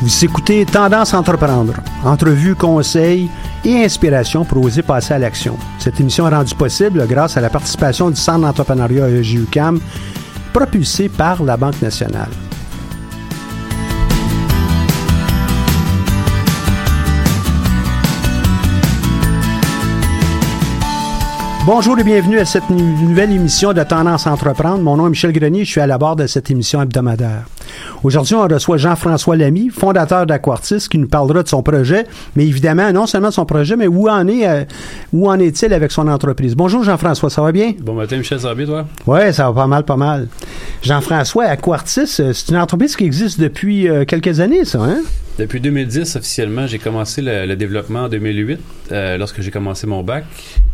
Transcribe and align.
Vous 0.00 0.24
écoutez 0.24 0.64
Tendance 0.64 1.12
Entreprendre, 1.12 1.74
entrevue, 2.04 2.54
conseils 2.54 3.28
et 3.64 3.84
inspiration 3.84 4.44
pour 4.44 4.64
oser 4.64 4.82
passer 4.82 5.14
à 5.14 5.18
l'action. 5.18 5.56
Cette 5.80 5.98
émission 5.98 6.28
est 6.28 6.34
rendue 6.34 6.54
possible 6.54 7.04
grâce 7.08 7.36
à 7.36 7.40
la 7.40 7.50
participation 7.50 8.08
du 8.08 8.14
Centre 8.14 8.42
d'entrepreneuriat 8.42 9.08
EJUCAM, 9.08 9.80
propulsé 10.52 11.08
par 11.08 11.42
la 11.42 11.56
Banque 11.56 11.82
nationale. 11.82 12.28
Bonjour 21.66 21.98
et 21.98 22.04
bienvenue 22.04 22.38
à 22.38 22.44
cette 22.44 22.70
nouvelle 22.70 23.32
émission 23.32 23.72
de 23.72 23.82
Tendance 23.82 24.28
Entreprendre. 24.28 24.80
Mon 24.80 24.96
nom 24.96 25.08
est 25.08 25.10
Michel 25.10 25.32
Grenier, 25.32 25.64
je 25.64 25.72
suis 25.72 25.80
à 25.80 25.88
la 25.88 25.98
barre 25.98 26.14
de 26.14 26.28
cette 26.28 26.52
émission 26.52 26.80
hebdomadaire. 26.80 27.46
Aujourd'hui, 28.02 28.34
on 28.34 28.46
reçoit 28.46 28.76
Jean-François 28.76 29.36
Lamy, 29.36 29.70
fondateur 29.70 30.26
d'Aquartis, 30.26 30.88
qui 30.88 30.98
nous 30.98 31.08
parlera 31.08 31.42
de 31.42 31.48
son 31.48 31.62
projet, 31.62 32.06
mais 32.36 32.46
évidemment, 32.46 32.92
non 32.92 33.06
seulement 33.06 33.28
de 33.28 33.34
son 33.34 33.44
projet, 33.44 33.76
mais 33.76 33.86
où 33.86 34.08
en 34.08 34.26
est, 34.28 34.48
euh, 34.48 34.64
où 35.12 35.28
en 35.28 35.38
est-il 35.38 35.72
avec 35.72 35.90
son 35.90 36.06
entreprise? 36.08 36.54
Bonjour 36.54 36.84
Jean-François, 36.84 37.30
ça 37.30 37.42
va 37.42 37.52
bien? 37.52 37.72
Bon 37.80 37.94
matin 37.94 38.16
Michel, 38.16 38.40
ça 38.40 38.48
va 38.48 38.54
bien 38.54 38.66
toi? 38.66 38.86
Oui, 39.06 39.32
ça 39.32 39.50
va 39.50 39.52
pas 39.52 39.66
mal, 39.66 39.84
pas 39.84 39.96
mal. 39.96 40.28
Jean-François, 40.82 41.44
Aquartis, 41.44 42.20
euh, 42.20 42.32
c'est 42.32 42.48
une 42.50 42.56
entreprise 42.56 42.96
qui 42.96 43.04
existe 43.04 43.40
depuis 43.40 43.88
euh, 43.88 44.04
quelques 44.04 44.40
années, 44.40 44.64
ça, 44.64 44.80
hein? 44.82 45.00
Depuis 45.38 45.60
2010, 45.60 46.16
officiellement, 46.16 46.66
j'ai 46.66 46.78
commencé 46.78 47.22
le, 47.22 47.46
le, 47.46 47.56
développement 47.56 48.04
en 48.04 48.08
2008, 48.08 48.58
euh, 48.90 49.18
lorsque 49.18 49.40
j'ai 49.40 49.52
commencé 49.52 49.86
mon 49.86 50.02
bac, 50.02 50.24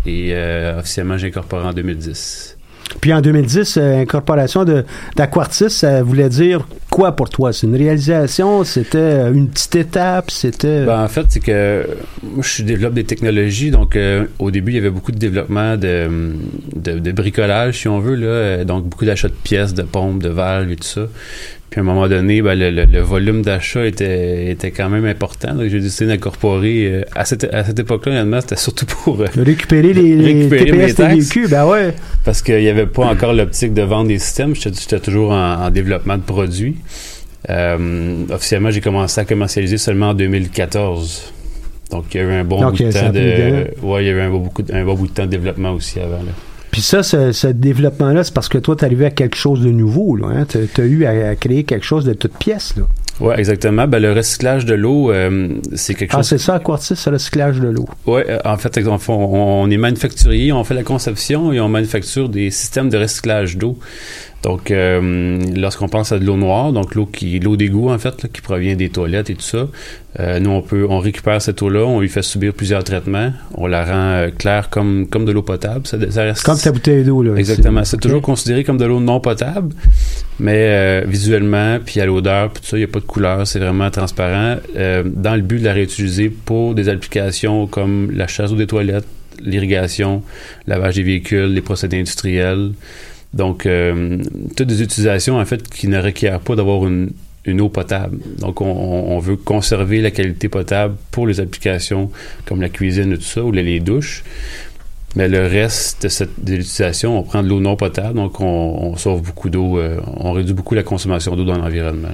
et 0.07 0.35
officiellement, 0.79 1.19
j'ai 1.19 1.29
incorporé 1.29 1.67
en 1.67 1.73
2010. 1.73 2.54
Puis 3.01 3.13
en 3.13 3.21
2010, 3.21 3.77
euh, 3.77 4.01
incorporation 4.03 4.65
d'Aquartis, 5.17 5.71
ça 5.71 6.03
voulait 6.03 6.29
dire 6.29 6.67
quoi 6.91 7.13
pour 7.13 7.29
toi? 7.29 7.53
C'est 7.53 7.67
une 7.67 7.77
réalisation? 7.77 8.65
C'était 8.65 9.29
une 9.33 9.49
petite 9.49 9.75
étape? 9.77 10.31
C'était... 10.31 10.85
Ben, 10.85 11.03
en 11.03 11.09
fait, 11.09 11.27
c'est 11.29 11.41
que 11.41 11.87
moi, 12.23 12.43
je 12.43 12.63
développe 12.63 12.95
des 12.95 13.05
technologies. 13.05 13.71
Donc, 13.71 13.97
euh, 13.97 14.27
au 14.39 14.51
début, 14.51 14.73
il 14.73 14.77
y 14.77 14.79
avait 14.79 14.91
beaucoup 14.91 15.13
de 15.13 15.19
développement 15.19 15.77
de, 15.77 16.35
de, 16.75 16.99
de 16.99 17.13
bricolage, 17.13 17.81
si 17.81 17.89
on 17.89 17.99
veut. 17.99 18.15
Là, 18.15 18.65
donc, 18.65 18.85
beaucoup 18.85 19.05
d'achats 19.05 19.29
de 19.29 19.35
pièces, 19.35 19.75
de 19.75 19.83
pompes, 19.83 20.23
de 20.23 20.29
valves 20.29 20.71
et 20.71 20.77
tout 20.77 20.85
ça. 20.85 21.07
Puis 21.75 21.81
à 21.81 21.83
un 21.83 21.87
moment 21.87 22.07
donné, 22.07 22.41
ben, 22.41 22.57
le, 22.57 22.71
le, 22.71 22.85
le, 22.85 23.01
volume 23.01 23.43
d'achat 23.43 23.85
était, 23.85 24.49
était 24.49 24.71
quand 24.71 24.89
même 24.89 25.07
important. 25.07 25.55
Donc 25.55 25.67
j'ai 25.67 25.81
décidé 25.81 26.07
d'incorporer. 26.07 26.87
Euh, 26.87 27.03
à 27.17 27.25
cette, 27.25 27.53
à 27.53 27.65
cette 27.65 27.81
époque-là, 27.81 28.13
honnêtement, 28.13 28.41
c'était 28.41 28.55
surtout 28.55 28.87
pour 28.87 29.21
euh, 29.21 29.27
récupérer 29.37 29.93
les, 29.93 30.15
récupérer 30.15 30.67
les 30.67 30.95
TPS 30.95 30.95
TVQ, 30.95 31.49
ben 31.49 31.67
ouais. 31.67 31.93
Parce 32.25 32.43
qu'il 32.43 32.61
n'y 32.61 32.69
avait 32.69 32.87
pas 32.87 33.07
encore 33.07 33.33
l'optique 33.33 33.75
de 33.75 33.83
vendre 33.83 34.07
des 34.07 34.21
systèmes. 34.21 34.55
J'étais 34.55 35.01
toujours 35.01 35.33
en, 35.33 35.65
en, 35.65 35.71
développement 35.73 36.17
de 36.17 36.23
produits. 36.23 36.77
Euh, 37.51 38.25
officiellement, 38.31 38.71
j'ai 38.71 38.81
commencé 38.81 39.21
à 39.21 39.25
commercialiser 39.25 39.77
seulement 39.77 40.11
en 40.11 40.15
2014. 40.15 41.33
Donc 41.91 42.05
il 42.15 42.19
y 42.19 42.21
a 42.21 42.23
eu 42.23 42.33
un 42.35 42.45
bon 42.45 42.71
bout 42.71 42.85
de 42.85 42.93
temps 42.93 43.11
de. 43.11 43.67
Ouais, 43.85 44.05
il 44.05 44.07
y 44.07 44.11
a 44.11 44.13
eu 44.13 44.21
un 44.21 44.31
bon, 44.31 44.39
beaucoup, 44.39 44.63
un 44.73 44.85
bon 44.85 44.95
bout 44.95 45.09
de 45.09 45.13
temps 45.13 45.27
de 45.27 45.31
développement 45.31 45.73
aussi 45.73 45.99
avant. 45.99 46.19
Là. 46.19 46.33
Puis 46.75 46.83
ça, 46.83 47.05
ce, 47.05 47.31
ce 47.31 47.47
développement-là, 47.47 48.25
c'est 48.25 48.35
parce 48.35 48.49
que 48.49 48.59
toi, 48.59 48.75
tu 48.75 48.85
arrivé 48.85 49.07
à 49.07 49.11
quelque 49.11 49.37
chose 49.37 49.61
de 49.61 49.71
nouveau. 49.71 50.19
Hein? 50.25 50.45
Tu 50.45 50.59
as 50.59 50.85
eu 50.85 51.05
à, 51.05 51.37
créer 51.37 51.63
quelque 51.63 51.85
chose 51.85 52.05
de 52.05 52.15
toute 52.15 52.37
pièce. 52.37 52.75
Là. 52.77 52.83
Oui, 53.21 53.35
exactement. 53.37 53.87
Ben, 53.87 54.01
le 54.01 54.13
recyclage 54.13 54.65
de 54.65 54.75
l'eau, 54.75 55.13
euh, 55.13 55.49
c'est 55.75 55.95
quelque 55.95 56.13
ah, 56.15 56.19
chose... 56.19 56.27
Ah, 56.27 56.29
c'est 56.31 56.39
ça, 56.39 56.59
Quartis, 56.59 56.95
le 57.07 57.13
recyclage 57.13 57.61
de 57.61 57.69
l'eau. 57.69 57.89
Oui, 58.07 58.23
en 58.45 58.57
fait, 58.57 58.79
on, 58.87 58.99
on 59.09 59.71
est 59.71 59.77
manufacturier, 59.77 60.53
on 60.53 60.65
fait 60.65 60.75
la 60.75 60.83
conception 60.83 61.53
et 61.53 61.61
on 61.61 61.69
manufacture 61.69 62.29
des 62.29 62.51
systèmes 62.51 62.89
de 62.89 62.99
recyclage 62.99 63.57
d'eau. 63.57 63.79
Donc, 64.45 64.71
euh, 64.71 65.41
lorsqu'on 65.57 65.89
pense 65.89 66.13
à 66.13 66.19
de 66.19 66.25
l'eau 66.27 66.37
noire, 66.37 66.71
donc 66.71 66.95
l'eau 66.95 67.07
qui, 67.07 67.41
l'eau 67.41 67.57
d'égout 67.57 67.89
en 67.89 67.99
fait, 67.99 68.23
là, 68.23 68.29
qui 68.31 68.43
provient 68.43 68.77
des 68.77 68.91
toilettes 68.91 69.31
et 69.31 69.35
tout 69.35 69.41
ça, 69.41 69.69
euh, 70.21 70.39
nous 70.39 70.51
on 70.51 70.61
peut, 70.61 70.87
on 70.87 70.99
récupère 70.99 71.41
cette 71.41 71.63
eau-là, 71.63 71.81
on 71.87 72.01
lui 72.01 72.11
fait 72.11 72.21
subir 72.21 72.53
plusieurs 72.53 72.85
traitements, 72.85 73.33
on 73.55 73.67
la 73.67 73.87
rend 73.87 74.11
euh, 74.13 74.31
claire 74.31 74.69
comme 74.69 75.07
comme 75.09 75.25
de 75.25 75.33
l'eau 75.33 75.41
potable. 75.41 75.87
Ça, 75.87 75.97
ça 76.11 76.25
reste, 76.25 76.43
comme 76.43 76.59
ta 76.59 76.73
bouteille 76.73 77.05
d'eau 77.05 77.23
là. 77.23 77.35
Exactement. 77.37 77.85
C'est 77.85 77.97
okay. 77.97 78.03
toujours 78.09 78.21
considéré 78.21 78.65
comme 78.65 78.77
de 78.77 78.85
l'eau 78.85 79.01
non 79.01 79.19
potable, 79.19 79.75
mais 80.39 80.67
euh, 80.69 81.05
visuellement 81.07 81.79
puis 81.83 82.03
à 82.03 82.07
l'odeur, 82.07 82.51
puis 82.51 82.61
tout 82.61 82.69
ça, 82.69 82.77
il 82.77 82.81
n'y 82.81 82.85
a 82.85 82.89
pas 82.89 83.01
couleur, 83.05 83.47
c'est 83.47 83.59
vraiment 83.59 83.91
transparent. 83.91 84.57
Euh, 84.77 85.03
dans 85.05 85.37
le 85.37 85.43
but 85.43 85.61
de 85.61 85.65
la 85.65 85.73
réutiliser 85.73 86.31
pour 86.31 86.75
des 86.75 86.89
applications 86.89 87.67
comme 87.67 88.11
la 88.11 88.27
chasse 88.27 88.53
eau 88.53 88.57
des 88.57 88.67
toilettes, 88.67 89.07
l'irrigation, 89.41 90.23
lavage 90.67 90.97
des 90.97 91.03
véhicules, 91.03 91.53
les 91.53 91.61
procédés 91.61 91.99
industriels. 91.99 92.73
Donc, 93.33 93.67
euh, 93.67 94.19
toutes 94.57 94.69
des 94.69 94.83
utilisations, 94.83 95.39
en 95.39 95.45
fait, 95.45 95.69
qui 95.69 95.89
ne 95.89 96.01
requièrent 96.01 96.41
pas 96.41 96.55
d'avoir 96.55 96.87
une, 96.87 97.11
eau 97.61 97.69
potable. 97.69 98.19
Donc, 98.39 98.61
on, 98.61 99.19
veut 99.19 99.37
conserver 99.37 100.01
la 100.01 100.11
qualité 100.11 100.49
potable 100.49 100.95
pour 101.11 101.27
les 101.27 101.41
applications 101.41 102.11
comme 102.47 102.61
la 102.61 102.69
cuisine 102.69 103.13
et 103.13 103.17
tout 103.17 103.23
ça, 103.23 103.43
ou 103.43 103.51
les, 103.51 103.81
douches. 103.81 104.23
Mais 105.17 105.29
le 105.29 105.47
reste 105.47 106.05
de, 106.05 106.09
cette, 106.09 106.43
de 106.43 106.55
l'utilisation, 106.55 107.19
on 107.19 107.23
prend 107.23 107.43
de 107.43 107.49
l'eau 107.49 107.61
non 107.61 107.77
potable, 107.77 108.15
donc 108.15 108.41
on, 108.41 108.45
on 108.45 108.97
sauve 108.97 109.23
beaucoup 109.23 109.49
d'eau, 109.51 109.79
euh, 109.79 110.01
on 110.17 110.33
réduit 110.33 110.55
beaucoup 110.55 110.75
la 110.75 110.83
consommation 110.83 111.37
d'eau 111.37 111.45
dans 111.45 111.59
l'environnement. 111.59 112.09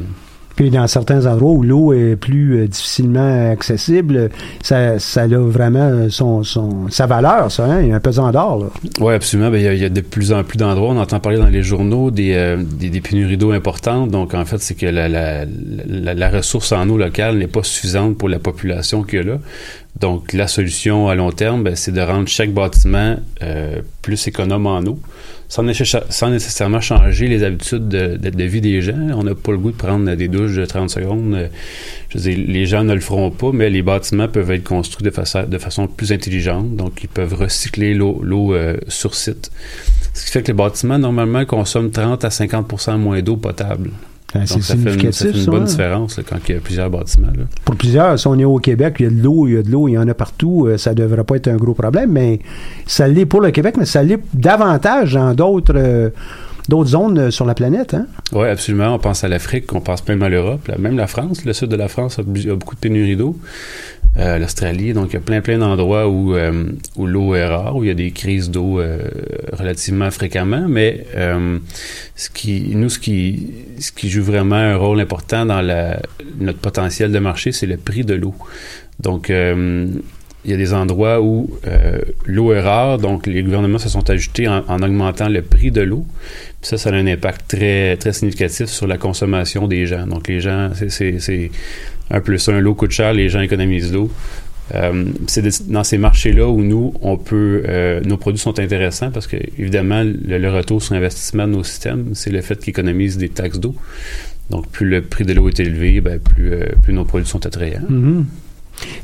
Puis 0.61 0.69
dans 0.69 0.87
certains 0.87 1.25
endroits 1.25 1.53
où 1.53 1.63
l'eau 1.63 1.95
est 1.95 2.17
plus 2.17 2.59
euh, 2.59 2.69
difficilement 2.69 3.51
accessible, 3.51 4.29
ça, 4.63 4.99
ça 4.99 5.23
a 5.23 5.27
vraiment 5.27 6.11
son, 6.11 6.43
son, 6.43 6.91
sa 6.91 7.07
valeur, 7.07 7.51
ça. 7.51 7.65
Hein? 7.65 7.81
Il 7.81 7.89
y 7.89 7.93
a 7.93 7.95
un 7.95 8.01
pesant 8.01 8.31
d'or. 8.31 8.71
Oui, 9.01 9.15
absolument. 9.15 9.51
Ben, 9.51 9.57
il, 9.57 9.79
y 9.79 9.85
a, 9.87 9.89
de 9.89 10.01
plus 10.03 10.35
en 10.35 10.45
plus 10.45 10.59
d'endroits. 10.59 10.91
On 10.91 10.99
entend 10.99 11.19
parler 11.19 11.39
dans 11.39 11.47
les 11.47 11.63
journaux 11.63 12.11
des, 12.11 12.35
euh, 12.35 12.59
des, 12.63 13.01
pénuries 13.01 13.39
d'eau 13.39 13.53
importantes. 13.53 14.11
Donc, 14.11 14.35
en 14.35 14.45
fait, 14.45 14.59
c'est 14.59 14.75
que 14.75 14.85
la, 14.85 15.09
la, 15.09 16.31
ressource 16.31 16.73
en 16.73 16.87
eau 16.91 16.99
locale 16.99 17.39
n'est 17.39 17.47
pas 17.47 17.63
suffisante 17.63 18.19
pour 18.19 18.29
la 18.29 18.39
population 18.39 19.03
qu'il 19.03 19.21
y 19.21 19.23
a 19.23 19.25
là. 19.25 19.39
Donc, 19.99 20.35
la 20.35 20.47
solution 20.47 21.09
à 21.09 21.15
long 21.15 21.33
terme, 21.33 21.63
ben, 21.63 21.75
c'est 21.75 21.93
de 21.93 22.03
rendre 22.03 22.29
chaque 22.29 22.53
bâtiment 22.53 23.17
euh, 23.43 23.81
plus 24.03 24.29
économe 24.29 24.67
en 24.67 24.81
eau, 24.81 24.99
sans, 25.51 25.65
nécessa- 25.65 26.05
sans 26.11 26.31
nécessairement 26.31 26.81
changer 26.81 27.27
les 27.27 27.43
habitudes 27.43 27.89
de, 27.89 28.45
vie 28.45 28.61
des 28.61 28.81
gens. 28.81 28.97
On 29.15 29.25
n'a 29.25 29.35
pas 29.35 29.51
le 29.51 29.59
goût 29.59 29.73
de 29.73 29.77
prendre 29.77 30.15
des 30.15 30.29
douches 30.29 30.55
de 30.55 30.65
30 30.65 30.89
secondes. 30.89 31.35
Euh, 31.35 31.49
Je 32.09 32.19
veux 32.19 32.31
dire, 32.31 32.45
les 32.47 32.67
gens 32.67 32.85
ne 32.85 32.95
le 32.95 33.01
feront 33.01 33.33
pas, 33.33 33.51
mais 33.53 33.69
les 33.69 33.83
bâtiments 33.83 34.29
peuvent 34.29 34.51
être 34.53 34.63
construits 34.63 35.05
de, 35.05 35.59
façon 35.59 35.87
plus 35.89 36.13
intelligente. 36.13 36.77
Donc, 36.77 37.03
ils 37.03 37.09
peuvent 37.09 37.35
recycler 37.35 37.95
l'eau 37.95 38.21
l'eau, 38.23 38.55
euh, 38.55 38.77
sur 38.87 39.17
site. 39.17 39.51
Ce 40.15 40.25
qui 40.25 40.31
fait 40.31 40.43
que 40.43 40.49
les 40.49 40.53
bâtiments, 40.53 40.99
normalement, 40.99 41.45
consomment 41.45 41.91
30 41.91 42.25
à 42.25 42.29
50% 42.29 42.97
moins 42.97 43.21
d'eau 43.21 43.37
potable. 43.37 43.91
Ben, 44.33 44.47
c'est 44.47 44.55
fait, 44.55 44.57
une, 44.57 44.63
ça 44.63 44.75
significatif, 44.75 45.33
fait 45.33 45.39
une 45.39 45.47
bonne 45.47 45.63
hein? 45.63 45.65
différence 45.65 46.17
là, 46.17 46.23
quand 46.29 46.37
il 46.49 46.55
y 46.55 46.59
a 46.59 46.61
plusieurs 46.61 46.91
bâtiments. 46.91 47.33
là. 47.37 47.45
Pour 47.65 47.75
plusieurs, 47.75 48.19
si 48.19 48.27
on 48.27 48.39
est 48.39 48.45
au 48.45 48.59
Québec, 48.59 48.97
il 49.01 49.05
y 49.05 49.07
a 49.07 49.11
de 49.11 49.23
l'eau, 49.23 49.49
il 49.49 49.55
y 49.55 49.57
a 49.59 49.63
de 49.63 49.71
l'eau, 49.71 49.89
il 49.89 49.93
y 49.93 49.99
en 49.99 50.07
a 50.07 50.15
partout, 50.15 50.67
euh, 50.67 50.79
ça 50.79 50.95
devrait 50.95 51.25
pas 51.25 51.37
être 51.37 51.49
un 51.49 51.57
gros 51.57 51.75
problème, 51.75 52.13
mais 52.13 52.39
ça 52.87 53.09
l'est 53.09 53.27
pour 53.27 53.41
le 53.41 53.51
Québec, 53.51 53.75
mais 53.77 53.87
ça 53.87 54.03
l'est 54.03 54.21
davantage 54.35 55.15
dans 55.15 55.35
d'autres 55.35 55.75
euh, 55.77 56.11
d'autres 56.71 56.91
zones 56.91 57.19
euh, 57.19 57.31
sur 57.31 57.45
la 57.45 57.55
planète. 57.55 57.93
Hein? 57.95 58.07
Oui, 58.33 58.47
absolument. 58.47 58.95
On 58.95 58.99
pense 58.99 59.25
à 59.25 59.29
l'Afrique, 59.29 59.73
on 59.75 59.81
pense 59.81 60.07
même 60.09 60.23
à 60.23 60.29
l'Europe, 60.29 60.71
même 60.79 60.97
la 60.97 61.09
France. 61.09 61.45
Le 61.45 61.53
sud 61.53 61.69
de 61.69 61.77
la 61.77 61.89
France 61.89 62.19
a, 62.19 62.23
beaucoup 62.23 62.77
de 62.77 62.81
pénurie 62.81 63.17
d'eau. 63.17 63.37
Euh, 64.17 64.39
L'Australie, 64.39 64.93
donc 64.93 65.11
il 65.11 65.15
y 65.15 65.17
a 65.17 65.21
plein 65.21 65.41
plein 65.41 65.59
d'endroits 65.59 66.09
où, 66.09 66.35
euh, 66.35 66.65
où 66.97 67.07
l'eau 67.07 67.35
est 67.35 67.47
rare, 67.47 67.77
où 67.77 67.85
il 67.85 67.89
y 67.89 67.91
a 67.91 67.95
des 67.95 68.11
crises 68.11 68.51
d'eau 68.51 68.81
relativement 69.53 70.11
fréquemment. 70.11 70.67
Mais 70.69 71.07
ce 72.17 72.31
qui, 72.31 72.73
nous, 72.75 72.89
ce 72.89 72.99
qui, 72.99 73.51
ce 73.79 73.93
qui 73.93 74.09
joue 74.09 74.25
vraiment 74.25 74.57
un 74.57 74.77
rôle 74.77 75.01
important 75.01 75.47
dans 75.47 75.61
la, 75.61 76.01
notre 76.41 76.59
potentiel 76.59 77.13
de 77.13 77.19
marché, 77.19 77.53
c'est 77.53 77.67
le 77.67 77.77
prix 77.77 78.05
de 78.05 78.15
l'eau. 78.15 78.35
Donc 79.01 79.31
il 80.45 80.51
y 80.51 80.55
a 80.55 80.57
des 80.57 80.73
endroits 80.73 81.21
où 81.21 81.51
euh, 81.67 81.99
l'eau 82.27 82.53
est 82.53 82.61
rare, 82.61 82.99
donc 82.99 83.27
les 83.27 83.43
gouvernements 83.43 83.79
se 83.79 83.89
sont 83.91 84.09
ajoutés 84.09 84.49
en, 84.49 84.63
en 84.69 84.83
augmentant 84.83 85.29
le 85.29 85.43
prix 85.43 85.71
de 85.71 85.83
l'eau. 85.83 86.07
Ça, 86.63 86.79
ça 86.79 86.91
a 86.91 86.95
un 86.95 87.07
impact 87.07 87.43
très, 87.49 87.97
très 87.97 88.13
significatif 88.13 88.67
sur 88.67 88.87
la 88.87 88.97
consommation 88.97 89.69
des 89.69 89.87
gens. 89.87 90.07
Donc, 90.07 90.29
les 90.29 90.41
gens, 90.41 90.71
c'est- 90.89 91.51
un 92.11 92.21
plus 92.21 92.49
un, 92.49 92.59
l'eau 92.59 92.75
coûte 92.75 92.91
cher, 92.91 93.13
les 93.13 93.29
gens 93.29 93.41
économisent 93.41 93.93
l'eau. 93.93 94.11
Euh, 94.75 95.05
c'est 95.27 95.71
dans 95.71 95.85
ces 95.85 95.99
marchés-là 95.99 96.49
où 96.49 96.63
nous, 96.63 96.95
on 97.03 97.17
peut, 97.17 97.63
euh, 97.69 98.01
nos 98.03 98.17
produits 98.17 98.41
sont 98.41 98.59
intéressants 98.59 99.11
parce 99.11 99.27
que, 99.27 99.37
évidemment, 99.59 100.03
le, 100.05 100.49
retour 100.51 100.83
sur 100.83 100.95
investissement 100.95 101.47
de 101.47 101.53
nos 101.53 101.65
systèmes, 101.65 102.11
c'est 102.15 102.31
le 102.31 102.41
fait 102.41 102.59
qu'ils 102.59 102.71
économisent 102.71 103.19
des 103.19 103.29
taxes 103.29 103.59
d'eau. 103.59 103.75
Donc, 104.51 104.69
plus 104.71 104.89
le 104.89 105.03
prix 105.03 105.25
de 105.25 105.33
l'eau 105.33 105.49
est 105.49 105.61
élevé, 105.61 106.01
ben, 106.01 106.19
plus, 106.19 106.53
plus 106.83 106.93
nos 106.93 107.05
produits 107.05 107.29
sont 107.29 107.45
attrayants. 107.47 107.83
Mhm. 107.89 108.27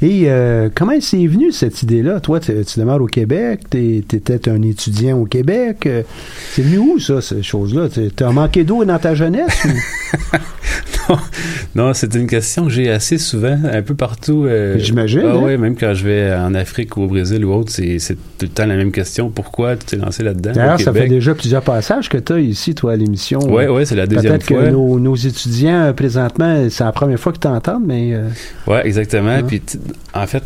Et 0.03 0.25
euh, 0.27 0.69
comment 0.75 0.93
c'est 1.01 1.27
venu 1.27 1.53
cette 1.53 1.83
idée-là? 1.83 2.21
Toi, 2.21 2.41
tu 2.41 2.53
demeures 2.77 3.01
au 3.03 3.07
Québec, 3.07 3.61
tu 3.71 3.99
étais 3.99 4.49
un 4.49 4.63
étudiant 4.63 5.19
au 5.19 5.25
Québec. 5.25 5.87
euh, 5.87 6.03
C'est 6.53 6.63
venu 6.63 6.79
où, 6.79 6.99
ça, 6.99 7.21
ces 7.21 7.43
choses-là? 7.43 7.89
Tu 7.89 8.25
as 8.25 8.31
manqué 8.31 8.65
d'eau 8.65 8.85
dans 8.85 8.99
ta 8.99 9.15
jeunesse? 9.15 9.65
ou- 9.65 9.69
Non, 11.77 11.93
c'est 11.95 12.15
une 12.15 12.27
question 12.27 12.65
que 12.65 12.71
j'ai 12.71 12.91
assez 12.91 13.19
souvent, 13.19 13.57
un 13.71 13.83
peu 13.83 13.95
partout. 13.95 14.45
euh, 14.47 14.77
J'imagine, 14.79 15.23
Ah 15.25 15.33
hein? 15.35 15.39
ouais, 15.43 15.57
même 15.57 15.77
quand 15.77 15.95
je 15.95 16.05
vais 16.05 16.35
en 16.35 16.53
Afrique 16.55 16.97
ou 16.97 17.03
au 17.03 17.07
Brésil 17.07 17.45
ou 17.45 17.53
autre, 17.53 17.71
c'est 17.71 17.99
tout 18.15 18.17
le 18.43 18.49
temps 18.49 18.67
la 18.67 18.77
même 18.77 18.91
question. 18.91 19.31
Pourquoi 19.31 19.77
tu 19.77 19.85
t'es 19.87 19.97
lancé 19.97 20.23
là-dedans? 20.25 20.53
D'ailleurs, 20.53 20.81
ça 20.81 20.93
fait 20.93 21.07
déjà 21.07 21.35
plusieurs 21.35 21.63
passages 21.63 22.09
que 22.09 22.19
tu 22.19 22.33
as 22.33 22.41
ici, 22.41 22.75
toi, 22.75 22.93
à 22.93 22.97
l'émission. 22.97 23.39
Ouais, 23.41 23.69
ouais, 23.69 23.85
c'est 23.85 23.95
la 23.95 24.07
deuxième 24.07 24.33
Peut-être 24.33 24.47
fois. 24.47 24.65
que 24.65 24.71
nos, 24.71 24.99
nos 24.99 25.15
étudiants, 25.15 25.85
euh, 25.85 25.93
présentement, 25.93 26.67
c'est 26.71 26.83
la 26.83 26.93
première 26.93 27.21
fois 27.21 27.33
que 27.33 27.39
tu 27.39 27.47
mais... 27.87 28.13
euh, 28.15 28.29
Ouais, 28.67 28.85
exactement. 28.87 29.37
Ah. 29.39 29.43
Puis, 29.43 29.61
en 30.15 30.27
fait, 30.27 30.43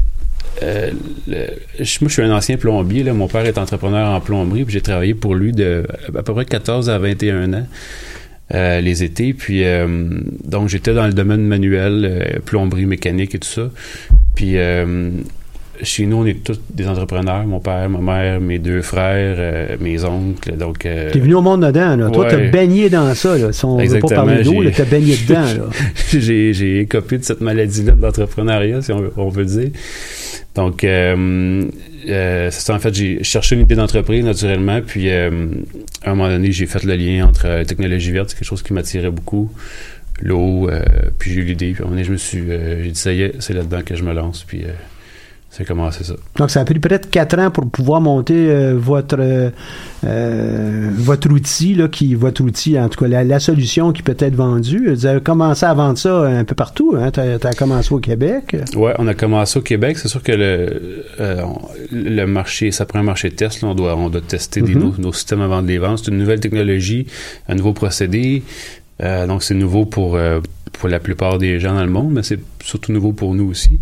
euh, 0.62 0.90
moi, 1.28 2.08
je 2.08 2.08
suis 2.08 2.22
un 2.22 2.34
ancien 2.34 2.56
plombier. 2.56 3.04
Mon 3.12 3.28
père 3.28 3.44
est 3.46 3.58
entrepreneur 3.58 4.10
en 4.14 4.20
plomberie, 4.20 4.64
puis 4.64 4.72
j'ai 4.72 4.80
travaillé 4.80 5.14
pour 5.14 5.34
lui 5.34 5.52
de 5.52 5.86
à 6.16 6.22
peu 6.22 6.34
près 6.34 6.44
14 6.44 6.90
à 6.90 6.98
21 6.98 7.54
ans. 7.54 7.66
euh, 8.54 8.80
les 8.80 9.04
étés, 9.04 9.32
puis 9.32 9.64
euh, 9.64 9.86
donc 10.44 10.68
j'étais 10.68 10.92
dans 10.92 11.06
le 11.06 11.12
domaine 11.12 11.46
manuel, 11.46 12.04
euh, 12.04 12.38
plomberie, 12.44 12.86
mécanique 12.86 13.34
et 13.34 13.38
tout 13.38 13.48
ça. 13.48 13.70
Puis 14.34 14.56
chez 15.82 16.06
nous, 16.06 16.16
on 16.18 16.26
est 16.26 16.42
tous 16.44 16.60
des 16.72 16.86
entrepreneurs. 16.86 17.44
Mon 17.46 17.60
père, 17.60 17.88
ma 17.88 17.98
mère, 18.00 18.40
mes 18.40 18.58
deux 18.58 18.82
frères, 18.82 19.36
euh, 19.38 19.76
mes 19.80 20.04
oncles. 20.04 20.56
Donc, 20.56 20.86
euh, 20.86 21.10
T'es 21.10 21.18
venu 21.20 21.34
au 21.34 21.42
monde 21.42 21.64
dedans, 21.66 21.96
là. 21.96 22.10
Toi, 22.10 22.24
ouais. 22.26 22.30
t'as 22.30 22.50
baigné 22.50 22.90
dans 22.90 23.14
ça, 23.14 23.36
là. 23.38 23.52
Si 23.52 23.64
on 23.64 23.72
veut 23.72 23.76
pas 23.78 23.82
Exactement, 23.84 24.24
parler 24.26 24.42
d'eau, 24.42 24.62
t'as 24.74 24.84
baigné 24.84 25.16
dedans, 25.16 25.44
j'ai, 26.12 26.52
j'ai 26.52 26.80
écopé 26.80 27.18
de 27.18 27.24
cette 27.24 27.40
maladie-là 27.40 27.92
de 27.92 28.02
l'entrepreneuriat, 28.02 28.82
si 28.82 28.92
on, 28.92 29.00
veut- 29.00 29.12
on 29.16 29.30
dire. 29.30 29.70
Donc, 30.54 30.84
euh, 30.84 31.64
euh, 32.08 32.48
c'est 32.50 32.60
ça, 32.60 32.74
en 32.74 32.78
fait, 32.78 32.94
j'ai 32.94 33.22
cherché 33.22 33.54
une 33.54 33.62
idée 33.62 33.76
d'entreprise 33.76 34.24
naturellement, 34.24 34.80
puis 34.84 35.10
euh, 35.10 35.30
à 36.04 36.10
un 36.10 36.14
moment 36.14 36.28
donné, 36.28 36.50
j'ai 36.52 36.66
fait 36.66 36.82
le 36.84 36.94
lien 36.96 37.26
entre 37.26 37.62
technologie 37.64 38.10
verte, 38.10 38.30
c'est 38.30 38.36
quelque 38.36 38.48
chose 38.48 38.62
qui 38.62 38.72
m'attirait 38.72 39.10
beaucoup, 39.10 39.50
l'eau, 40.20 40.68
puis 41.18 41.32
j'ai 41.32 41.40
eu 41.40 41.44
l'idée, 41.44 41.72
puis 41.72 41.82
à 41.82 41.86
un 41.86 41.88
moment 41.88 41.92
donné, 41.92 42.04
je 42.04 42.12
me 42.12 42.16
suis, 42.16 42.42
j'ai 42.48 42.90
dit, 42.90 42.98
ça 42.98 43.12
y 43.12 43.22
est, 43.22 43.34
c'est 43.38 43.54
là-dedans 43.54 43.80
que 43.84 43.94
je 43.94 44.02
me 44.02 44.12
lance, 44.12 44.44
puis 44.46 44.62
c'est 45.52 45.64
commencé 45.66 46.04
ça. 46.04 46.14
Donc, 46.36 46.50
ça 46.50 46.60
a 46.60 46.64
pris 46.64 46.78
peut-être 46.78 47.10
quatre 47.10 47.36
ans 47.38 47.50
pour 47.50 47.68
pouvoir 47.68 48.00
monter 48.00 48.34
euh, 48.48 48.74
votre 48.78 49.16
euh, 49.18 49.50
euh, 50.04 50.90
votre 50.94 51.28
outil, 51.30 51.74
là, 51.74 51.88
qui, 51.88 52.14
votre 52.14 52.42
outil, 52.42 52.78
en 52.78 52.88
tout 52.88 53.00
cas, 53.00 53.08
la, 53.08 53.24
la 53.24 53.40
solution 53.40 53.92
qui 53.92 54.02
peut 54.02 54.16
être 54.18 54.34
vendue. 54.36 54.90
Vous 54.94 55.06
avez 55.06 55.20
commencé 55.20 55.66
à 55.66 55.74
vendre 55.74 55.98
ça 55.98 56.20
un 56.22 56.44
peu 56.44 56.54
partout, 56.54 56.94
hein? 56.96 57.10
T'as 57.10 57.34
as 57.42 57.52
commencé 57.54 57.92
au 57.92 57.98
Québec. 57.98 58.56
Ouais, 58.76 58.94
on 58.98 59.06
a 59.08 59.14
commencé 59.14 59.58
au 59.58 59.62
Québec. 59.62 59.98
C'est 59.98 60.08
sûr 60.08 60.22
que 60.22 60.32
le, 60.32 61.04
euh, 61.20 61.42
le 61.90 62.24
marché, 62.26 62.70
ça 62.70 62.86
prend 62.86 63.00
un 63.00 63.04
marché 63.04 63.30
test. 63.30 63.62
là. 63.62 63.68
on, 63.68 63.74
doit, 63.74 63.96
on 63.96 64.08
doit 64.08 64.20
tester 64.20 64.62
des- 64.62 64.74
Mhm. 64.74 64.80
nos, 64.80 64.94
nos 64.98 65.12
systèmes 65.12 65.40
avant 65.40 65.62
de 65.62 65.66
les 65.68 65.78
vendre. 65.78 65.98
C'est 65.98 66.10
une 66.12 66.18
nouvelle 66.18 66.40
technologie, 66.40 67.06
un 67.48 67.56
nouveau 67.56 67.72
procédé. 67.72 68.42
Donc, 69.26 69.42
c'est 69.42 69.54
nouveau 69.54 69.86
pour, 69.86 70.18
pour 70.74 70.88
la 70.90 71.00
plupart 71.00 71.38
des 71.38 71.58
gens 71.58 71.74
dans 71.74 71.84
le 71.84 71.90
monde, 71.90 72.12
mais 72.12 72.22
c'est 72.22 72.38
surtout 72.62 72.92
nouveau 72.92 73.12
pour 73.14 73.34
nous 73.34 73.48
aussi. 73.48 73.80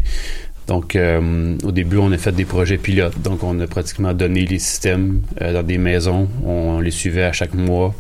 Donc, 0.69 0.97
euh, 0.97 1.57
au 1.65 1.73
début, 1.73 1.97
on 1.97 2.13
a 2.13 2.19
fait 2.19 2.33
des 2.33 2.45
projets 2.45 2.77
pilotes. 2.77 3.21
Donc, 3.23 3.43
on 3.43 3.59
a 3.59 3.67
pratiquement 3.67 4.13
donné 4.13 4.45
les 4.45 4.59
systèmes 4.59 5.23
euh, 5.41 5.55
dans 5.55 5.63
des 5.63 5.79
maisons. 5.79 6.29
On, 6.45 6.81
les 6.81 6.91
suivait 6.91 7.25
à 7.25 7.33
chaque 7.33 7.55
mois. 7.55 7.95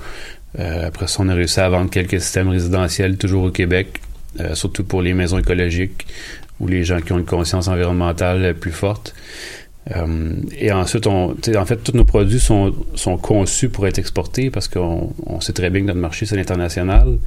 Euh, 0.58 0.86
après 0.86 1.08
ça, 1.08 1.22
on 1.22 1.28
a 1.28 1.34
réussi 1.34 1.60
à 1.60 1.68
vendre 1.70 1.90
quelques 1.90 2.20
systèmes 2.20 2.48
résidentiels, 2.48 3.16
toujours 3.16 3.44
au 3.44 3.50
Québec, 3.50 4.00
euh, 4.40 4.54
surtout 4.54 4.84
pour 4.84 5.00
les 5.00 5.14
maisons 5.14 5.38
écologiques 5.38 6.06
ou 6.60 6.68
les 6.68 6.84
gens 6.84 7.00
qui 7.00 7.12
ont 7.12 7.18
une 7.18 7.24
conscience 7.24 7.68
environnementale 7.68 8.54
plus 8.54 8.72
forte. 8.72 9.14
Euh, 9.96 10.34
et 10.58 10.70
ensuite, 10.70 11.06
on, 11.06 11.30
en 11.56 11.64
fait, 11.64 11.76
tous 11.76 11.96
nos 11.96 12.04
produits 12.04 12.40
sont, 12.40 12.74
sont 12.94 13.16
conçus 13.16 13.70
pour 13.70 13.86
être 13.86 13.98
exportés 13.98 14.50
parce 14.50 14.68
qu'on 14.68 15.14
on 15.24 15.40
sait 15.40 15.54
très 15.54 15.70
bien 15.70 15.80
que 15.82 15.86
notre 15.86 16.00
marché, 16.00 16.26
c'est 16.26 16.36
l'international. 16.36 17.18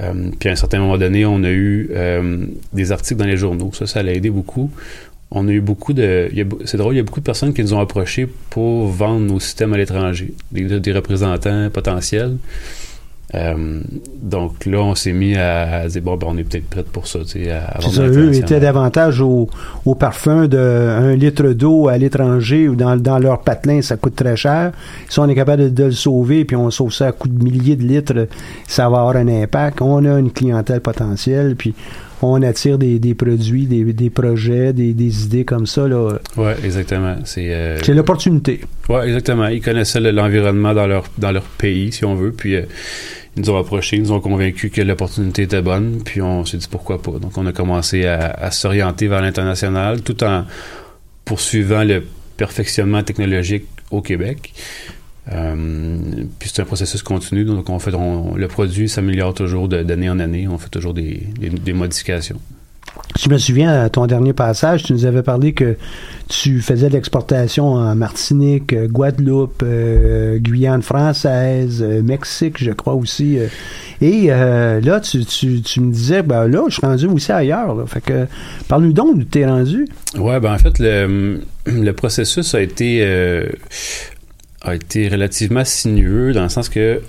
Euh, 0.00 0.30
puis 0.38 0.48
à 0.48 0.52
un 0.52 0.56
certain 0.56 0.78
moment 0.78 0.98
donné, 0.98 1.24
on 1.24 1.42
a 1.44 1.50
eu 1.50 1.90
euh, 1.92 2.46
des 2.72 2.92
articles 2.92 3.18
dans 3.18 3.26
les 3.26 3.36
journaux. 3.36 3.70
Ça, 3.72 3.86
ça 3.86 4.02
l'a 4.02 4.12
aidé 4.12 4.30
beaucoup. 4.30 4.70
On 5.30 5.48
a 5.48 5.50
eu 5.50 5.60
beaucoup 5.60 5.92
de. 5.92 6.30
C'est 6.64 6.76
drôle, 6.76 6.94
il 6.94 6.98
y 6.98 7.00
a 7.00 7.02
beaucoup 7.02 7.20
de 7.20 7.24
personnes 7.24 7.54
qui 7.54 7.62
nous 7.62 7.74
ont 7.74 7.80
approchés 7.80 8.28
pour 8.50 8.86
vendre 8.86 9.26
nos 9.26 9.40
systèmes 9.40 9.72
à 9.72 9.76
l'étranger, 9.76 10.32
des 10.52 10.92
représentants 10.92 11.70
potentiels. 11.70 12.36
Euh, 13.34 13.80
donc 14.22 14.64
là, 14.66 14.78
on 14.78 14.94
s'est 14.94 15.12
mis 15.12 15.34
à, 15.34 15.80
à 15.80 15.88
dire 15.88 16.02
bon, 16.02 16.16
ben, 16.16 16.28
on 16.30 16.38
est 16.38 16.44
peut-être 16.44 16.68
prêt 16.68 16.84
pour 16.84 17.06
ça, 17.06 17.18
tu 17.20 17.44
sais, 17.44 17.50
vendre 17.80 17.92
ça, 17.92 18.02
eux 18.06 18.32
étaient 18.34 18.60
davantage 18.60 19.20
au, 19.20 19.48
au 19.84 19.94
parfum 19.94 20.46
de 20.46 20.56
un 20.56 21.16
litre 21.16 21.48
d'eau 21.52 21.88
à 21.88 21.98
l'étranger 21.98 22.68
ou 22.68 22.76
dans, 22.76 22.96
dans 22.96 23.18
leur 23.18 23.40
patelin, 23.42 23.82
ça 23.82 23.96
coûte 23.96 24.14
très 24.14 24.36
cher. 24.36 24.72
Si 25.08 25.18
on 25.18 25.28
est 25.28 25.34
capable 25.34 25.64
de, 25.64 25.68
de 25.70 25.84
le 25.84 25.90
sauver, 25.92 26.44
puis 26.44 26.56
on 26.56 26.70
sauve 26.70 26.92
ça 26.92 27.08
à 27.08 27.12
coût 27.12 27.28
de 27.28 27.42
milliers 27.42 27.76
de 27.76 27.82
litres, 27.84 28.28
ça 28.66 28.88
va 28.88 28.98
avoir 29.00 29.16
un 29.16 29.28
impact. 29.28 29.80
On 29.82 30.04
a 30.04 30.18
une 30.18 30.30
clientèle 30.30 30.80
potentielle, 30.80 31.56
puis 31.56 31.74
on 32.22 32.40
attire 32.42 32.78
des, 32.78 32.98
des 32.98 33.14
produits, 33.14 33.66
des, 33.66 33.92
des 33.92 34.08
projets, 34.10 34.72
des, 34.72 34.94
des 34.94 35.24
idées 35.24 35.44
comme 35.44 35.66
ça. 35.66 35.86
Là. 35.86 36.12
Ouais, 36.36 36.54
exactement. 36.64 37.16
C'est 37.24 37.48
euh, 37.50 37.78
l'opportunité. 37.88 38.60
Ouais, 38.88 39.06
exactement. 39.06 39.48
Ils 39.48 39.60
connaissaient 39.60 40.00
le- 40.00 40.10
l'environnement 40.12 40.72
dans 40.72 40.86
leur 40.86 41.04
dans 41.18 41.32
leur 41.32 41.42
pays, 41.42 41.92
si 41.92 42.04
on 42.04 42.14
veut, 42.14 42.32
puis 42.32 42.56
euh, 42.56 42.62
ils 43.36 43.42
nous 43.42 43.50
ont 43.50 43.58
approchés, 43.58 43.96
ils 43.96 44.02
nous 44.02 44.12
ont 44.12 44.20
convaincus 44.20 44.70
que 44.72 44.80
l'opportunité 44.80 45.42
était 45.42 45.62
bonne, 45.62 46.02
puis 46.04 46.22
on 46.22 46.44
s'est 46.44 46.56
dit 46.56 46.68
pourquoi 46.70 47.02
pas. 47.02 47.12
Donc 47.12 47.36
on 47.36 47.46
a 47.46 47.52
commencé 47.52 48.06
à, 48.06 48.50
s'orienter 48.50 49.08
vers 49.08 49.22
l'international, 49.22 50.02
tout 50.02 50.22
en 50.24 50.44
poursuivant 51.24 51.84
le 51.84 52.04
perfectionnement 52.36 53.02
technologique 53.02 53.66
au 53.90 54.02
Québec. 54.02 54.52
Euh, 55.32 55.96
puis 56.38 56.50
c'est 56.52 56.62
un 56.62 56.66
processus 56.66 57.02
continu, 57.02 57.44
donc 57.44 57.68
on 57.70 57.78
fait, 57.78 57.92
le 57.92 58.46
produit 58.46 58.88
s'améliore 58.88 59.34
toujours 59.34 59.68
d'année 59.68 60.10
en 60.10 60.18
année, 60.20 60.46
on 60.46 60.58
fait 60.58 60.68
toujours 60.68 60.94
des 60.94 61.72
modifications. 61.72 62.40
Je 63.18 63.28
me 63.28 63.38
souviens, 63.38 63.84
à 63.84 63.88
ton 63.88 64.06
dernier 64.06 64.32
passage, 64.32 64.82
tu 64.82 64.92
nous 64.92 65.04
avais 65.04 65.22
parlé 65.22 65.52
que 65.52 65.76
tu 66.28 66.60
faisais 66.60 66.88
de 66.88 66.94
l'exportation 66.94 67.74
en 67.74 67.94
Martinique, 67.94 68.72
euh, 68.72 68.88
Guadeloupe, 68.88 69.62
euh, 69.62 70.38
Guyane 70.38 70.82
française, 70.82 71.80
euh, 71.82 72.02
Mexique, 72.02 72.62
je 72.62 72.72
crois 72.72 72.94
aussi. 72.94 73.38
et 74.00 74.26
là, 74.26 75.00
tu, 75.00 75.24
tu, 75.24 75.62
tu 75.62 75.80
me 75.80 75.92
disais, 75.92 76.22
ben 76.22 76.48
là, 76.48 76.64
je 76.68 76.74
suis 76.74 76.86
rendu 76.86 77.06
aussi 77.06 77.30
ailleurs. 77.30 77.74
Là. 77.74 77.84
Fait 77.86 78.00
que, 78.00 78.26
parle-nous 78.68 78.92
donc 78.92 79.16
d'où 79.16 79.24
t'es 79.24 79.46
rendu. 79.46 79.86
Ouais, 80.18 80.40
ben 80.40 80.52
en 80.52 80.58
fait, 80.58 80.78
le, 80.80 81.40
le 81.66 81.92
processus 81.92 82.54
a 82.54 82.60
été, 82.60 83.04
a 84.62 84.74
été 84.74 85.08
relativement 85.08 85.64
sinueux 85.64 86.32
dans 86.32 86.42
le 86.42 86.48
sens 86.48 86.68
que 86.68 87.00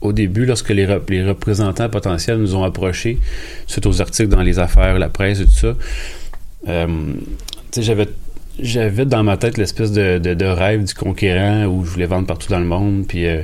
au 0.00 0.12
début, 0.12 0.46
lorsque 0.46 0.70
les, 0.70 0.86
rep- 0.86 1.10
les 1.10 1.24
représentants 1.24 1.88
potentiels 1.88 2.38
nous 2.38 2.54
ont 2.54 2.64
approchés 2.64 3.18
suite 3.66 3.86
aux 3.86 4.00
articles 4.00 4.28
dans 4.28 4.42
les 4.42 4.58
affaires, 4.58 4.98
la 4.98 5.08
presse 5.08 5.40
et 5.40 5.44
tout 5.44 5.50
ça, 5.50 5.76
euh, 6.68 6.86
j'avais 8.58 9.04
dans 9.06 9.22
ma 9.22 9.36
tête 9.36 9.56
l'espèce 9.58 9.92
de, 9.92 10.44
rêve 10.44 10.84
du 10.84 10.94
conquérant 10.94 11.66
où 11.66 11.84
je 11.84 11.90
voulais 11.90 12.06
vendre 12.06 12.26
partout 12.26 12.48
dans 12.50 12.60
le 12.60 12.66
monde. 12.66 13.06
Puis 13.06 13.26
euh, 13.26 13.42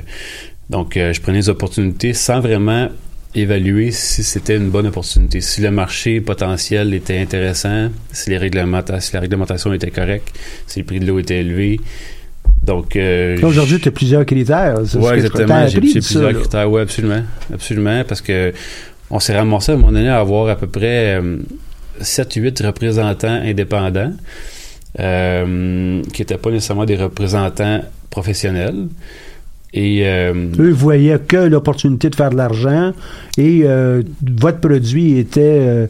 donc, 0.69 0.97
euh, 0.97 1.13
je 1.13 1.21
prenais 1.21 1.37
les 1.37 1.49
opportunités 1.49 2.13
sans 2.13 2.39
vraiment 2.39 2.89
évaluer 3.35 3.91
si 3.91 4.23
c'était 4.23 4.57
une 4.57 4.69
bonne 4.69 4.87
opportunité, 4.87 5.41
si 5.41 5.61
le 5.61 5.69
marché 5.69 6.21
potentiel 6.21 6.93
était 6.93 7.19
intéressant, 7.19 7.89
si 8.11 8.23
si 8.23 8.31
la 8.31 8.39
réglementation 8.39 9.73
était 9.73 9.91
correcte, 9.91 10.35
si 10.65 10.79
le 10.79 10.85
prix 10.85 10.99
de 10.99 11.05
l'eau 11.05 11.19
était 11.19 11.39
élevé. 11.41 11.79
Donc, 12.67 12.95
euh, 12.95 13.39
aujourd'hui, 13.41 13.79
tu 13.79 13.87
as 13.87 13.91
plusieurs 13.91 14.25
critères. 14.25 14.75
Tu 14.83 14.97
exactement. 14.97 15.67
J'ai 15.67 16.01
ça, 16.01 16.07
plusieurs 16.07 16.31
là. 16.31 16.33
critères. 16.33 16.69
Oui, 16.69 16.81
absolument. 16.81 17.23
Absolument. 17.51 18.03
Parce 18.07 18.21
que 18.21 18.53
on 19.09 19.19
s'est 19.19 19.35
ramassé 19.37 19.71
à 19.71 19.75
un 19.75 19.77
moment 19.77 19.93
donné 19.93 20.09
à 20.09 20.19
avoir 20.19 20.49
à 20.49 20.55
peu 20.57 20.67
près 20.67 21.19
7-8 22.01 22.65
représentants 22.65 23.27
indépendants 23.41 24.11
euh, 24.99 26.01
qui 26.13 26.21
n'étaient 26.21 26.37
pas 26.37 26.51
nécessairement 26.51 26.85
des 26.85 26.97
représentants 26.97 27.81
professionnels. 28.09 28.87
Et 29.73 30.07
euh, 30.07 30.33
Eux 30.59 30.71
voyaient 30.71 31.19
que 31.19 31.37
l'opportunité 31.37 32.09
de 32.09 32.15
faire 32.15 32.29
de 32.29 32.37
l'argent 32.37 32.93
et 33.37 33.61
euh, 33.63 34.01
votre 34.39 34.59
produit 34.59 35.17
était 35.19 35.41
euh, 35.41 35.87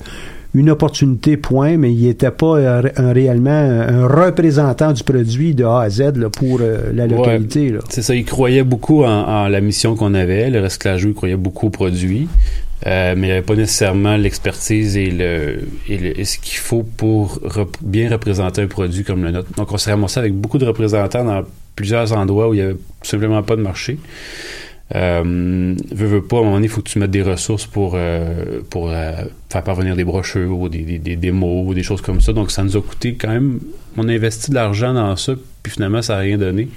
une 0.60 0.70
opportunité, 0.70 1.38
point, 1.38 1.78
mais 1.78 1.94
il 1.94 2.06
n'était 2.08 2.32
pas 2.32 2.58
euh, 2.58 2.82
un- 2.98 3.14
réellement 3.14 3.52
un 3.52 4.08
représentant 4.08 4.92
du 4.92 5.04
produit 5.04 5.54
de 5.54 5.64
A 5.64 5.82
à 5.82 5.90
Z 5.90 6.14
là, 6.18 6.30
pour 6.30 6.60
euh, 6.62 6.92
la 6.94 7.06
localité. 7.18 7.74
C'est 7.90 8.02
ça, 8.02 8.16
ils 8.16 8.26
croyaient 8.26 8.64
beaucoup 8.64 9.04
en, 9.04 9.10
en 9.44 9.48
la 9.48 9.62
mission 9.62 9.96
qu'on 9.96 10.14
avait. 10.14 10.50
Le 10.50 10.62
recyclage, 10.62 11.04
ils 11.04 11.14
croyaient 11.14 11.36
beaucoup 11.36 11.68
au 11.68 11.70
produit. 11.70 12.28
Euh, 12.86 13.16
mais 13.18 13.22
il 13.28 13.30
n'y 13.30 13.32
avait 13.32 13.42
pas 13.42 13.56
nécessairement 13.56 14.18
l'expertise 14.18 14.98
et, 14.98 15.10
le, 15.10 15.62
et, 15.90 15.98
le- 15.98 16.20
et 16.20 16.26
ce 16.26 16.38
qu'il 16.38 16.58
faut 16.60 16.84
pour 16.84 17.40
rep- 17.44 17.76
bien 17.82 18.08
représenter 18.10 18.62
un 18.62 18.68
produit 18.68 19.04
comme 19.04 19.24
le 19.24 19.32
nôtre. 19.32 19.50
Donc, 19.58 19.72
on 19.72 19.78
s'est 19.78 19.90
ramassé 19.90 20.20
avec 20.20 20.34
beaucoup 20.36 20.60
de 20.60 20.66
représentants 20.66 21.26
dans 21.26 21.42
plusieurs 21.76 22.14
endroits 22.14 22.50
où 22.50 22.54
il 22.54 22.58
n'y 22.58 22.64
avait 22.64 22.74
tout 22.76 22.80
simplement 23.10 23.42
pas 23.42 23.56
de 23.56 23.62
marché. 23.64 23.98
Euh, 24.96 25.76
veux, 25.92 26.08
veux 26.08 26.24
pas, 26.24 26.38
à 26.38 26.40
un 26.40 26.44
moment 26.44 26.56
donné, 26.56 26.68
il 26.68 26.70
faut 26.70 26.82
que 26.82 26.90
tu 26.90 27.00
mettes 27.00 27.12
des 27.12 27.22
ressources 27.22 27.66
pour, 27.66 27.94
euh, 27.96 28.62
pour 28.70 28.90
euh, 28.90 29.12
faire 29.50 29.64
parvenir 29.64 29.96
des 29.96 30.06
brochures 30.06 30.58
ou 30.58 30.70
des, 30.70 30.80
des, 30.80 30.98
des 30.98 31.16
démos 31.16 31.68
ou 31.68 31.74
des 31.74 31.84
choses 31.84 32.02
comme 32.02 32.22
ça. 32.22 32.32
Donc, 32.34 32.52
ça 32.52 32.64
nous 32.64 32.78
a 32.78 32.82
coûté 32.82 33.16
quand 33.16 33.30
même... 33.30 33.60
On 33.98 34.08
a 34.08 34.14
investi 34.14 34.52
de 34.52 34.56
l'argent 34.56 34.94
dans 34.94 35.16
ça, 35.16 35.34
puis 35.64 35.74
finalement, 35.74 36.02
ça 36.02 36.14
n'a 36.14 36.20
rien 36.20 36.38
donné. 36.38 36.70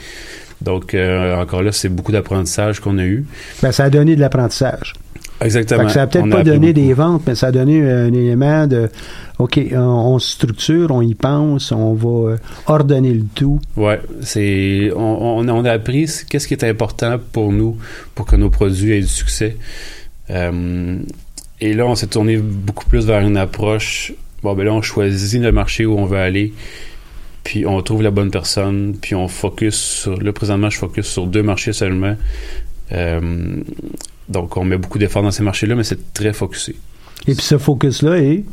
Donc, 0.61 0.95
euh, 0.95 1.37
encore 1.37 1.63
là, 1.63 1.73
c'est 1.73 1.89
beaucoup 1.89 2.13
d'apprentissage 2.13 2.81
qu'on 2.81 2.99
a 2.99 3.05
eu. 3.05 3.25
Ben, 3.63 3.73
ça 3.73 3.85
a 3.85 3.91
donné 3.91 4.17
de 4.17 4.21
l'apprentissage. 4.21 4.95
Exactement. 5.41 5.89
Ça 5.89 6.03
a 6.03 6.07
peut-être 6.07 6.29
pas 6.29 6.43
donné 6.43 6.73
des 6.73 6.93
ventes, 6.93 7.23
mais 7.27 7.35
ça 7.35 7.49
a 7.49 7.53
donné 7.53 7.83
un 7.83 8.13
élément 8.13 8.67
de 8.67 8.91
OK, 9.39 9.59
on, 9.73 9.79
on 9.79 10.19
se 10.19 10.33
structure, 10.33 10.91
on 10.91 11.01
y 11.01 11.15
pense, 11.15 11.73
on 11.73 11.95
va 11.95 12.33
euh, 12.33 12.37
ordonner 12.67 13.15
le 13.15 13.25
tout. 13.35 13.59
Ouais, 13.77 13.99
c'est 14.21 14.91
on, 14.95 15.39
on, 15.39 15.49
on 15.49 15.65
a 15.65 15.73
appris 15.73 16.11
qu'est-ce 16.29 16.47
qui 16.47 16.55
est 16.55 16.65
important 16.65 17.19
pour 17.33 17.51
nous 17.51 17.79
pour 18.15 18.27
que 18.27 18.37
nos 18.37 18.51
produits 18.51 18.93
aient 18.93 19.01
du 19.01 19.07
succès. 19.07 19.57
Euh, 20.29 20.99
et 21.61 21.73
là, 21.73 21.87
on 21.87 21.95
s'est 21.95 22.07
tourné 22.07 22.37
beaucoup 22.37 22.87
plus 22.87 23.07
vers 23.07 23.21
une 23.21 23.37
approche. 23.39 24.13
Bon, 24.43 24.55
ben 24.55 24.65
là, 24.65 24.73
on 24.73 24.83
choisit 24.83 25.41
le 25.41 25.53
marché 25.53 25.87
où 25.87 25.99
on 25.99 26.05
veut 26.05 26.19
aller, 26.19 26.53
puis 27.45 27.67
on 27.67 27.81
trouve 27.83 28.03
la 28.03 28.11
bonne 28.11 28.31
personne, 28.31 28.97
puis 29.01 29.15
on 29.15 29.27
focus 29.27 29.75
sur. 29.75 30.23
Là, 30.23 30.33
présentement, 30.33 30.69
je 30.69 30.79
focus 30.79 31.07
sur 31.07 31.27
deux 31.27 31.43
marchés 31.43 31.73
seulement. 31.73 32.17
Euh, 32.93 33.57
donc, 34.31 34.57
on 34.57 34.65
met 34.65 34.79
beaucoup 34.79 34.99
d'efforts 34.99 35.23
dans 35.23 35.31
ces 35.31 35.43
marchés-là, 35.43 35.75
mais 35.75 35.85
c'est 35.85 36.13
très 36.15 36.33
focusé. 36.33 36.77
Et 37.27 37.35
puis 37.35 37.45
ce 37.45 37.59
focus-là 37.59 38.19
est? 38.19 38.45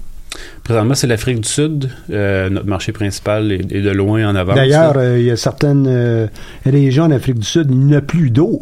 Présentement, 0.64 0.94
c'est 0.94 1.08
l'Afrique 1.08 1.40
du 1.40 1.48
Sud, 1.48 1.90
euh, 2.12 2.50
notre 2.50 2.68
marché 2.68 2.92
principal 2.92 3.52
est, 3.52 3.72
est 3.72 3.82
de 3.82 3.90
loin 3.92 4.28
en 4.30 4.36
avance. 4.36 4.56
D'ailleurs, 4.56 4.94
euh, 4.98 5.18
il 5.20 5.26
y 5.26 5.32
a 5.32 5.38
certaines 5.38 5.86
euh, 5.88 6.28
régions 6.66 7.06
en 7.06 7.12
Afrique 7.12 7.40
du 7.40 7.46
Sud, 7.46 7.68
il 7.72 7.78
n'y 7.80 7.96
a 7.96 8.02
plus 8.02 8.30
d'eau. 8.30 8.62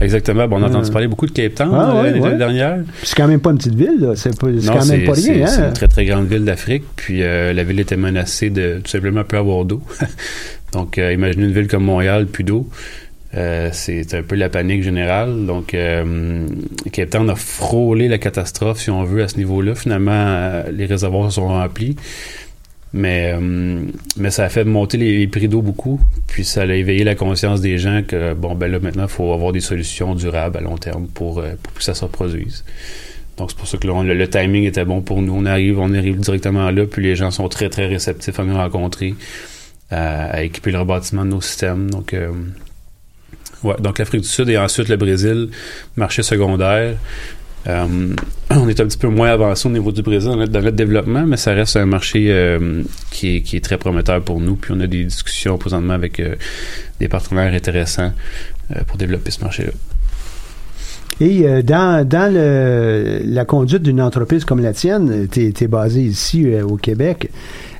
Exactement. 0.00 0.48
Bon, 0.48 0.58
on 0.58 0.62
a 0.62 0.68
entendu 0.68 0.90
parler 0.90 1.06
beaucoup 1.08 1.26
de 1.26 1.32
Cape 1.32 1.56
Town 1.56 1.70
Ah, 1.74 1.90
euh, 1.90 2.02
ouais, 2.02 2.10
l'année 2.12 2.20
ouais. 2.20 2.38
dernière. 2.38 2.78
C'est 3.02 3.14
quand 3.16 3.28
même 3.28 3.40
pas 3.40 3.50
une 3.50 3.58
petite 3.58 3.74
ville, 3.74 3.98
là. 4.00 4.16
C'est 4.16 4.30
quand 4.38 4.46
même 4.46 5.04
pas 5.04 5.12
rien. 5.12 5.46
C'est 5.46 5.60
Hein? 5.60 5.66
une 5.68 5.72
très, 5.74 5.88
très 5.88 6.06
grande 6.06 6.26
ville 6.26 6.44
d'Afrique. 6.44 6.84
Puis 6.96 7.18
la 7.20 7.62
ville 7.64 7.78
était 7.80 7.96
menacée 7.98 8.48
de 8.48 8.80
tout 8.82 8.90
simplement 8.90 9.24
plus 9.24 9.36
avoir 9.38 9.64
d'eau. 9.66 9.82
Donc, 10.72 10.96
imaginez 10.96 11.44
une 11.44 11.52
ville 11.52 11.68
comme 11.68 11.84
Montréal, 11.84 12.26
plus 12.26 12.44
d'eau. 12.44 12.66
Euh, 13.36 13.70
c'est 13.72 14.14
un 14.14 14.22
peu 14.22 14.36
la 14.36 14.48
panique 14.48 14.82
générale. 14.82 15.46
Donc, 15.46 15.74
euh, 15.74 16.46
Cape 16.92 17.10
Town 17.10 17.28
a 17.30 17.34
frôlé 17.34 18.08
la 18.08 18.18
catastrophe, 18.18 18.80
si 18.80 18.90
on 18.90 19.02
veut, 19.02 19.22
à 19.22 19.28
ce 19.28 19.38
niveau-là. 19.38 19.74
Finalement, 19.74 20.12
euh, 20.12 20.70
les 20.70 20.86
réservoirs 20.86 21.32
sont 21.32 21.48
remplis. 21.48 21.96
Mais, 22.92 23.34
euh, 23.34 23.80
mais 24.16 24.30
ça 24.30 24.44
a 24.44 24.48
fait 24.48 24.62
monter 24.62 24.98
les, 24.98 25.26
prix 25.26 25.48
d'eau 25.48 25.62
beaucoup. 25.62 26.00
Puis 26.28 26.44
ça 26.44 26.62
a 26.62 26.66
éveillé 26.66 27.02
la 27.02 27.16
conscience 27.16 27.60
des 27.60 27.76
gens 27.76 28.02
que, 28.06 28.34
bon, 28.34 28.54
ben 28.54 28.70
là, 28.70 28.78
maintenant, 28.78 29.04
il 29.04 29.08
faut 29.08 29.32
avoir 29.32 29.52
des 29.52 29.60
solutions 29.60 30.14
durables 30.14 30.56
à 30.58 30.60
long 30.60 30.78
terme 30.78 31.08
pour, 31.08 31.42
pour 31.62 31.74
que 31.74 31.82
ça 31.82 31.94
se 31.94 32.04
reproduise. 32.04 32.64
Donc, 33.36 33.50
c'est 33.50 33.58
pour 33.58 33.66
ça 33.66 33.78
que 33.78 33.86
là, 33.88 34.00
le, 34.04 34.28
timing 34.28 34.62
était 34.62 34.84
bon 34.84 35.00
pour 35.00 35.20
nous. 35.22 35.34
On 35.34 35.44
arrive, 35.44 35.80
on 35.80 35.92
arrive 35.92 36.20
directement 36.20 36.70
là, 36.70 36.86
puis 36.86 37.02
les 37.02 37.16
gens 37.16 37.32
sont 37.32 37.48
très, 37.48 37.68
très 37.68 37.86
réceptifs 37.86 38.38
à 38.38 38.44
nous 38.44 38.54
rencontrer, 38.54 39.16
à, 39.90 40.44
équiper 40.44 40.70
leur 40.70 40.86
bâtiment 40.86 41.24
de 41.24 41.30
nos 41.30 41.40
systèmes. 41.40 41.90
Donc, 41.90 42.14
donc 43.80 43.98
l'Afrique 43.98 44.22
du 44.22 44.28
Sud 44.28 44.48
et 44.48 44.58
ensuite 44.58 44.88
le 44.88 44.96
Brésil, 44.96 45.48
marché 45.96 46.22
secondaire. 46.22 46.96
Euh, 47.66 48.14
on 48.50 48.68
est 48.68 48.80
un 48.80 48.86
petit 48.86 48.98
peu 48.98 49.08
moins 49.08 49.30
avancé 49.30 49.68
au 49.68 49.72
niveau 49.72 49.92
du 49.92 50.02
Brésil 50.02 50.30
dans 50.30 50.36
notre, 50.36 50.70
développement, 50.70 51.24
mais 51.26 51.36
ça 51.36 51.52
reste 51.52 51.76
un 51.76 51.86
marché 51.86 52.26
euh, 52.28 52.82
qui, 53.10 53.36
est, 53.36 53.64
très 53.64 53.78
prometteur 53.78 54.22
pour 54.22 54.40
nous. 54.40 54.56
Puis 54.56 54.72
on 54.74 54.80
a 54.80 54.86
des 54.86 55.04
discussions 55.04 55.56
présentement 55.58 55.94
avec 55.94 56.20
euh, 56.20 56.34
des 57.00 57.08
partenaires 57.08 57.52
intéressants 57.52 58.12
pour 58.86 58.96
développer 58.96 59.30
ce 59.30 59.42
marché-là. 59.42 59.72
Et 61.20 61.62
dans, 61.62 62.08
dans 62.08 62.32
le, 62.32 63.20
la 63.24 63.44
conduite 63.44 63.82
d'une 63.82 64.00
entreprise 64.00 64.44
comme 64.46 64.60
la 64.60 64.72
tienne, 64.72 65.28
tu 65.30 65.52
es, 65.60 65.68
basé 65.68 66.00
ici 66.00 66.46
au 66.62 66.76
Québec. 66.76 67.30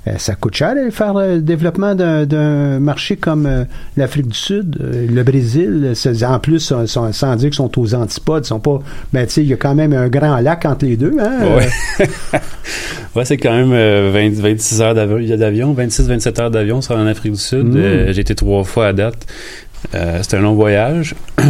Euh, 0.06 0.12
ça 0.18 0.34
coûte 0.34 0.54
cher 0.54 0.74
de 0.74 0.90
faire 0.90 1.14
le 1.14 1.40
développement 1.40 1.94
d'un- 1.94 2.78
marché 2.78 3.16
comme 3.16 3.46
euh, 3.46 3.64
l'Afrique 3.96 4.28
du 4.28 4.36
Sud, 4.36 4.76
euh, 4.82 5.06
le 5.10 5.22
Brésil. 5.22 5.94
En 6.26 6.38
plus, 6.38 6.60
sont- 6.60 6.86
sont- 6.86 7.12
sans 7.12 7.34
dire 7.36 7.48
qu'ils 7.48 7.56
sont 7.56 7.78
aux 7.78 7.94
antipodes, 7.94 8.44
ils 8.44 8.48
sont 8.48 8.60
pas. 8.60 8.80
Ben, 9.14 9.26
tu 9.26 9.32
sais, 9.32 9.42
il 9.42 9.48
y 9.48 9.52
a 9.54 9.56
quand 9.56 9.74
même 9.74 9.92
un 9.94 10.08
grand 10.08 10.38
lac 10.40 10.66
entre 10.66 10.84
les 10.84 10.96
deux. 10.98 11.14
Hein? 11.18 11.38
Ouais. 11.56 12.06
ouais, 13.16 13.24
c'est 13.24 13.38
quand 13.38 13.52
même 13.54 13.72
euh, 13.72 14.10
20 14.12 14.34
26 14.40 14.80
heures 14.82 14.94
d'avion, 14.94 15.36
d'avion 15.36 15.74
26-27 15.74 16.40
heures 16.40 16.50
d'avion 16.50 16.82
sur 16.82 16.96
en 16.96 17.06
Afrique 17.06 17.32
du 17.32 17.38
Sud. 17.38 17.64
Mm. 17.66 17.76
Euh, 17.76 18.12
J'ai 18.12 18.20
été 18.20 18.34
trois 18.34 18.62
fois 18.64 18.88
à 18.88 18.92
date. 18.92 19.26
Euh, 19.94 20.18
c'est 20.22 20.36
un 20.36 20.40
long 20.40 20.54
voyage. 20.54 21.14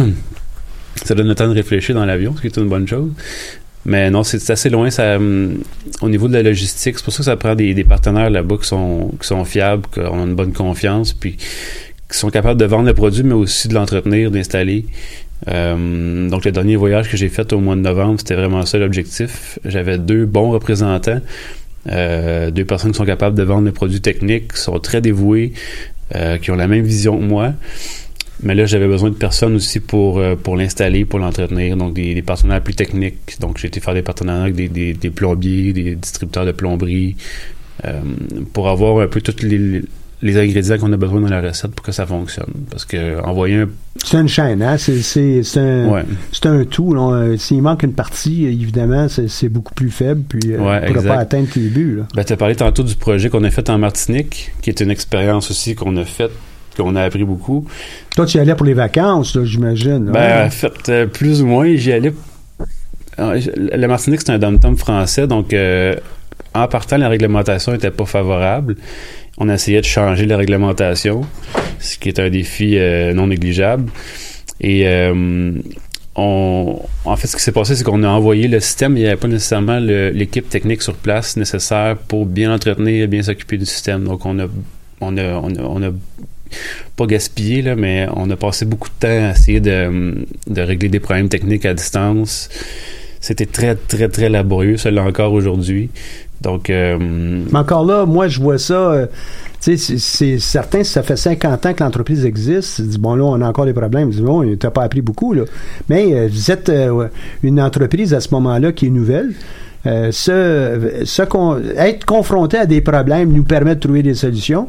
ça 1.03 1.13
donne 1.13 1.27
le 1.27 1.35
temps 1.35 1.47
de 1.47 1.53
réfléchir 1.53 1.93
dans 1.95 2.05
l'avion, 2.05 2.33
ce 2.35 2.41
qui 2.41 2.47
est 2.47 2.57
une 2.57 2.69
bonne 2.69 2.87
chose. 2.87 3.11
Mais 3.85 4.09
non, 4.09 4.23
c'est 4.23 4.49
assez 4.49 4.69
loin. 4.69 4.89
Ça, 4.89 5.17
hum, 5.17 5.59
au 6.01 6.09
niveau 6.09 6.27
de 6.27 6.33
la 6.33 6.43
logistique, 6.43 6.97
c'est 6.97 7.03
pour 7.03 7.13
ça 7.13 7.19
que 7.19 7.25
ça 7.25 7.37
prend 7.37 7.55
des, 7.55 7.73
des 7.73 7.83
partenaires 7.83 8.29
là-bas 8.29 8.57
qui 8.57 8.67
sont, 8.67 9.11
qui 9.21 9.27
sont 9.27 9.45
fiables, 9.45 9.85
qu'on 9.93 10.19
a 10.21 10.23
une 10.23 10.35
bonne 10.35 10.53
confiance, 10.53 11.13
puis 11.13 11.37
qui 12.11 12.17
sont 12.17 12.29
capables 12.29 12.59
de 12.59 12.65
vendre 12.65 12.87
le 12.87 12.93
produit, 12.93 13.23
mais 13.23 13.33
aussi 13.33 13.67
de 13.67 13.73
l'entretenir, 13.73 14.31
d'installer. 14.31 14.85
Euh, 15.47 16.29
donc, 16.29 16.45
le 16.45 16.51
dernier 16.51 16.75
voyage 16.75 17.09
que 17.09 17.17
j'ai 17.17 17.29
fait 17.29 17.51
au 17.53 17.59
mois 17.59 17.75
de 17.75 17.81
novembre, 17.81 18.15
c'était 18.19 18.35
vraiment 18.35 18.65
ça 18.65 18.77
l'objectif. 18.77 19.59
J'avais 19.65 19.97
deux 19.97 20.25
bons 20.25 20.51
représentants, 20.51 21.21
euh, 21.91 22.51
deux 22.51 22.65
personnes 22.65 22.91
qui 22.91 22.97
sont 22.97 23.05
capables 23.05 23.37
de 23.37 23.43
vendre 23.43 23.65
le 23.65 23.71
produit 23.71 24.01
technique, 24.01 24.53
qui 24.53 24.61
sont 24.61 24.79
très 24.79 25.01
dévouées, 25.01 25.53
euh, 26.15 26.37
qui 26.37 26.51
ont 26.51 26.55
la 26.55 26.67
même 26.67 26.85
vision 26.85 27.17
que 27.17 27.23
moi. 27.23 27.53
Mais 28.43 28.53
là, 28.53 28.65
j'avais 28.65 28.87
besoin 28.87 29.09
de 29.09 29.15
personnes 29.15 29.55
aussi 29.55 29.79
pour, 29.79 30.19
euh, 30.19 30.35
pour 30.35 30.55
l'installer, 30.57 31.05
pour 31.05 31.19
l'entretenir, 31.19 31.77
donc 31.77 31.93
des, 31.93 32.13
des 32.13 32.21
partenaires 32.21 32.61
plus 32.61 32.75
techniques. 32.75 33.37
Donc, 33.39 33.57
j'ai 33.57 33.67
été 33.67 33.79
faire 33.79 33.93
des 33.93 34.01
partenariats 34.01 34.43
avec 34.43 34.55
des, 34.55 34.67
des, 34.67 34.93
des 34.93 35.09
plombiers, 35.09 35.71
des 35.73 35.95
distributeurs 35.95 36.45
de 36.45 36.51
plomberie, 36.51 37.15
euh, 37.85 38.01
pour 38.53 38.67
avoir 38.69 38.99
un 39.01 39.07
peu 39.07 39.21
toutes 39.21 39.41
les, 39.41 39.81
les 40.21 40.37
ingrédients 40.37 40.77
qu'on 40.77 40.91
a 40.91 40.97
besoin 40.97 41.21
dans 41.21 41.29
la 41.29 41.41
recette 41.41 41.71
pour 41.71 41.85
que 41.85 41.91
ça 41.93 42.05
fonctionne. 42.05 42.51
Parce 42.69 42.83
que 42.85 43.21
envoyer 43.21 43.55
un... 43.55 43.69
C'est 44.03 44.17
une 44.19 44.27
chaîne, 44.27 44.61
hein? 44.61 44.77
C'est, 44.77 45.01
c'est, 45.01 45.41
c'est 45.43 45.59
un, 45.59 45.89
Ouais. 45.89 46.03
c'est 46.31 46.45
un 46.45 46.65
tout. 46.65 46.93
Euh, 46.93 47.37
S'il 47.37 47.61
manque 47.61 47.83
une 47.83 47.93
partie, 47.93 48.45
évidemment, 48.45 49.07
c'est, 49.07 49.29
c'est 49.29 49.49
beaucoup 49.49 49.73
plus 49.73 49.89
faible, 49.89 50.23
puis 50.27 50.51
Ouais, 50.51 50.57
on 50.59 50.81
ne 50.81 50.87
pourra 50.87 51.01
pas 51.03 51.19
atteindre 51.19 51.47
tes 51.49 51.61
buts. 51.61 51.95
Là. 51.97 52.03
Ben, 52.15 52.23
tu 52.23 52.33
as 52.33 52.37
parlé 52.37 52.55
tantôt 52.55 52.83
du 52.83 52.95
projet 52.95 53.29
qu'on 53.29 53.43
a 53.45 53.49
fait 53.49 53.69
en 53.69 53.77
Martinique, 53.77 54.51
qui 54.61 54.69
est 54.69 54.79
une 54.81 54.91
expérience 54.91 55.49
aussi 55.51 55.73
qu'on 55.75 55.95
a 55.97 56.03
faite, 56.05 56.31
qu'on 56.75 56.95
a 56.95 57.03
appris 57.03 57.23
beaucoup. 57.23 57.65
Toi, 58.15 58.25
tu 58.25 58.37
y 58.37 58.39
allais 58.39 58.55
pour 58.55 58.65
les 58.65 58.73
vacances, 58.73 59.37
j'imagine. 59.43 60.11
Ben, 60.11 60.47
en 60.47 60.49
fait, 60.49 60.89
euh, 60.89 61.05
plus 61.05 61.41
ou 61.41 61.47
moins, 61.47 61.75
j'y 61.75 61.91
allais. 61.91 62.13
La 63.17 63.87
Martinique, 63.87 64.21
c'est 64.21 64.31
un 64.31 64.39
dom-tom 64.39 64.75
français, 64.75 65.25
donc 65.25 65.53
euh, 65.53 65.95
en 66.53 66.67
partant, 66.67 66.97
la 66.97 67.07
réglementation 67.07 67.71
n'était 67.71 67.91
pas 67.91 68.05
favorable. 68.05 68.75
On 69.37 69.49
essayait 69.49 69.79
de 69.81 69.85
changer 69.85 70.25
la 70.25 70.37
réglementation, 70.37 71.21
ce 71.79 71.97
qui 71.97 72.09
est 72.09 72.19
un 72.19 72.29
défi 72.29 72.77
euh, 72.77 73.13
non 73.13 73.27
négligeable. 73.27 73.89
Et 74.59 74.87
euh, 74.87 75.51
on, 76.15 76.79
en 77.05 77.15
fait, 77.15 77.27
ce 77.27 77.35
qui 77.37 77.43
s'est 77.43 77.51
passé, 77.51 77.75
c'est 77.75 77.83
qu'on 77.83 78.03
a 78.03 78.07
envoyé 78.09 78.47
le 78.47 78.59
système, 78.59 78.93
mais 78.93 79.01
il 79.01 79.03
n'y 79.03 79.09
avait 79.09 79.19
pas 79.19 79.27
nécessairement 79.27 79.79
l'équipe 79.79 80.49
technique 80.49 80.81
sur 80.81 80.95
place 80.95 81.35
nécessaire 81.37 81.97
pour 81.97 82.25
bien 82.25 82.53
entretenir, 82.53 83.07
bien 83.07 83.21
s'occuper 83.21 83.57
du 83.57 83.65
système. 83.65 84.03
Donc, 84.05 84.25
on 84.25 84.39
a, 84.39 84.47
on 85.01 85.17
a, 85.17 85.23
on 85.35 85.55
a, 85.55 85.61
on 85.61 85.83
a 85.83 85.91
pas 86.95 87.05
gaspillé, 87.05 87.61
là, 87.61 87.75
mais 87.75 88.07
on 88.15 88.29
a 88.29 88.35
passé 88.35 88.65
beaucoup 88.65 88.89
de 88.89 88.93
temps 88.99 89.27
à 89.27 89.31
essayer 89.31 89.59
de, 89.59 90.25
régler 90.55 90.89
des 90.89 90.99
problèmes 90.99 91.29
techniques 91.29 91.65
à 91.65 91.73
distance. 91.73 92.49
C'était 93.19 93.47
très, 93.47 93.75
très, 93.75 94.07
très 94.07 94.29
laborieux, 94.29 94.75
l'est 94.85 94.99
encore 94.99 95.33
aujourd'hui. 95.33 95.89
Donc, 96.41 96.69
euh, 96.69 96.97
Mais 96.99 97.57
encore 97.57 97.85
là, 97.85 98.05
moi, 98.05 98.27
je 98.27 98.39
vois 98.39 98.59
ça. 98.59 98.91
euh, 98.91 99.07
c'est- 99.59 100.37
certain, 100.37 100.83
ça 100.83 101.01
fait 101.01 101.15
50 101.15 101.65
ans 101.65 101.73
que 101.73 101.83
l'entreprise 101.83 102.23
existe, 102.23 102.81
bon, 102.99 103.15
là, 103.15 103.23
on 103.23 103.41
a 103.41 103.47
encore 103.47 103.65
des 103.65 103.73
problèmes. 103.73 104.11
Dis, 104.11 104.21
bon, 104.21 104.55
pas 104.57 104.83
appris 104.83 105.01
beaucoup, 105.01 105.33
là. 105.33 105.43
Mais 105.89 106.13
euh, 106.13 106.27
vous 106.31 106.51
êtes 106.51 106.71
une 107.41 107.59
entreprise 107.59 108.13
à 108.13 108.19
ce 108.19 108.29
moment-là 108.35 108.73
qui 108.73 108.87
est 108.87 108.91
nouvelle. 108.91 109.31
Être 109.85 112.05
confronté 112.05 112.57
à 112.57 112.65
des 112.65 112.81
problèmes 112.81 113.31
nous 113.31 113.43
permet 113.43 113.75
de 113.75 113.79
trouver 113.79 114.03
des 114.03 114.15
solutions. 114.15 114.67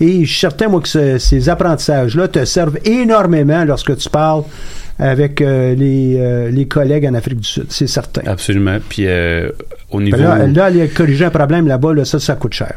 Et 0.00 0.24
je 0.24 0.30
suis 0.30 0.40
certain, 0.40 0.68
moi, 0.68 0.80
que 0.80 0.88
ce- 0.88 1.18
ces 1.18 1.48
apprentissages-là 1.48 2.28
te 2.28 2.44
servent 2.44 2.78
énormément 2.84 3.64
lorsque 3.64 3.96
tu 3.96 4.08
parles 4.08 4.42
avec 4.98 5.40
euh, 5.40 5.74
les, 5.74 6.16
euh, 6.18 6.50
les 6.50 6.66
collègues 6.66 7.06
en 7.06 7.14
Afrique 7.14 7.40
du 7.40 7.48
Sud. 7.48 7.66
C'est 7.68 7.86
certain. 7.86 8.22
absolument. 8.26 8.78
Puis, 8.88 9.04
euh, 9.06 9.50
au 9.90 10.00
niveau. 10.00 10.16
Ben 10.18 10.52
Là, 10.52 10.70
là, 10.70 10.86
corriger 10.88 11.24
un 11.26 11.30
problème 11.30 11.66
là-bas, 11.66 11.94
là, 11.94 12.04
ça, 12.04 12.18
ça 12.18 12.34
coûte 12.34 12.54
cher. 12.54 12.74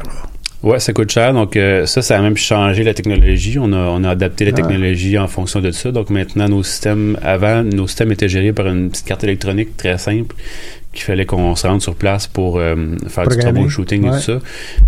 Ouais, 0.62 0.78
ça 0.80 0.94
coûte 0.94 1.10
cher. 1.10 1.34
Donc, 1.34 1.58
ça, 1.84 2.00
ça 2.00 2.18
a 2.18 2.22
même 2.22 2.38
changé 2.38 2.84
la 2.84 2.94
technologie. 2.94 3.58
On 3.58 3.70
a, 3.74 3.76
on 3.76 4.02
a 4.04 4.08
adapté 4.10 4.46
la 4.46 4.52
Ah. 4.52 4.54
technologie 4.54 5.18
en 5.18 5.26
fonction 5.28 5.60
de 5.60 5.70
ça. 5.70 5.92
Donc, 5.92 6.08
maintenant, 6.08 6.48
nos 6.48 6.62
systèmes, 6.62 7.18
avant, 7.22 7.62
nos 7.62 7.86
systèmes 7.86 8.12
étaient 8.12 8.28
gérés 8.30 8.54
par 8.54 8.68
une 8.68 8.88
petite 8.88 9.04
carte 9.06 9.24
électronique 9.24 9.76
très 9.76 9.98
simple 9.98 10.34
qu'il 10.94 11.04
fallait 11.04 11.26
qu'on 11.26 11.54
se 11.56 11.66
rende 11.66 11.82
sur 11.82 11.94
place 11.94 12.26
pour 12.26 12.58
euh, 12.58 12.74
faire 13.08 13.24
du 13.24 13.30
Programmer. 13.36 13.52
troubleshooting 13.60 14.04
et 14.04 14.10
Ouais. 14.10 14.16
tout 14.16 14.22
ça. 14.22 14.38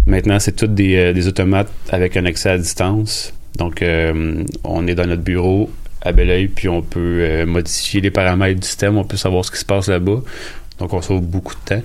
Maintenant, 0.06 0.38
c'est 0.38 0.52
tous 0.56 0.66
des, 0.66 0.96
euh, 0.96 1.12
des 1.12 1.28
automates 1.28 1.68
avec 1.90 2.16
un 2.16 2.24
accès 2.26 2.50
à 2.50 2.58
distance. 2.58 3.32
Donc, 3.58 3.82
euh, 3.82 4.42
on 4.64 4.86
est 4.86 4.94
dans 4.94 5.06
notre 5.06 5.22
bureau 5.22 5.70
à 6.02 6.12
bel 6.12 6.30
oeil, 6.30 6.48
puis 6.48 6.68
on 6.68 6.82
peut 6.82 7.44
modifier 7.46 8.00
les 8.00 8.10
paramètres 8.10 8.60
du 8.60 8.66
système. 8.66 8.96
On 8.96 9.04
peut 9.04 9.16
savoir 9.16 9.44
ce 9.44 9.50
qui 9.50 9.58
se 9.58 9.64
passe 9.64 9.88
là-bas. 9.88 10.20
Donc, 10.78 10.92
on 10.92 11.02
sauve 11.02 11.22
beaucoup 11.22 11.54
de 11.54 11.74
temps. 11.76 11.82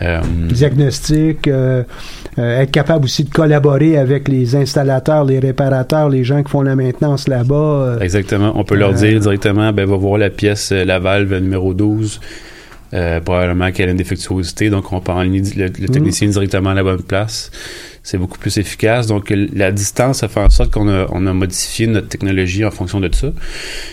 Euh, 0.00 0.20
diagnostic, 0.48 1.46
euh, 1.48 1.82
euh, 2.38 2.60
être 2.60 2.70
capable 2.70 3.04
aussi 3.04 3.24
de 3.24 3.30
collaborer 3.30 3.98
avec 3.98 4.26
les 4.26 4.56
installateurs, 4.56 5.24
les 5.26 5.38
réparateurs, 5.38 6.08
les 6.08 6.24
gens 6.24 6.42
qui 6.42 6.50
font 6.50 6.62
la 6.62 6.74
maintenance 6.76 7.28
là-bas. 7.28 7.98
Exactement. 8.00 8.52
On 8.54 8.64
peut 8.64 8.74
leur 8.76 8.94
dire 8.94 9.20
directement, 9.20 9.70
ben, 9.72 9.86
va 9.86 9.96
voir 9.96 10.16
la 10.18 10.30
pièce, 10.30 10.72
la 10.72 10.98
valve 10.98 11.34
numéro 11.38 11.74
12. 11.74 12.20
Euh, 12.94 13.20
probablement 13.20 13.72
qu'elle 13.72 13.88
a 13.88 13.92
une 13.92 13.96
défectuosité, 13.96 14.68
donc 14.68 14.92
on 14.92 15.00
peut 15.00 15.12
enligner 15.12 15.40
le, 15.56 15.64
le 15.64 15.88
technicien 15.88 16.28
directement 16.28 16.70
à 16.70 16.74
la 16.74 16.82
bonne 16.82 17.02
place. 17.02 17.50
C'est 18.02 18.18
beaucoup 18.18 18.36
plus 18.36 18.58
efficace. 18.58 19.06
Donc, 19.06 19.32
la 19.54 19.70
distance 19.72 20.22
a 20.24 20.28
fait 20.28 20.40
en 20.40 20.50
sorte 20.50 20.72
qu'on 20.72 20.88
a, 20.88 21.06
on 21.10 21.24
a 21.26 21.32
modifié 21.32 21.86
notre 21.86 22.08
technologie 22.08 22.64
en 22.64 22.70
fonction 22.70 23.00
de 23.00 23.08
ça. 23.14 23.28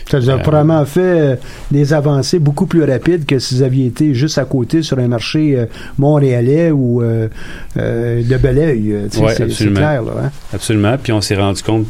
ça 0.10 0.20
vous 0.20 0.29
a 0.29 0.34
euh, 0.34 0.38
probablement 0.39 0.84
fait 0.84 1.00
euh, 1.00 1.36
des 1.72 1.94
avancées 1.94 2.39
beaucoup 2.39 2.65
plus 2.65 2.84
rapides 2.84 3.25
que 3.25 3.38
si 3.39 3.56
vous 3.56 3.62
aviez 3.62 3.86
été 3.86 4.13
juste 4.15 4.38
à 4.39 4.46
côté 4.46 4.82
sur 4.82 4.98
un 5.00 5.08
marché 5.08 5.56
euh, 5.58 5.65
montréalais 6.00 6.72
ou 6.72 7.01
euh, 7.01 7.29
euh, 7.77 8.24
de 8.24 8.38
Belleuil. 8.38 9.08
c'est 9.12 9.44
absolument. 9.44 9.75
clair, 9.77 10.01
là. 10.01 10.12
hein. 10.25 10.32
Absolument. 10.53 10.98
Puis 11.01 11.13
on 11.13 11.22
s'est 11.22 11.36
rendu 11.36 11.62
compte 11.63 11.86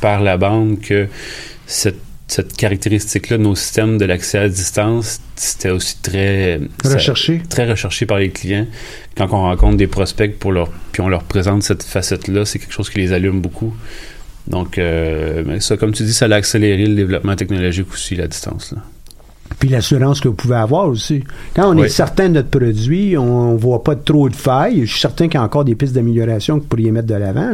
par 0.00 0.22
la 0.22 0.36
bande 0.38 0.80
que 0.80 1.08
cette, 1.66 2.00
cette 2.28 2.56
caractéristique-là 2.56 3.38
de 3.38 3.42
nos 3.42 3.54
systèmes 3.56 3.96
de 3.98 4.04
l'accès 4.04 4.38
à 4.38 4.48
distance, 4.48 5.20
c'était 5.34 5.70
aussi 5.70 5.96
très... 6.02 6.60
ça- 6.84 6.94
Recherché? 6.94 7.40
très 7.48 7.68
recherché 7.68 8.04
par 8.06 8.18
les 8.18 8.30
clients. 8.30 8.66
Quand 9.16 9.28
on 9.32 9.42
rencontre 9.42 9.76
des 9.78 9.86
prospects 9.86 10.38
pour 10.38 10.52
leur, 10.52 10.70
puis 10.92 11.00
on 11.00 11.08
leur 11.08 11.24
présente 11.24 11.62
cette 11.62 11.82
facette-là, 11.82 12.44
c'est 12.44 12.58
quelque 12.58 12.72
chose 12.74 12.90
qui 12.90 12.98
les 12.98 13.12
allume 13.12 13.40
beaucoup. 13.40 13.74
Donc, 14.46 14.78
euh, 14.78 15.42
mais 15.46 15.60
ça, 15.60 15.76
comme 15.76 15.92
tu 15.92 16.02
dis, 16.04 16.12
ça 16.14 16.26
a 16.26 16.34
accéléré 16.34 16.86
le 16.86 16.94
développement 16.94 17.34
technologique 17.36 17.92
aussi, 17.92 18.14
la 18.14 18.26
distance. 18.28 18.72
Là. 18.72 18.82
Puis 19.58 19.68
l'assurance 19.70 20.20
que 20.20 20.28
vous 20.28 20.34
pouvez 20.34 20.56
avoir 20.56 20.86
aussi. 20.88 21.24
Quand 21.54 21.74
on 21.74 21.82
est 21.82 21.88
certain 21.88 22.28
de 22.28 22.34
notre 22.34 22.48
produit, 22.50 23.16
on, 23.18 23.54
ne 23.54 23.58
voit 23.58 23.82
pas 23.82 23.96
trop 23.96 24.28
de 24.28 24.36
failles. 24.36 24.82
Je 24.86 24.90
suis 24.92 25.00
certain 25.00 25.26
qu'il 25.26 25.34
y 25.34 25.42
a 25.42 25.42
encore 25.42 25.64
des 25.64 25.74
pistes 25.74 25.94
d'amélioration 25.94 26.56
que 26.58 26.62
vous 26.62 26.68
pourriez 26.68 26.92
mettre 26.92 27.08
de 27.08 27.14
l'avant. 27.14 27.50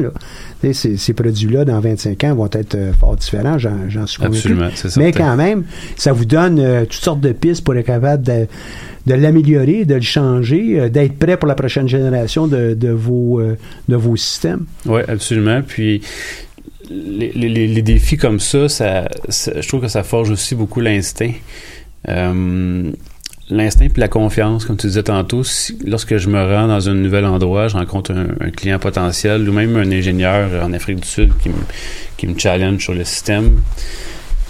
Ces, 0.72 0.96
ces 0.96 1.12
produits-là, 1.14 1.64
dans 1.64 1.80
25 1.80 2.24
ans, 2.24 2.34
vont 2.34 2.48
être 2.52 2.74
euh, 2.74 2.92
fort 2.92 3.16
différents, 3.16 3.58
j'en 3.58 4.06
suis 4.06 4.18
convaincu. 4.18 4.36
Absolument, 4.38 4.68
c'est 4.74 4.96
Mais 4.96 5.12
quand 5.12 5.36
même, 5.36 5.64
ça 5.96 6.12
vous 6.12 6.24
donne 6.24 6.58
euh, 6.58 6.82
toutes 6.82 6.92
sortes 7.02 7.20
de 7.20 7.32
pistes 7.32 7.64
pour 7.64 7.74
être 7.76 7.86
capable 7.86 8.22
de, 8.22 8.46
de 9.06 9.14
l'améliorer, 9.14 9.84
de 9.84 9.94
le 9.94 10.00
changer, 10.00 10.80
euh, 10.80 10.88
d'être 10.88 11.18
prêt 11.18 11.36
pour 11.36 11.48
la 11.48 11.54
prochaine 11.54 11.88
génération 11.88 12.46
de, 12.46 12.74
de 12.74 12.88
vos, 12.90 13.40
euh, 13.40 13.56
de 13.88 13.96
vos 13.96 14.16
systèmes. 14.16 14.64
Oui, 14.86 15.00
absolument. 15.06 15.60
Puis, 15.66 16.00
les, 16.90 17.32
les- 17.34 17.48
les- 17.48 17.66
les 17.68 17.82
défis 17.82 18.16
comme 18.16 18.40
ça, 18.40 18.68
ça, 18.68 19.08
ça- 19.28 19.60
je 19.60 19.66
trouve 19.68 19.80
que 19.82 19.88
ça 19.88 20.02
forge 20.02 20.30
aussi 20.30 20.54
beaucoup 20.54 20.80
l'instinct. 20.80 21.32
Euh, 22.08 22.92
l'instinct 23.50 23.88
puis 23.88 24.00
la 24.00 24.08
confiance, 24.08 24.64
comme 24.64 24.76
tu 24.76 24.86
disais 24.86 25.02
tantôt, 25.02 25.44
si- 25.44 25.78
lorsque 25.86 26.16
je 26.16 26.28
me 26.28 26.40
rends 26.42 26.68
dans 26.68 26.88
un 26.88 26.94
nouvel 26.94 27.24
endroit, 27.26 27.68
je 27.68 27.76
rencontre 27.76 28.12
un, 28.12 28.50
client 28.50 28.78
potentiel 28.78 29.48
ou 29.48 29.52
même 29.52 29.76
un 29.76 29.90
ingénieur 29.92 30.64
en 30.64 30.72
Afrique 30.72 31.00
du 31.00 31.08
Sud 31.08 31.32
qui 31.42 31.50
me, 31.50 31.54
qui 32.16 32.26
me 32.26 32.38
challenge 32.38 32.82
sur 32.82 32.94
le 32.94 33.04
système, 33.04 33.60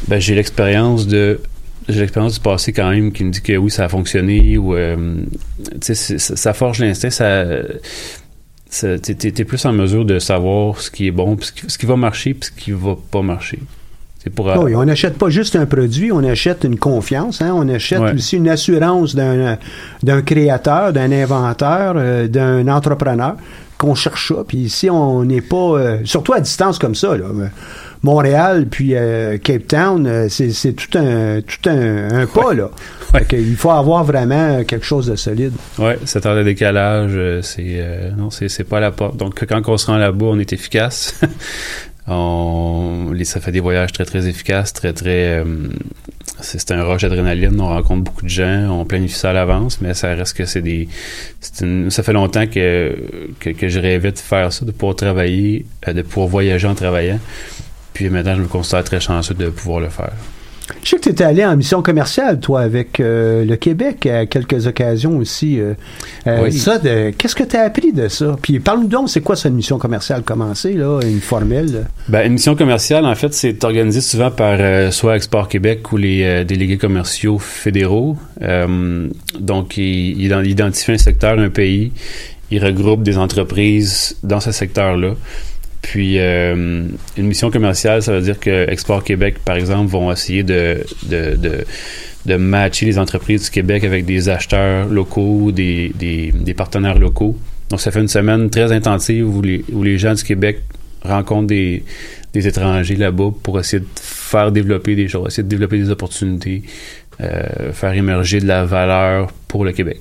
ben, 0.09 0.21
j'ai 0.21 0.35
l'expérience 0.35 1.07
de 1.07 1.41
j'ai 1.89 2.01
l'expérience 2.01 2.35
du 2.35 2.41
passé 2.41 2.73
quand 2.73 2.89
même 2.89 3.13
qui 3.13 3.25
me 3.25 3.31
dit 3.31 3.43
que 3.43 3.57
oui, 3.59 3.71
ça 3.71 3.85
a 3.85 3.89
fonctionné 3.91 4.57
ou 4.57 4.75
euh, 4.75 5.17
ça, 5.83 6.55
forge 6.55 6.79
l'instinct, 6.79 7.11
ça 7.11 7.45
ça- 8.71 8.99
t'es, 8.99 9.45
plus 9.45 9.65
en 9.67 9.73
mesure 9.73 10.05
de 10.05 10.19
savoir 10.19 10.81
ce 10.81 10.91
qui 10.91 11.07
est 11.07 11.11
bon, 11.13 11.37
ce 11.41 11.53
qui, 11.53 11.63
ce 11.69 11.79
qui 11.79 11.87
va 11.87 11.97
marcher, 11.97 12.35
puis 12.35 12.49
ce 12.49 12.63
qui 12.65 12.73
va 12.73 12.97
pas 13.11 13.23
marcher. 13.23 13.59
Pour 14.31 14.47
Oui, 14.63 14.75
on 14.75 14.85
n'achète 14.85 15.19
pas 15.19 15.29
juste 15.29 15.55
un 15.57 15.67
produit, 15.67 16.11
on 16.13 16.25
achète 16.25 16.65
une 16.65 16.79
confiance, 16.79 17.43
hein, 17.43 17.53
on 17.55 17.69
achète 17.69 18.01
Ouais. 18.01 18.15
aussi 18.15 18.37
une 18.37 18.49
assurance 18.49 19.15
d'un 19.15 19.59
d'un 20.03 20.23
créateur, 20.23 20.93
d'un 20.93 21.13
inventeur, 21.13 21.95
euh, 21.97 22.27
d'un 22.29 22.67
entrepreneur 22.69 23.37
qu'on 23.79 23.95
cherche 23.95 24.29
ça. 24.29 24.45
Puis 24.47 24.59
ici, 24.59 24.89
on 24.89 25.25
n'est 25.25 25.41
pas, 25.41 25.57
euh, 25.57 25.99
surtout 26.05 26.33
à 26.33 26.41
distance 26.41 26.79
comme 26.79 26.95
ça, 26.95 27.17
là, 27.17 27.25
euh, 27.27 27.47
Montréal 28.03 28.67
puis 28.71 28.95
euh, 28.95 29.39
Cape 29.39 29.67
Town, 29.67 30.07
euh, 30.07 30.27
c'est 30.29 30.51
c'est 30.53 30.73
tout 30.75 30.97
un 30.99 31.41
tout 31.41 31.69
un, 31.69 32.21
un 32.23 32.27
pas 32.27 32.53
là. 32.55 32.71
Ouais. 33.15 33.25
Il 33.33 33.57
faut 33.57 33.71
avoir 33.71 34.05
vraiment 34.05 34.63
quelque 34.65 34.85
chose 34.85 35.07
de 35.07 35.17
solide. 35.17 35.53
Ouais, 35.79 35.99
cette 36.05 36.27
heure 36.27 36.37
de 36.37 36.43
décalage, 36.43 37.13
euh, 37.15 37.41
c'est 37.43 37.63
euh, 37.79 38.11
non, 38.17 38.29
c'est, 38.31 38.49
c'est 38.49 38.65
pas 38.65 38.79
la 38.81 38.91
porte. 38.91 39.17
Donc 39.17 39.45
quand 39.49 39.63
on 39.69 39.77
se 39.79 39.87
rend 39.87 39.97
là-bas, 39.97 40.27
on 40.27 40.39
est 40.39 40.53
efficace. 40.53 41.19
on, 42.07 43.11
les- 43.13 43.25
ça 43.25 43.41
fait 43.41 43.53
des 43.53 43.61
voyages 43.61 43.93
très 43.93 44.05
très 44.05 44.27
efficaces, 44.29 44.73
très 44.73 44.93
très. 44.93 45.39
euh, 45.41 45.45
c'est, 46.41 46.71
un 46.73 46.83
rush 46.85 47.03
d'adrénaline. 47.03 47.59
On 47.61 47.69
rencontre 47.69 48.03
beaucoup 48.03 48.25
de 48.25 48.29
gens, 48.31 48.69
on 48.71 48.85
planifie 48.85 49.15
ça 49.19 49.31
à 49.31 49.33
l'avance, 49.33 49.81
mais 49.81 49.95
ça 49.95 50.15
reste 50.15 50.37
que 50.37 50.45
c'est 50.45 50.61
des. 50.63 50.89
une- 51.61 51.91
ça 51.91 52.03
fait 52.03 52.13
longtemps 52.13 52.47
que, 52.47 52.97
que 53.41 53.51
que 53.51 53.69
je 53.69 53.79
rêvais 53.79 54.13
de 54.13 54.19
faire 54.19 54.53
ça, 54.53 54.65
de 54.65 54.71
pouvoir 54.73 54.97
travailler, 54.97 55.65
euh, 55.89 55.93
de 55.93 56.03
pouvoir 56.03 56.29
voyager 56.29 56.67
en 56.67 56.75
travaillant. 56.75 57.21
Puis 57.95 58.11
maintenant, 58.11 58.35
je 58.37 58.43
me 58.43 58.49
considère 58.49 58.85
très 58.85 59.01
chanceux 59.01 59.35
de 59.35 59.49
pouvoir 59.49 59.81
le 59.81 59.89
faire. 59.89 60.13
Je 60.83 60.89
sais 60.89 60.97
que 60.97 61.03
tu 61.03 61.09
étais 61.11 61.25
allé 61.25 61.45
en 61.45 61.57
mission 61.57 61.83
commerciale, 61.83 62.41
toi, 62.41 62.63
avec 62.63 62.99
euh, 62.99 63.45
le 63.45 63.57
Québec 63.57 64.07
à 64.07 64.25
quelques 64.25 64.67
occasions 64.67 65.19
aussi. 65.19 65.61
euh, 65.61 65.75
euh, 66.27 66.45
Oui. 66.45 66.53
Ça, 66.53 66.79
qu'est-ce 67.19 67.35
que 67.35 67.43
tu 67.45 67.57
as 67.57 67.63
appris 67.63 67.93
de 67.93 68.09
ça? 68.09 68.37
Puis 68.41 68.61
parle-nous 68.61 68.89
donc, 68.89 69.11
c'est 69.11 69.21
quoi 69.21 69.37
cette 69.37 69.53
mission 69.53 69.77
commerciale 69.79 70.23
commencée, 70.23 70.73
là, 70.73 71.01
une 71.03 71.21
formelle? 71.21 71.87
Ben, 72.09 72.27
une 72.27 72.33
mission 72.35 72.55
commerciale, 72.57 73.05
en 73.05 73.15
fait, 73.15 73.35
c'est 73.35 73.63
organisé 73.63 74.01
souvent 74.01 74.31
par 74.31 74.57
euh, 74.59 74.91
soit 74.91 75.17
Export 75.17 75.49
Québec 75.49 75.93
ou 75.93 75.99
les 75.99 76.45
délégués 76.47 76.79
commerciaux 76.79 77.39
fédéraux. 77.39 78.17
Donc, 79.39 79.77
ils, 79.77 80.19
ils 80.21 80.29
ident- 80.31 80.47
identifient 80.47 80.93
un 80.93 80.99
secteur, 80.99 81.39
un 81.39 81.51
pays, 81.51 81.93
ils 82.51 82.65
regroupent 82.65 83.03
des 83.03 83.19
entreprises 83.19 84.17
dans 84.23 84.41
ce 84.41 84.53
secteur-là. 84.53 85.15
Puis 85.85 86.19
euh, 86.19 86.87
une 87.19 87.27
mission 87.27 87.51
commerciale, 87.51 88.03
ça 88.03 88.13
veut 88.13 88.23
dire 88.23 88.41
que 88.41 88.71
Export 88.71 89.05
Québec, 89.05 89.37
par 89.45 89.57
exemple, 89.57 89.91
vont 89.91 90.11
essayer 90.11 90.43
de, 90.43 90.83
de, 91.11 91.37
de, 92.25 92.37
matcher 92.37 92.87
les 92.87 92.99
entreprises 92.99 93.45
du 93.45 93.51
Québec 93.51 93.85
avec 93.85 94.07
des 94.07 94.31
acheteurs 94.31 94.89
locaux, 94.89 95.53
des, 95.53 95.93
des, 95.95 96.33
des 96.33 96.55
partenaires 96.55 96.99
locaux. 96.99 97.37
Donc 97.69 97.83
ça 97.83 97.91
fait 97.91 98.01
une 98.01 98.09
semaine 98.09 98.49
très 98.49 98.73
intensive 98.73 99.29
où 99.29 99.43
les, 99.43 99.63
où 99.73 99.83
les 99.83 99.99
gens 99.99 100.15
du 100.15 100.25
Québec 100.25 100.63
rencontrent 101.03 101.49
des, 101.49 101.85
des 102.33 102.47
étrangers 102.49 102.97
là-bas 102.97 103.33
pour 103.43 103.61
essayer 103.61 103.81
de 103.81 103.89
faire 104.01 104.53
développer 104.53 104.97
des 104.97 105.09
choses, 105.09 105.27
essayer 105.27 105.43
de 105.43 105.49
développer 105.49 105.77
des 105.77 105.91
opportunités, 105.91 106.63
euh, 107.21 107.73
faire 107.73 107.93
émerger 107.93 108.41
de 108.41 108.47
la 108.47 108.65
valeur 108.65 109.31
pour 109.49 109.67
le 109.67 109.73
Québec. 109.73 110.01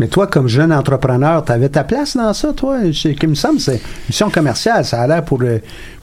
Mais 0.00 0.08
toi, 0.08 0.26
comme 0.26 0.48
jeune 0.48 0.72
entrepreneur, 0.72 1.44
tu 1.44 1.52
avais 1.52 1.68
ta 1.68 1.84
place 1.84 2.16
dans 2.16 2.32
ça, 2.32 2.54
toi? 2.54 2.78
Ce 2.90 3.08
qui 3.08 3.26
me 3.26 3.34
semble, 3.34 3.60
c'est 3.60 3.74
une 3.74 3.80
mission 4.08 4.30
commerciale. 4.30 4.82
Ça 4.86 5.02
a 5.02 5.06
l'air 5.06 5.22
pour, 5.22 5.42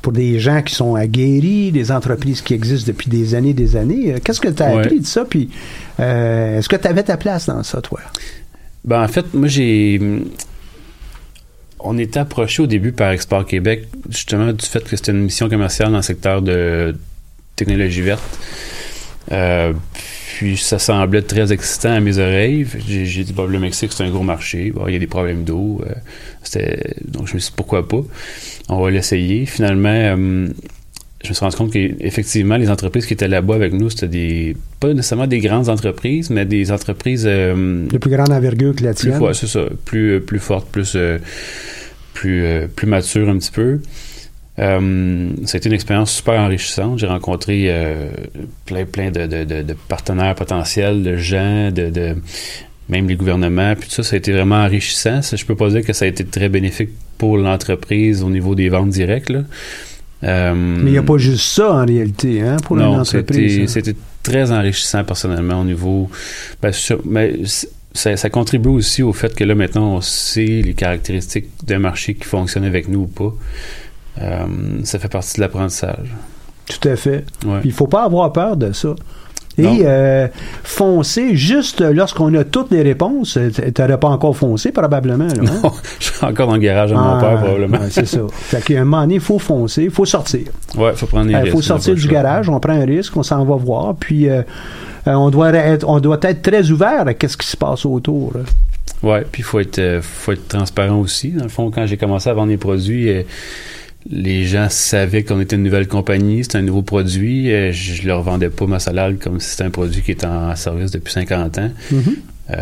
pour 0.04 0.14
des 0.14 0.40
gens 0.40 0.62
qui 0.62 0.76
sont 0.76 0.94
aguerris, 0.94 1.72
des 1.72 1.92
entreprises 1.92 2.42
qui 2.42 2.54
existent 2.54 2.92
depuis 2.92 3.10
des 3.10 3.34
années 3.34 3.54
des 3.54 3.76
années. 3.76 4.14
Euh, 4.14 4.18
qu'est-ce 4.24 4.40
que 4.40 4.50
tu 4.50 4.62
as 4.62 4.76
Ouais. 4.76 4.84
appris 4.84 5.00
de 5.00 5.06
ça? 5.08 5.26
Puis, 5.26 5.50
euh, 6.00 6.60
est-ce 6.60 6.70
que 6.70 6.76
tu 6.76 6.88
avais 6.88 7.02
ta 7.02 7.18
place 7.18 7.48
dans 7.48 7.64
ça, 7.64 7.82
toi? 7.82 8.00
Ben, 8.86 9.02
en 9.04 9.08
fait, 9.08 9.34
moi, 9.34 9.48
j'ai. 9.48 10.00
On 11.80 11.98
était 11.98 12.20
approché 12.20 12.62
au 12.62 12.68
début 12.68 12.92
par 12.92 13.10
Export 13.12 13.46
Québec, 13.48 13.88
justement, 14.10 14.54
du 14.54 14.64
fait 14.66 14.84
que 14.84 14.96
c'était 14.96 15.12
une 15.12 15.24
mission 15.24 15.50
commerciale 15.50 15.90
dans 15.90 15.98
le 15.98 16.04
secteur 16.04 16.44
de 16.44 16.96
technologie 17.56 18.02
verte. 18.02 18.22
Euh, 19.32 19.74
puis 20.38 20.56
ça 20.58 20.80
semblait 20.80 21.22
très 21.22 21.52
excitant 21.52 21.92
à 21.94 22.00
mes 22.00 22.18
oreilles. 22.18 22.66
J'ai 22.88 23.24
dit, 23.24 23.34
bon, 23.34 23.46
le 23.46 23.60
Mexique, 23.60 23.92
c'est 23.94 24.04
un 24.04 24.10
gros 24.10 24.24
marché. 24.24 24.72
Bon, 24.72 24.88
il 24.88 24.94
y 24.94 24.96
a 24.96 25.00
des 25.00 25.08
problèmes 25.08 25.44
d'eau. 25.44 25.82
euh, 25.86 25.94
c'était- 26.44 26.96
donc, 27.06 27.28
je 27.28 27.34
me 27.34 27.40
suis 27.40 27.50
dit, 27.50 27.56
pourquoi 27.58 27.88
pas? 27.88 28.02
On 28.70 28.82
va 28.82 28.90
l'essayer. 28.92 29.46
Finalement, 29.46 29.90
euh, 29.90 30.48
je 31.24 31.30
me 31.30 31.34
suis 31.34 31.44
rendu 31.44 31.56
compte 31.58 31.72
qu'effectivement, 31.74 32.58
les 32.58 32.70
entreprises 32.70 33.06
qui 33.06 33.14
étaient 33.14 33.28
là-bas 33.28 33.56
avec 33.56 33.74
nous, 33.74 33.90
c'était 33.90 34.08
des 34.08 34.56
pas 34.80 34.94
nécessairement 34.94 35.28
des 35.28 35.40
grandes 35.40 35.68
entreprises, 35.70 36.30
mais 36.30 36.46
des 36.46 36.72
entreprises 36.72 37.24
De 37.26 37.98
plus 37.98 38.12
grande 38.12 38.32
envergure 38.32 38.76
que 38.76 38.84
la 38.84 38.94
tienne? 38.94 39.18
ouais, 39.18 39.34
c'est 39.34 39.48
ça, 39.48 39.62
plus 39.86 40.22
plus 40.22 40.40
forte, 40.40 40.68
plus 40.70 40.96
plus 42.14 42.68
plus 42.76 42.88
mature 42.88 43.30
un 43.30 43.38
petit 43.38 43.52
peu. 43.52 43.80
Euh, 44.60 45.30
été 45.54 45.70
une 45.70 45.74
expérience 45.76 46.12
super 46.12 46.40
enrichissante. 46.40 46.98
J'ai 47.00 47.08
rencontré 47.08 47.66
euh, 47.68 48.10
plein 48.66 48.86
plein 48.86 49.12
de, 49.12 49.28
de, 49.28 49.44
de- 49.44 49.62
de 49.62 49.76
partenaires 49.88 50.34
potentiels, 50.36 51.04
de 51.04 51.16
gens, 51.16 51.72
de, 51.72 51.90
de 51.90 52.16
même 52.90 53.08
les 53.08 53.16
gouvernements. 53.16 53.76
Puis 53.76 53.90
tout 53.90 53.96
ça, 53.96 54.04
ça 54.04 54.16
a 54.16 54.18
été 54.18 54.32
vraiment 54.32 54.56
enrichissant. 54.64 55.22
Je 55.22 55.46
peux 55.46 55.56
pas 55.56 55.70
dire 55.70 55.84
que 55.84 55.94
ça 55.94 56.06
a 56.06 56.08
été 56.08 56.26
très 56.26 56.50
bénéfique 56.50 56.90
pour 57.20 57.38
l'entreprise 57.38 58.24
au 58.24 58.30
niveau 58.30 58.56
des 58.56 58.70
ventes 58.70 58.90
directes. 58.90 59.30
Là. 59.30 59.42
Euh, 60.24 60.54
Mais 60.56 60.90
il 60.90 60.94
n'y 60.94 60.98
a 60.98 61.04
pas 61.04 61.18
juste 61.20 61.44
ça, 61.46 61.72
en 61.74 61.86
réalité, 61.86 62.42
hein, 62.42 62.58
pour 62.64 62.78
une 62.78 62.84
non, 62.84 63.00
entreprise. 63.00 63.52
c'était, 63.52 63.62
hein. 63.62 63.68
c'était 63.68 63.96
très 64.24 64.52
enrichissant 64.52 65.04
personnellement 65.04 65.62
au 65.62 65.66
niveau. 65.66 66.10
Ben, 66.64 66.72
sur- 66.72 67.02
ça, 67.94 68.16
ça 68.18 68.30
contribue 68.30 68.70
aussi 68.70 69.02
au 69.02 69.12
fait 69.14 69.34
que 69.34 69.44
là 69.44 69.56
maintenant 69.56 69.96
on 69.96 70.02
sait 70.02 70.62
les 70.64 70.74
caractéristiques 70.76 71.48
d'un 71.66 71.80
marché 71.80 72.14
qui 72.14 72.26
fonctionne 72.26 72.64
avec 72.64 72.88
nous 72.90 73.02
ou 73.02 73.08
pas. 73.08 73.34
Euh, 74.22 74.46
ça 74.84 75.00
fait 75.00 75.08
partie 75.10 75.36
de 75.38 75.42
l'apprentissage. 75.42 76.14
Tout 76.68 76.88
à 76.90 76.96
fait. 76.96 77.26
Ouais. 77.46 77.60
Il 77.64 77.72
faut 77.72 77.88
pas 77.88 78.04
avoir 78.04 78.32
peur 78.34 78.58
de 78.58 78.72
ça. 78.74 78.90
Et 79.60 79.80
euh, 79.86 80.28
foncer 80.64 81.36
juste 81.36 81.82
lorsqu'on 81.82 82.32
a 82.36 82.44
toutes 82.44 82.70
les 82.70 82.84
réponses. 82.84 83.40
Tu 83.56 83.82
n'aurais 83.82 84.00
pas 84.00 84.10
encore 84.10 84.38
foncé, 84.38 84.72
probablement. 84.72 85.26
Là, 85.26 85.34
hein? 85.40 85.60
Non, 85.64 85.72
je 86.00 86.12
suis 86.12 86.24
encore 86.26 86.48
dans 86.50 86.54
le 86.54 86.60
garage 86.60 86.94
mon 86.94 87.00
Ah, 87.00 87.18
père 87.20 87.40
probablement. 87.40 87.80
c'est 87.90 88.06
ça. 88.06 88.20
Fait 88.34 88.62
qu'à 88.64 88.82
un 88.82 88.84
moment 88.86 89.02
donné, 89.02 89.16
il 89.16 89.20
faut 89.20 89.40
foncer, 89.40 89.86
il 89.86 89.90
faut 89.90 90.06
sortir. 90.06 90.42
Ouais, 90.78 90.94
faut 90.94 91.08
prendre 91.08 91.26
les 91.26 91.32
Il 91.34 91.38
risques. 91.38 91.52
faut 91.54 91.58
on 91.58 91.62
a 91.62 91.64
sortir 91.64 91.96
du 91.96 92.08
garage, 92.08 92.50
on 92.50 92.60
prend 92.60 92.74
un 92.74 92.86
risque, 92.86 93.18
on 93.18 93.24
s'en 93.24 93.44
va 93.46 93.56
voir, 93.56 93.96
puis 93.96 94.30
euh, 94.30 94.44
euh, 95.08 95.14
on 95.14 95.32
doit 95.32 95.50
être, 95.52 95.88
on 95.90 96.00
doit 96.00 96.20
être 96.22 96.44
très 96.44 96.70
ouvert 96.70 97.06
à 97.08 97.28
ce 97.28 97.36
qui 97.38 97.48
se 97.48 97.58
passe 97.58 97.84
autour. 97.84 98.34
là. 98.36 98.42
Ouais, 99.02 99.26
puis 99.32 99.42
il 99.42 99.46
faut 99.46 99.60
être, 99.60 99.80
euh, 99.80 100.02
faut 100.04 100.34
être 100.34 100.48
transparent 100.50 101.00
aussi. 101.00 101.30
Dans 101.32 101.44
le 101.44 101.50
fond, 101.50 101.72
quand 101.72 101.88
j'ai 101.88 101.98
commencé 101.98 102.30
à 102.30 102.34
vendre 102.36 102.50
les 102.50 102.58
produits, 102.58 103.10
euh, 103.10 103.24
les 104.10 104.46
gens 104.46 104.68
savaient 104.70 105.24
qu'on 105.24 105.40
était 105.42 105.56
une 105.56 105.64
nouvelle 105.64 105.88
compagnie, 105.88 106.44
c'était 106.44 106.60
un 106.60 106.62
nouveau 106.64 106.82
produit. 106.82 107.48
je 107.72 108.08
leur 108.08 108.22
vendais 108.22 108.50
pas 108.50 108.66
ma 108.66 108.80
salade 108.80 109.20
comme 109.20 109.40
si 109.40 109.50
c'était 109.50 109.64
un 109.64 109.70
produit 109.70 110.02
qui 110.02 110.12
était 110.12 110.28
en 110.28 110.56
service 110.56 110.92
depuis 110.92 111.14
50 111.14 111.58
ans. 111.58 111.72
Mhm. 111.92 112.16
Euh, 112.50 112.56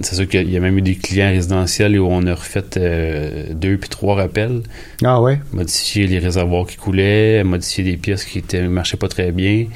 c'est 0.00 0.16
sûr 0.16 0.28
qu'il 0.28 0.50
y 0.50 0.56
a 0.56 0.60
même 0.60 0.76
eu 0.76 0.82
des 0.82 0.96
clients 0.96 1.30
résidentiels 1.30 1.98
où 1.98 2.06
on 2.06 2.26
a 2.26 2.34
refait 2.34 2.64
euh, 2.76 3.44
deux 3.52 3.76
puis 3.76 3.88
trois 3.88 4.16
rappels, 4.16 4.62
Ah 5.04 5.20
ouais? 5.20 5.38
modifié 5.52 6.06
les 6.08 6.18
réservoirs 6.18 6.66
qui 6.66 6.76
coulaient, 6.76 7.44
modifié 7.44 7.84
des 7.84 7.96
pièces 7.96 8.24
qui 8.24 8.38
étaient 8.38 8.66
marchaient 8.66 8.96
pas 8.96 9.08
très 9.08 9.30
bien. 9.30 9.66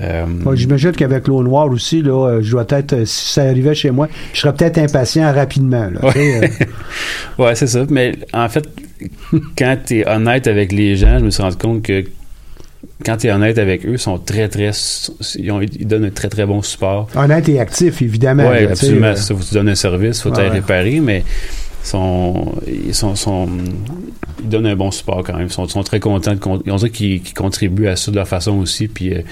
Euh, 0.00 0.24
J'imagine 0.54 0.92
qu'avec 0.92 1.28
l'eau 1.28 1.42
noire 1.42 1.68
aussi, 1.68 2.00
là, 2.02 2.28
euh, 2.28 2.42
je 2.42 2.50
dois 2.52 2.64
être, 2.70 2.92
euh, 2.94 3.04
si 3.04 3.32
ça 3.34 3.42
arrivait 3.42 3.74
chez 3.74 3.90
moi, 3.90 4.08
je 4.32 4.40
serais 4.40 4.54
peut-être 4.54 4.78
impatient 4.78 5.32
rapidement. 5.32 5.90
Là, 5.90 6.00
Ouais. 6.08 6.40
euh, 6.44 6.48
Ouais, 7.44 7.54
c'est 7.54 7.66
ça. 7.66 7.84
Mais 7.90 8.12
en 8.32 8.48
fait, 8.48 8.66
quand 9.58 9.76
tu 9.86 9.98
es 10.00 10.08
honnête 10.08 10.46
avec 10.46 10.72
les 10.72 10.96
gens, 10.96 11.18
je 11.18 11.24
me 11.24 11.30
suis 11.30 11.42
rendu 11.42 11.56
compte 11.56 11.82
que 11.82 12.04
quand 13.04 13.16
tu 13.18 13.26
es 13.26 13.32
honnête 13.32 13.58
avec 13.58 13.84
eux, 13.86 13.92
ils 13.92 13.98
sont 13.98 14.18
très, 14.18 14.48
très. 14.48 14.70
Ils, 15.36 15.50
ont- 15.52 15.60
ils 15.60 15.86
donnent 15.86 16.04
un 16.06 16.10
très, 16.10 16.28
très 16.28 16.46
bon 16.46 16.62
support. 16.62 17.08
honnête 17.14 17.48
et 17.48 17.60
actif, 17.60 18.00
évidemment. 18.02 18.48
Oui, 18.50 18.64
absolument. 18.64 19.06
euh, 19.08 19.14
ça, 19.16 19.34
faut 19.34 19.42
tu 19.42 19.54
donnes 19.54 19.68
un 19.68 19.74
service, 19.74 20.22
faut 20.22 20.30
Ouais, 20.34 20.48
réparer, 20.48 21.00
mais 21.00 21.24
ils 21.82 21.86
sont, 21.88 22.54
ils 22.66 22.94
sont, 22.94 23.16
sont- 23.16 23.48
ils 24.42 24.48
donnent 24.48 24.66
un 24.66 24.76
bon 24.76 24.90
support 24.90 25.22
quand 25.24 25.34
même. 25.36 25.46
Ils 25.48 25.52
sont, 25.70 25.82
très 25.82 26.00
contents. 26.00 26.34
De, 26.34 26.40
on 26.70 26.76
dirait 26.76 26.90
qu'ils 26.90 27.22
contribuent 27.34 27.88
à 27.88 27.96
ça 27.96 28.10
de 28.10 28.16
leur 28.16 28.28
façon 28.28 28.58
aussi. 28.58 28.88
Puis 28.88 29.14
euh, 29.14 29.22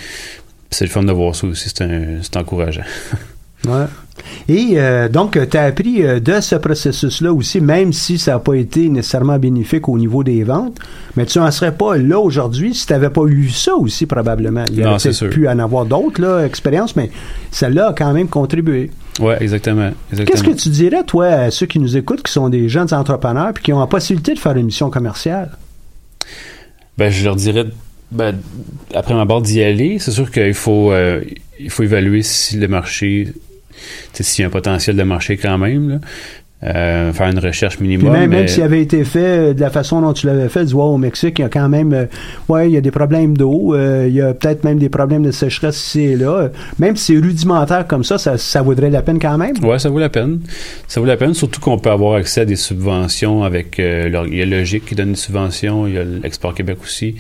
c'est 0.71 0.85
le 0.85 0.91
fun 0.91 1.03
de 1.03 1.13
voir 1.13 1.35
ça 1.35 1.47
aussi. 1.47 1.69
C'est 1.75 2.37
encourageant. 2.37 2.83
Ouais. 3.67 3.87
Et 4.49 4.75
euh, 4.75 5.09
donc, 5.09 5.37
tu 5.51 5.57
as 5.57 5.65
appris 5.65 6.05
euh, 6.05 6.21
de 6.21 6.41
ce 6.41 6.55
processus-là 6.55 7.33
aussi, 7.33 7.61
même 7.61 7.93
si 7.93 8.19
ça 8.19 8.33
n'a 8.33 8.39
pas 8.39 8.55
été 8.55 8.89
nécessairement 8.89 9.39
bénéfique 9.39 9.89
au 9.89 9.99
niveau 9.99 10.23
des 10.23 10.45
ventes, 10.45 10.79
mais 11.17 11.27
tu 11.27 11.39
n'en 11.39 11.51
serais 11.51 11.73
pas 11.73 11.97
là 11.97 12.21
aujourd'hui 12.21 12.75
si 12.75 12.87
tu 12.87 12.93
n'avais 12.93 13.11
pas 13.11 13.25
eu 13.27 13.49
ça 13.49 13.75
aussi, 13.75 14.07
probablement. 14.07 14.65
Il 14.71 14.79
y 14.79 14.83
Non, 14.83 14.95
aurait 14.95 15.29
pu 15.31 15.49
en 15.49 15.59
avoir 15.59 15.87
d'autres 15.87 16.45
expériences, 16.45 16.95
mais 16.95 17.11
celle-là 17.51 17.89
a 17.89 17.93
quand 17.93 18.13
même 18.13 18.29
contribué. 18.29 18.91
Oui, 19.21 19.35
exactement. 19.41 19.91
Qu'est-ce 20.15 20.45
que 20.45 20.53
tu 20.53 20.69
dirais, 20.69 21.03
toi, 21.05 21.27
à 21.27 21.51
ceux 21.51 21.67
qui 21.67 21.81
nous 21.81 21.97
écoutent, 21.97 22.23
qui 22.23 22.33
sont 22.33 22.49
des 22.49 22.69
jeunes 22.69 22.95
entrepreneurs 22.95 23.53
puis 23.53 23.65
qui 23.65 23.73
ont 23.73 23.81
la 23.81 23.89
possibilité 23.89 24.35
de 24.35 24.39
faire 24.39 24.57
une 24.57 24.67
mission 24.67 24.91
commerciale? 24.91 25.51
Ben, 26.97 27.11
je 27.11 27.25
leur 27.25 27.35
dirais, 27.37 27.67
ben, 28.11 28.35
après 28.95 29.15
ma 29.15 29.25
barre 29.25 29.43
d'y 29.43 29.63
aller, 29.63 29.99
c'est 29.99 30.11
sûr 30.13 30.31
qu'il 30.31 30.55
faut, 30.55 30.93
euh, 30.93 31.21
il 31.61 31.71
faut 31.71 31.83
évaluer 31.83 32.23
si 32.23 32.57
le 32.57 32.69
marché, 32.69 33.29
s'il 34.13 34.43
y 34.43 34.45
a 34.45 34.49
un 34.49 34.51
potentiel 34.51 34.97
de 34.97 35.03
marché 35.03 35.37
quand 35.37 35.59
même, 35.59 35.89
là. 35.91 35.99
Euh, 36.65 37.13
faire 37.13 37.29
une 37.29 37.39
recherche 37.39 37.79
minimum. 37.79 38.11
même, 38.13 38.31
même 38.31 38.41
mais- 38.41 38.49
s'il 38.49 38.65
avait 38.65 38.83
été 38.83 39.05
fait 39.05 39.21
euh, 39.51 39.55
de 39.55 39.61
la 39.61 39.71
façon 39.71 40.01
dont 40.01 40.13
tu 40.13 40.27
l'avais 40.27 40.49
fait, 40.49 40.65
du 40.65 40.73
voir 40.73 40.89
au 40.89 40.99
Mexique, 40.99 41.39
il 41.39 41.43
y 41.43 41.45
a 41.45 41.49
quand 41.49 41.69
même, 41.69 41.93
euh, 41.93 42.07
ouais, 42.49 42.69
il 42.69 42.73
y 42.73 42.77
a 42.77 42.81
des 42.81 42.91
problèmes 42.91 43.37
d'eau, 43.37 43.77
il 43.77 44.13
y 44.13 44.21
a 44.21 44.35
peut-être 44.35 44.65
même 44.65 44.81
des 44.81 44.89
problèmes 44.89 45.23
de 45.23 45.31
sécheresse 45.31 45.77
ici 45.81 46.01
et 46.01 46.17
là. 46.17 46.49
Même 46.81 46.97
si 46.97 47.13
c'est 47.15 47.21
rudimentaire 47.21 47.87
comme 47.87 48.03
ça, 48.03 48.19
ça, 48.19 48.39
ça 48.39 48.61
vaudrait 48.63 48.91
la 48.91 49.03
peine 49.03 49.21
quand 49.21 49.39
même. 49.39 49.55
Ouais, 49.63 49.79
ça 49.79 49.89
vaut 49.89 50.01
la 50.01 50.09
peine. 50.09 50.41
Ça 50.89 50.99
vaut 50.99 51.07
la 51.07 51.17
peine, 51.17 51.33
surtout 51.33 51.61
qu'on 51.61 51.79
peut 51.79 51.91
avoir 51.93 52.17
accès 52.17 52.41
à 52.41 52.45
des 52.45 52.57
subventions 52.57 53.45
avec. 53.45 53.79
euh, 53.79 54.11
il 54.27 54.37
y 54.39 54.43
a 54.43 54.45
Logique 54.47 54.85
qui 54.87 54.97
donne 54.97 55.11
des 55.11 55.17
subventions, 55.17 55.87
il 55.87 55.95
y 55.95 55.99
a 55.99 56.03
l'Export 56.03 56.55
Québec 56.57 56.79
aussi. 56.83 57.15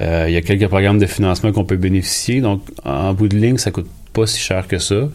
Euh, 0.00 0.24
il 0.28 0.32
y 0.32 0.36
a 0.36 0.40
quelques 0.40 0.68
programmes 0.68 0.98
de 0.98 1.06
financement 1.06 1.52
qu'on 1.52 1.64
peut 1.64 1.76
bénéficier. 1.76 2.40
Donc, 2.40 2.62
en 2.84 3.12
bout 3.12 3.28
de 3.28 3.36
ligne, 3.36 3.58
ça 3.58 3.70
coûte 3.70 3.88
pas 4.12 4.26
si 4.26 4.40
cher 4.40 4.66
que 4.66 4.78
ça 4.78 5.08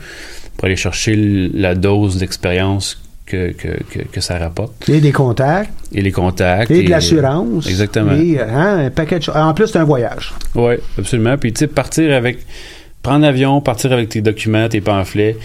pour 0.57 0.65
aller 0.65 0.75
chercher 0.75 1.49
la 1.53 1.75
dose 1.75 2.17
d'expérience 2.17 3.01
que, 3.25 3.51
que, 3.51 3.67
que, 3.89 3.99
que 4.03 4.21
ça 4.21 4.37
rapporte. 4.37 4.87
Et 4.87 5.01
des 5.01 5.11
contacts, 5.11 5.71
Et 5.91 6.01
les 6.01 6.11
contacts. 6.11 6.69
et 6.71 6.83
de 6.83 6.89
l'assurance. 6.89 7.67
Exactement. 7.67 8.13
Et, 8.13 8.39
euh, 8.39 8.45
hein, 8.47 8.85
un 8.85 8.89
paquet 8.91 9.17
de 9.17 9.23
choses. 9.23 9.35
En 9.35 9.53
plus, 9.53 9.67
c'est 9.67 9.79
un 9.79 9.83
voyage. 9.83 10.33
Oui, 10.53 10.75
absolument. 10.97 11.37
Puis, 11.37 11.51
tu 11.53 11.59
sais, 11.59 11.67
partir 11.67 12.13
avec. 12.13 12.39
Prendre 13.01 13.21
l'avion, 13.21 13.61
partir 13.61 13.91
avec 13.91 14.09
tes 14.09 14.21
documents, 14.21 14.67
tes 14.67 14.81
pamphlets, 14.81 15.37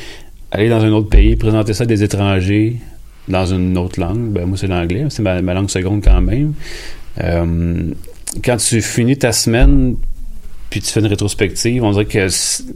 aller 0.50 0.70
dans 0.70 0.82
un 0.82 0.92
autre 0.92 1.10
pays, 1.10 1.36
présenter 1.36 1.74
ça 1.74 1.84
à 1.84 1.86
des 1.86 2.02
étrangers 2.02 2.76
dans 3.28 3.44
une 3.44 3.76
autre 3.76 4.00
langue. 4.00 4.30
Ben, 4.30 4.46
moi, 4.46 4.56
c'est 4.56 4.66
l'anglais. 4.66 5.04
C'est 5.10 5.20
ma, 5.22 5.42
ma 5.42 5.52
langue 5.52 5.68
seconde 5.68 6.02
quand 6.02 6.22
même. 6.22 6.54
Euh, 7.22 7.82
quand 8.44 8.56
tu 8.56 8.80
finis 8.82 9.16
ta 9.16 9.32
semaine, 9.32 9.96
puis 10.70 10.80
tu 10.80 10.90
fais 10.90 11.00
une 11.00 11.06
rétrospective, 11.06 11.82
on 11.82 11.90
dirait 11.92 12.04
que 12.04 12.26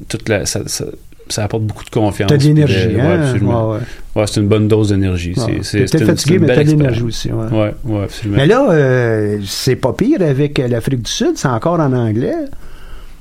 toute 0.09 0.29
la, 0.29 0.47
ça, 0.47 0.63
ça, 0.67 0.85
ça 1.29 1.45
apporte 1.45 1.63
beaucoup 1.63 1.85
de 1.85 1.91
confiance. 1.91 2.29
T'as 2.29 2.37
de 2.37 2.43
l'énergie, 2.43 2.89
ouais, 2.89 3.01
hein? 3.01 3.21
absolument. 3.23 3.71
Ouais, 3.71 3.77
ouais. 3.77 4.21
Ouais, 4.21 4.27
c'est 4.27 4.41
une 4.41 4.49
bonne 4.49 4.69
dose 4.69 4.91
d'énergie. 4.91 5.35
Ouais. 5.37 5.61
C'est, 5.63 5.87
fatigué, 6.05 6.39
mais 6.39 6.49
t'as 6.49 6.65
de 6.65 6.69
l'énergie 6.71 7.03
aussi. 7.03 7.31
Ouais. 7.33 7.47
Ouais, 7.85 8.03
absolument. 8.05 8.37
Mais 8.37 8.47
là, 8.47 8.67
euh, 8.71 9.39
c'est 9.47 9.77
pas 9.77 9.93
pire 9.93 10.21
avec 10.23 10.59
euh, 10.59 10.69
l'Afrique 10.69 11.03
du 11.03 11.11
Sud, 11.11 11.33
c'est 11.37 11.49
encore 11.49 11.81
en 11.81 11.93
anglais. 11.93 12.35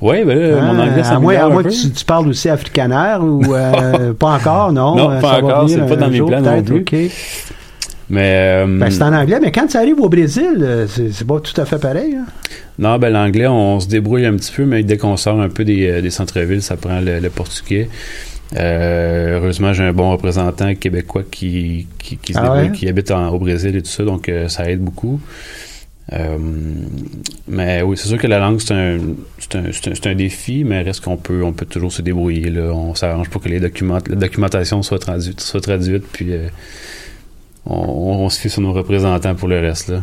ouais, 0.02 0.26
ben 0.26 0.38
là, 0.38 0.62
mon 0.62 0.80
Hein, 0.80 0.90
anglais, 0.90 1.04
ça 1.04 1.16
à 1.16 1.20
moins, 1.20 1.36
à 1.38 1.50
moins 1.50 1.64
que 1.64 1.70
tu, 1.70 1.92
tu 1.92 2.06
parles 2.06 2.28
aussi 2.28 2.50
africanaire 2.50 3.24
ou 3.24 3.42
euh, 3.56 4.14
pas 4.14 4.32
encore, 4.36 4.74
non? 4.74 4.96
Non, 4.96 5.12
euh, 5.12 5.22
pas 5.22 5.32
ça 5.34 5.38
encore, 5.38 5.70
c'est 5.70 5.78
pas 5.88 5.96
dans 5.96 6.10
mes 6.10 6.22
plans 6.22 6.42
non 6.42 6.62
plus. 6.64 6.80
ok. 6.82 6.96
Mais. 8.10 8.64
euh, 8.64 8.80
Ben, 8.80 8.90
c'est 8.92 9.02
en 9.04 9.14
anglais, 9.14 9.40
mais 9.42 9.52
quand 9.52 9.70
ça 9.72 9.80
arrive 9.80 10.00
au 10.00 10.10
Brésil, 10.10 10.58
euh, 10.62 10.88
c'est 10.88 11.26
pas 11.28 11.40
tout 11.40 11.60
à 11.60 11.66
fait 11.66 11.80
pareil. 11.80 12.16
hein. 12.16 12.26
Non, 12.80 12.98
ben 12.98 13.12
l'anglais, 13.12 13.48
on 13.48 13.80
se 13.80 13.88
débrouille 13.88 14.26
un 14.26 14.36
petit 14.36 14.52
peu, 14.52 14.66
mais 14.66 14.84
dès 14.84 14.98
qu'on 14.98 15.16
sort 15.18 15.40
un 15.40 15.50
peu 15.50 15.64
des, 15.64 15.88
euh, 15.88 16.02
des 16.02 16.10
centres-villes, 16.10 16.62
ça 16.64 16.76
prend 16.76 17.00
le, 17.00 17.20
le 17.20 17.30
portugais. 17.30 17.88
Euh, 18.56 19.38
heureusement, 19.40 19.74
j'ai 19.74 19.84
un 19.84 19.94
bon 19.94 20.12
représentant 20.12 20.76
québécois 20.76 21.24
qui, 21.30 21.88
qui, 21.98 22.18
qui 22.18 22.34
se 22.34 22.40
Ah 22.40 22.42
débrouille, 22.44 22.62
ouais? 22.66 22.72
qui 22.72 22.88
habite 22.88 23.10
en- 23.12 23.30
au 23.30 23.40
Brésil 23.40 23.76
et 23.76 23.82
tout 23.82 23.90
ça, 23.90 24.04
donc 24.04 24.28
euh, 24.30 24.48
ça 24.48 24.70
aide 24.70 24.80
beaucoup. 24.82 25.20
Euh, 26.12 26.38
mais 27.48 27.82
oui, 27.82 27.96
c'est 27.98 28.08
sûr 28.10 28.18
que 28.18 28.28
la 28.28 28.38
langue, 28.40 28.60
c'est 28.60 28.74
un, 30.08 30.16
défi, 30.16 30.64
mais 30.66 30.82
reste 30.82 31.02
qu'on 31.02 31.18
peut, 31.18 31.44
on 31.44 31.54
peut 31.54 31.66
toujours 31.66 31.92
se 31.94 32.02
débrouiller. 32.02 32.50
Là. 32.50 32.74
On 32.74 32.94
s'arrange 32.94 33.30
pour 33.30 33.42
que 33.42 33.50
les 33.50 33.60
documents, 33.60 34.00
la 34.08 34.16
documentation 34.18 34.84
soit 34.84 35.00
traduite, 35.00 35.40
soit 35.40 35.62
traduite 35.62 36.04
puis 36.12 36.28
on, 37.66 37.76
on 37.76 38.30
se 38.30 38.40
fie 38.40 38.50
sur 38.50 38.62
nos 38.62 38.74
représentants 38.74 39.36
pour 39.36 39.48
le 39.48 39.60
reste. 39.60 39.90
Là. 39.90 40.00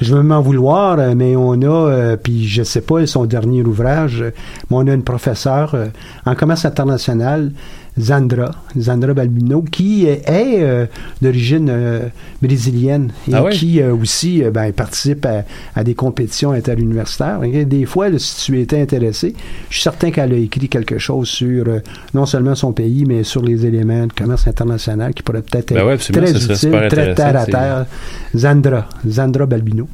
Je 0.00 0.14
veux 0.16 0.22
m'en 0.22 0.40
vouloir, 0.40 0.98
euh, 0.98 1.14
mais 1.14 1.36
on 1.36 1.52
a, 1.62 1.66
euh, 1.66 2.16
puis 2.16 2.48
je 2.48 2.62
sais 2.62 2.80
pas 2.80 3.06
son 3.06 3.24
dernier 3.24 3.62
ouvrage, 3.62 4.22
euh, 4.22 4.30
mais 4.70 4.76
on 4.76 4.86
a 4.88 4.94
une 4.94 5.04
professeure 5.04 5.74
euh, 5.74 5.86
en 6.26 6.34
commerce 6.34 6.64
international, 6.64 7.52
Zandra, 8.00 8.50
Zandra 8.78 9.12
Balbino, 9.12 9.62
qui 9.62 10.06
est 10.06 10.22
euh, 10.28 10.86
d'origine 11.20 11.68
euh, 11.70 12.08
brésilienne 12.40 13.12
et 13.28 13.34
Ah 13.34 13.44
qui 13.50 13.82
euh, 13.82 13.94
aussi 13.94 14.42
ben, 14.52 14.72
participe 14.72 15.26
à, 15.26 15.44
à 15.74 15.84
des 15.84 15.94
compétitions 15.94 16.52
interuniversitaires. 16.52 17.40
Des 17.40 17.84
fois, 17.84 18.08
là, 18.08 18.18
si 18.18 18.46
tu 18.46 18.60
étais 18.60 18.80
intéressé, 18.80 19.34
je 19.68 19.74
suis 19.74 19.82
certain 19.82 20.10
qu'elle 20.10 20.32
a 20.32 20.36
écrit 20.36 20.68
quelque 20.68 20.98
chose 20.98 21.28
sur 21.28 21.66
non 22.14 22.24
seulement 22.24 22.54
son 22.54 22.72
pays, 22.72 23.04
mais 23.06 23.24
sur 23.24 23.42
les 23.42 23.66
éléments 23.66 24.06
de 24.06 24.12
commerce 24.12 24.46
international 24.46 25.12
qui 25.12 25.22
pourraient 25.22 25.42
peut-être 25.42 25.74
Ben 25.74 25.80
être 25.80 25.86
ouais, 25.86 25.96
très 25.98 26.30
utiles, 26.30 26.88
très 26.88 27.14
terre 27.14 27.36
à 27.36 27.44
terre. 27.44 27.86
Zandra, 28.34 28.88
Zandra 29.06 29.44
Balbino. 29.44 29.86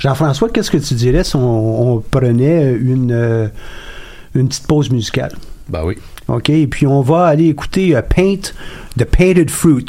Jean-François, 0.00 0.48
qu'est-ce 0.50 0.70
que 0.70 0.78
tu 0.78 0.94
dirais 0.94 1.22
si 1.24 1.36
on, 1.36 1.94
on 1.94 2.00
prenait 2.00 2.72
une, 2.72 3.50
une 4.34 4.48
petite 4.48 4.66
pause 4.66 4.90
musicale? 4.90 5.32
Ben 5.68 5.82
oui. 5.84 5.96
OK? 6.34 6.50
Et 6.50 6.66
puis 6.66 6.86
on 6.86 7.00
va 7.00 7.26
aller 7.26 7.48
écouter 7.48 7.96
euh, 7.96 8.02
Paint, 8.02 8.52
The 8.96 9.04
Painted 9.04 9.50
Fruit. 9.50 9.86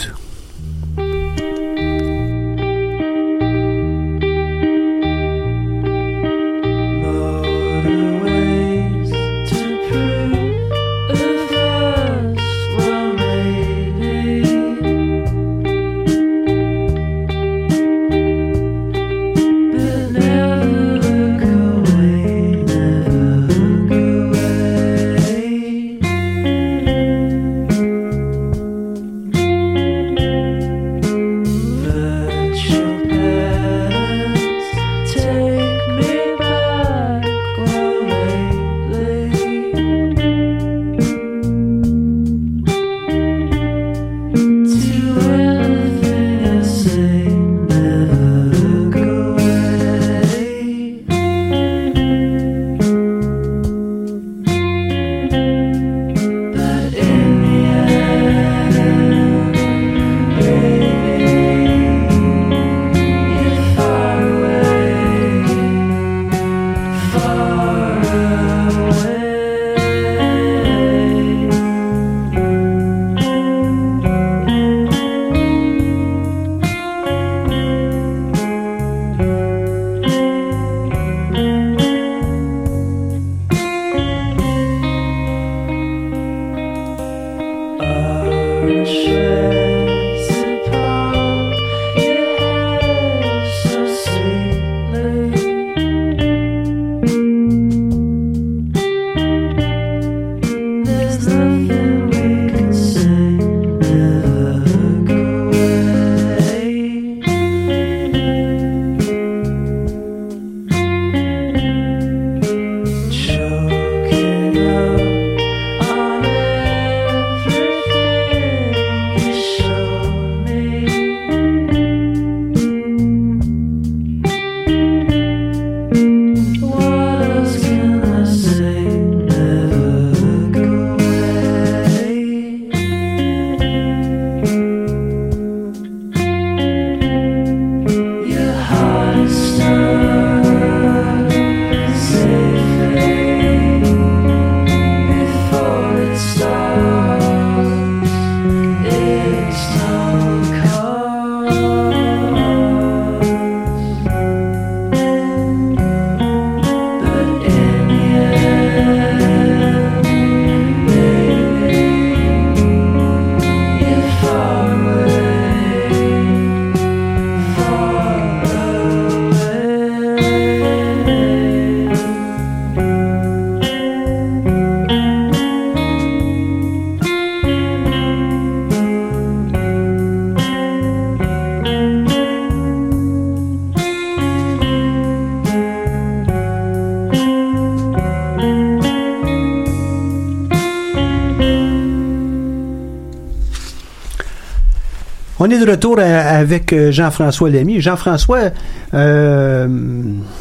Est 195.53 195.65
de 195.65 195.69
retour 195.69 195.99
avec 195.99 196.73
euh, 196.73 196.91
Jean-François 196.91 197.49
Lamy. 197.49 197.81
Jean-François, 197.81 198.51
euh, 198.93 199.67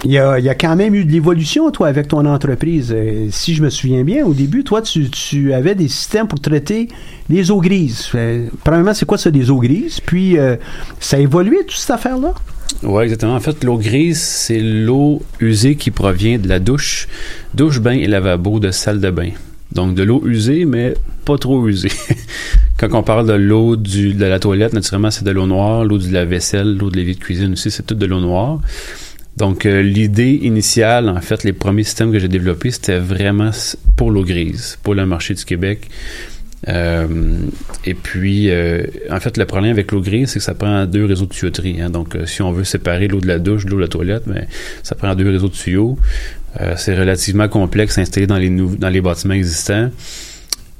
il 0.05 0.11
y, 0.11 0.18
a, 0.18 0.55
quand 0.55 0.77
même 0.77 0.94
eu 0.94 1.05
de 1.05 1.12
l'évolution, 1.12 1.70
toi, 1.70 1.88
avec 1.88 2.09
ton 2.09 2.25
entreprise. 2.27 2.92
Euh, 2.94 3.29
si 3.31 3.55
je 3.55 3.62
me 3.62 3.70
souviens 3.70 4.05
bien, 4.05 4.25
au 4.25 4.35
début, 4.35 4.64
toi, 4.64 4.83
tu, 4.83 5.53
avais 5.53 5.75
des 5.75 5.88
systèmes 5.88 6.29
pour 6.29 6.40
traiter 6.40 6.88
les 7.29 7.51
eaux 7.51 7.61
grises. 7.61 8.11
Premièrement, 8.64 8.94
c'est 8.94 9.07
quoi 9.07 9.18
ça, 9.18 9.31
des 9.31 9.51
eaux 9.51 9.59
grises? 9.59 10.01
Puis, 10.01 10.37
ça 10.99 11.16
a 11.16 11.20
évolué, 11.20 11.59
toute 11.61 11.77
cette 11.77 11.90
affaire-là? 11.90 12.35
Oui, 12.83 13.03
exactement. 13.05 13.35
En 13.35 13.40
fait, 13.40 13.62
l'eau 13.64 13.79
grise, 13.79 14.20
c'est 14.20 14.61
l'eau 14.61 15.23
usée 15.40 15.77
qui 15.77 15.90
provient 15.90 16.38
de 16.38 16.49
la 16.49 16.59
douche, 16.59 17.09
douche, 17.55 17.81
bain 17.81 17.92
et 17.92 18.07
lavabo 18.07 18.61
de 18.61 18.70
salle 18.70 19.01
de 19.01 19.11
bain. 19.11 19.31
Donc, 19.73 19.94
de 19.94 20.03
l'eau 20.03 20.23
usée, 20.25 20.64
mais 20.64 20.94
pas 21.25 21.38
trop 21.38 21.66
usée. 21.68 21.92
Quand 22.81 22.95
on 22.95 23.03
parle 23.03 23.27
de 23.27 23.35
l'eau 23.35 23.77
de 23.77 24.25
la 24.25 24.38
toilette, 24.38 24.73
naturellement, 24.73 25.11
c'est 25.11 25.25
de 25.25 25.31
l'eau 25.31 25.47
noire. 25.47 25.85
L'eau 25.85 25.99
de 25.99 26.11
la 26.11 26.25
vaisselle, 26.25 26.79
l'eau 26.79 26.88
de 26.88 26.97
l'évier 26.97 27.14
de 27.14 27.21
cuisine 27.21 27.53
aussi, 27.53 27.71
c'est 27.71 27.83
tout 27.83 27.95
de 27.95 28.07
l'eau 28.07 28.21
noire. 28.21 28.61
Donc, 29.37 29.66
euh, 29.66 29.83
l'idée 29.83 30.40
initiale, 30.43 31.11
en 31.11 31.21
fait, 31.21 31.45
les 31.45 31.53
premiers 31.53 31.85
systèmes 31.85 32.11
que 32.11 32.19
j'ai 32.19 32.29
développés, 32.29 32.71
c'était 32.71 32.99
vraiment 32.99 33.51
pour 33.97 34.11
l'eau 34.11 34.25
grise, 34.25 34.79
pour 34.83 34.95
le 34.95 35.05
marché 35.05 35.35
du 35.35 35.45
Québec. 35.45 35.90
Euh, 36.69 37.07
et 37.85 37.95
puis, 37.95 38.51
euh, 38.51 38.85
en 39.11 39.21
fait, 39.21 39.37
le 39.37 39.45
problème 39.45 39.73
avec 39.73 39.93
l'eau 39.93 40.01
grise, 40.01 40.31
c'est 40.31 40.38
que 40.38 40.45
ça 40.45 40.55
prend 40.55 40.87
deux 40.87 41.05
réseaux 41.05 41.27
de 41.27 41.33
tuyauterie. 41.33 41.81
Hein. 41.81 41.90
Donc, 41.90 42.16
euh, 42.16 42.25
si 42.25 42.40
on 42.40 42.51
veut 42.51 42.64
séparer 42.64 43.09
l'eau 43.09 43.21
de 43.21 43.27
la 43.27 43.38
douche 43.38 43.64
de 43.66 43.71
l'eau 43.71 43.77
de 43.77 43.83
la 43.83 43.88
toilette, 43.88 44.23
ben, 44.27 44.47
ça 44.83 44.95
prend 44.95 45.14
deux 45.14 45.29
réseaux 45.29 45.49
de 45.49 45.55
tuyaux. 45.55 45.99
Euh, 46.61 46.75
c'est 46.77 46.99
relativement 46.99 47.49
complexe 47.49 47.99
à 47.99 48.01
installer 48.01 48.27
dans 48.27 48.38
les, 48.38 48.51
dans 48.51 48.88
les 48.88 49.01
bâtiments 49.01 49.35
existants. 49.35 49.90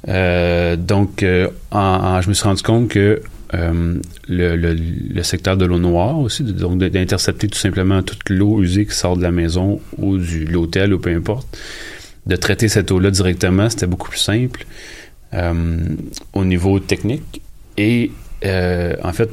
Donc, 0.07 1.25
en, 1.71 2.21
je 2.21 2.29
me 2.29 2.33
suis 2.33 2.43
rendu 2.43 2.63
compte 2.63 2.87
que 2.89 3.21
le, 3.53 3.99
le, 4.27 4.73
le, 5.13 5.23
secteur 5.23 5.57
de 5.57 5.65
l'eau 5.65 5.79
noire 5.79 6.17
aussi, 6.19 6.43
donc 6.43 6.77
d'intercepter 6.79 7.47
tout 7.47 7.59
simplement 7.59 8.01
toute 8.01 8.29
l'eau 8.29 8.61
usée 8.61 8.85
qui 8.85 8.95
sort 8.95 9.17
de 9.17 9.23
la 9.23 9.31
maison 9.31 9.81
ou 9.97 10.17
de 10.17 10.51
l'hôtel 10.51 10.93
ou 10.93 10.99
peu 10.99 11.13
importe, 11.13 11.57
de 12.27 12.35
traiter 12.35 12.67
cette 12.67 12.91
eau-là 12.91 13.11
directement, 13.11 13.69
c'était 13.69 13.87
beaucoup 13.87 14.09
plus 14.09 14.19
simple. 14.19 14.65
Euh, 15.33 15.53
au 16.33 16.43
niveau 16.43 16.79
technique 16.81 17.41
et 17.77 18.11
euh, 18.43 18.95
en 19.01 19.13
fait 19.13 19.29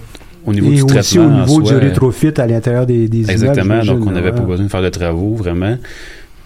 au 0.46 0.52
niveau 0.52 0.70
du 0.70 0.86
traitement. 0.86 1.00
aussi 1.00 1.18
au 1.18 1.28
niveau 1.28 1.62
du 1.62 1.74
rétrofit 1.74 2.32
à 2.36 2.46
l'intérieur 2.46 2.86
des, 2.86 3.08
des 3.08 3.28
Exactement, 3.28 3.84
donc 3.84 4.06
on 4.06 4.12
n'avait 4.12 4.30
pas 4.30 4.42
besoin 4.42 4.66
de 4.66 4.70
faire 4.70 4.82
de 4.82 4.90
travaux 4.90 5.34
vraiment. 5.34 5.76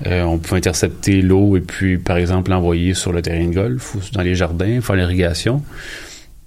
Euh, 0.06 0.22
on 0.22 0.38
pouvait 0.38 0.58
intercepter 0.58 1.22
l'eau 1.22 1.56
et 1.56 1.60
puis, 1.60 1.98
par 1.98 2.16
exemple, 2.16 2.50
l'envoyer 2.50 2.94
sur 2.94 3.12
le 3.12 3.22
terrain 3.22 3.46
de 3.46 3.54
golf 3.54 3.94
ou 3.94 4.00
dans 4.12 4.22
les 4.22 4.34
jardins, 4.34 4.80
faire 4.80 4.96
l'irrigation. 4.96 5.62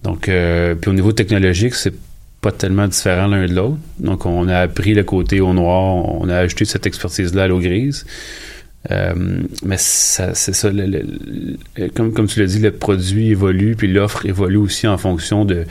Donc, 0.03 0.29
puis 0.29 0.89
au 0.89 0.93
niveau 0.93 1.13
technologique, 1.13 1.73
c'est 1.73 1.93
pas 2.41 2.51
tellement 2.51 2.87
différent 2.87 3.25
l'un 3.25 3.47
de 3.47 3.55
l'autre. 3.55 3.79
Donc, 3.97 4.27
on 4.27 4.47
a 4.47 4.59
appris 4.59 4.93
le 4.93 5.03
côté 5.03 5.41
au 5.41 5.53
noir, 5.53 5.95
on 6.21 6.29
a 6.29 6.37
ajouté 6.37 6.65
cette 6.65 6.85
expertise-là 6.85 7.43
à 7.43 7.47
l'eau 7.47 7.59
grise. 7.59 8.05
Euh, 8.91 9.41
mais 9.63 9.77
c'est 9.77 10.35
ça, 10.35 10.69
comme, 11.95 12.13
comme 12.13 12.27
tu 12.27 12.39
l'as 12.39 12.45
dit, 12.45 12.59
le 12.59 12.71
produit 12.71 13.29
évolue, 13.29 13.75
puis 13.75 13.87
l'offre 13.87 14.25
évolue 14.25 14.57
aussi 14.57 14.87
en 14.87 14.97
fonction 14.97 15.43
de, 15.43 15.65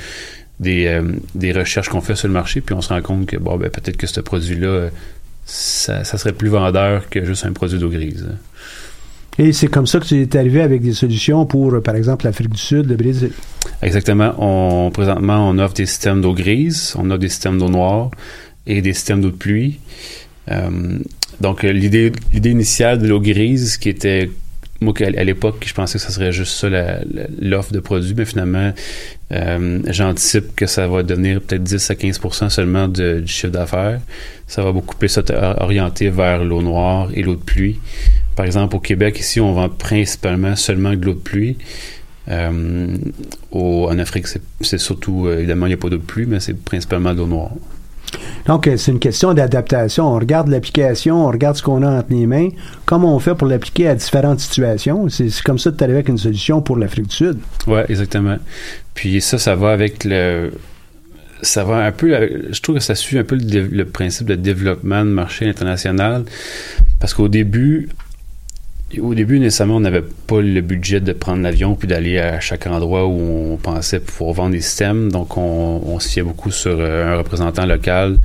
des, 0.59 0.87
euh, 0.87 1.03
des 1.35 1.53
recherches 1.53 1.88
qu'on 1.88 2.01
fait 2.01 2.16
sur 2.16 2.29
le 2.29 2.35
marché, 2.35 2.61
puis 2.61 2.75
on 2.75 2.81
se 2.81 2.88
rend 2.88 3.03
compte 3.03 3.27
que 3.27 3.37
bon, 3.37 3.57
ben, 3.57 3.70
peut-être 3.70 3.97
que 3.97 4.07
ce 4.07 4.20
produit-là, 4.20 4.90
ça, 5.45 6.05
ça, 6.05 6.19
serait 6.19 6.33
plus 6.33 6.49
vendeur 6.49 7.09
que 7.09 7.25
juste 7.25 7.45
un 7.45 7.53
produit 7.53 7.79
d'eau 7.79 7.91
grise. 7.91 8.27
Et 9.39 9.53
c'est 9.53 9.67
comme 9.67 9.87
ça 9.87 9.99
que 9.99 10.05
tu 10.05 10.21
es 10.23 10.37
arrivé 10.37 10.63
avec 10.63 10.81
des 10.81 10.93
solutions 10.93 11.45
pour, 11.45 11.83
par 11.83 11.97
exemple, 11.97 12.25
l'Afrique 12.25 12.51
du 12.51 12.59
Sud, 12.59 12.89
le 12.89 12.97
Brésil. 12.97 13.33
Exactement. 13.83 14.33
On, 14.39 14.91
présentement, 14.91 15.49
on 15.49 15.59
offre 15.59 15.75
des 15.75 15.87
systèmes 15.87 16.21
d'eau 16.21 16.35
grise, 16.35 16.95
on 16.97 17.11
a 17.11 17.19
des 17.19 17.29
systèmes 17.29 17.59
d'eau 17.59 17.69
noire 17.69 18.11
et 18.67 18.81
des 18.81 18.95
systèmes 18.95 19.21
d'eau 19.21 19.31
de 19.31 19.37
pluie. 19.37 19.81
Euh, 20.51 20.99
donc, 21.41 21.65
euh, 21.65 21.73
l'idée 21.73 22.13
initiale 22.45 23.01
de 23.01 23.09
l'eau 23.09 23.21
grise, 23.21 23.77
qui 23.77 23.89
était 23.89 24.31
moi, 24.85 24.94
à 25.01 25.25
l'époque, 25.25 25.64
je 25.66 25.75
pensais 25.75 25.99
que 25.99 26.05
ça 26.05 26.11
serait 26.11 26.33
juste 26.33 26.53
ça, 26.53 26.68
l'offre 27.40 27.73
de 27.73 27.81
produits, 27.81 28.14
mais 28.14 28.25
finalement, 28.25 28.73
euh, 29.33 29.81
j'anticipe 29.88 30.55
que 30.55 30.66
ça 30.66 30.87
va 30.87 31.03
devenir 31.03 31.40
peut-être 31.40 31.62
10 31.62 31.90
à 31.90 31.94
15% 31.94 32.51
seulement 32.51 32.88
de, 32.88 33.20
du 33.20 33.33
chiffre 33.33 33.53
d'affaires. 33.53 34.01
Ça 34.47 34.62
va 34.62 34.73
beaucoup 34.73 34.97
plus 34.97 35.18
orienter 35.59 36.11
vers 36.11 36.44
l'eau 36.44 36.62
noire 36.62 37.09
et 37.14 37.23
l'eau 37.23 37.35
de 37.35 37.42
pluie. 37.42 37.81
Par 38.37 38.47
exemple, 38.47 38.77
au 38.77 38.81
Québec, 38.81 39.18
ici, 39.18 39.40
on 39.40 39.53
vend 39.53 39.68
principalement 39.68 40.57
seulement 40.57 40.94
de 40.94 41.05
l'eau 41.05 41.14
de 41.14 41.18
pluie. 41.18 41.57
Euh, 42.29 42.97
en 43.53 43.99
Afrique, 43.99 44.27
c'est, 44.61 44.79
surtout, 44.79 45.29
évidemment, 45.29 45.66
il 45.66 45.70
n'y 45.70 45.75
a 45.75 45.79
pas 45.79 45.88
d'eau 45.88 45.99
de 45.99 46.03
pluie, 46.03 46.27
mais 46.27 46.40
c'est 46.40 46.55
principalement 46.55 47.12
de 47.12 47.18
l'eau 47.18 47.27
noire. 47.27 47.53
Donc, 48.46 48.66
euh, 48.66 48.77
c'est 48.77 48.92
une 48.92 48.98
question 48.98 49.35
d'adaptation. 49.35 50.07
On 50.07 50.18
regarde 50.18 50.48
l'application, 50.48 51.27
on 51.27 51.31
regarde 51.31 51.57
ce 51.57 51.62
qu'on 51.62 51.83
a 51.83 51.98
entre 51.98 52.11
les 52.11 52.27
mains, 52.27 52.48
comment 52.87 53.14
on 53.14 53.18
fait 53.18 53.35
pour 53.35 53.46
l'appliquer 53.46 53.88
à 53.88 53.94
différentes 53.94 54.40
situations. 54.40 55.09
C'est 55.09 55.31
comme 55.42 55.59
ça 55.59 55.70
que 55.70 55.77
tu 55.77 55.85
arrives 55.85 55.96
avec 55.96 56.09
une 56.09 56.18
solution 56.18 56.61
pour 56.61 56.77
l'Afrique 56.77 57.09
du 57.09 57.16
Sud. 57.16 57.38
Oui, 57.66 57.81
exactement. 57.88 58.37
Puis 58.94 59.20
ça, 59.20 59.38
ça 59.38 59.55
va 59.55 59.70
avec 59.70 60.05
le 60.05 60.50
ça 61.42 61.62
va 61.64 61.85
un 61.85 61.92
peu, 61.92 62.16
je 62.50 62.61
trouve 62.61 62.77
que 62.77 62.83
ça 62.83 62.94
suit 62.94 63.18
un 63.18 63.24
peu 63.24 63.37
le, 63.37 63.85
principe 63.85 64.27
de 64.27 64.35
développement 64.35 65.05
de 65.05 65.11
marché 65.11 65.46
international, 65.48 66.24
parce 67.00 67.14
qu'au 67.14 67.29
début, 67.29 67.88
au 69.01 69.14
début, 69.14 69.38
nécessairement, 69.38 69.77
on 69.77 69.81
n'avait 69.81 70.03
pas 70.03 70.40
le 70.40 70.61
budget 70.61 71.01
de 71.01 71.12
prendre 71.12 71.42
l'avion 71.42 71.75
puis 71.75 71.88
d'aller 71.88 72.18
à 72.18 72.40
chaque 72.40 72.66
endroit 72.66 73.07
où 73.07 73.53
on 73.53 73.57
pensait 73.57 74.01
pouvoir 74.01 74.35
vendre 74.35 74.53
des 74.53 74.61
systèmes. 74.61 75.11
Donc, 75.11 75.37
on, 75.37 75.99
se 75.99 76.09
fiait 76.09 76.23
beaucoup 76.23 76.51
sur 76.51 76.77
euh, 76.79 77.12
un 77.12 77.16
représentant 77.16 77.66
local, 77.66 78.18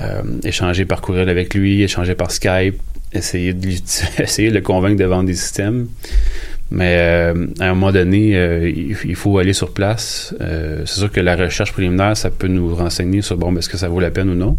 euh, 0.00 0.22
échanger 0.44 0.84
par 0.84 1.00
courriel 1.00 1.28
avec 1.28 1.54
lui, 1.54 1.82
échanger 1.82 2.14
par 2.14 2.30
Skype, 2.30 2.80
essayer 3.12 3.52
de, 3.52 3.68
essayer 4.18 4.50
de 4.50 4.54
le 4.54 4.60
convaincre 4.60 4.96
de 4.96 5.04
vendre 5.04 5.26
des 5.26 5.34
systèmes. 5.34 5.88
Mais 6.70 6.96
euh, 6.98 7.46
à 7.60 7.66
un 7.66 7.74
moment 7.74 7.92
donné, 7.92 8.30
il, 8.74 9.14
faut 9.14 9.36
aller 9.36 9.52
sur 9.52 9.74
place. 9.74 10.34
c'est 10.40 10.86
sûr 10.86 11.12
que 11.12 11.20
la 11.20 11.36
recherche 11.36 11.72
préliminaire, 11.72 12.16
ça 12.16 12.30
peut 12.30 12.48
nous 12.48 12.74
renseigner 12.74 13.20
sur 13.20 13.36
bon, 13.36 13.54
est-ce 13.56 13.68
que 13.68 13.76
ça 13.76 13.88
vaut 13.88 14.00
la 14.00 14.10
peine 14.10 14.30
ou 14.30 14.34
non. 14.34 14.56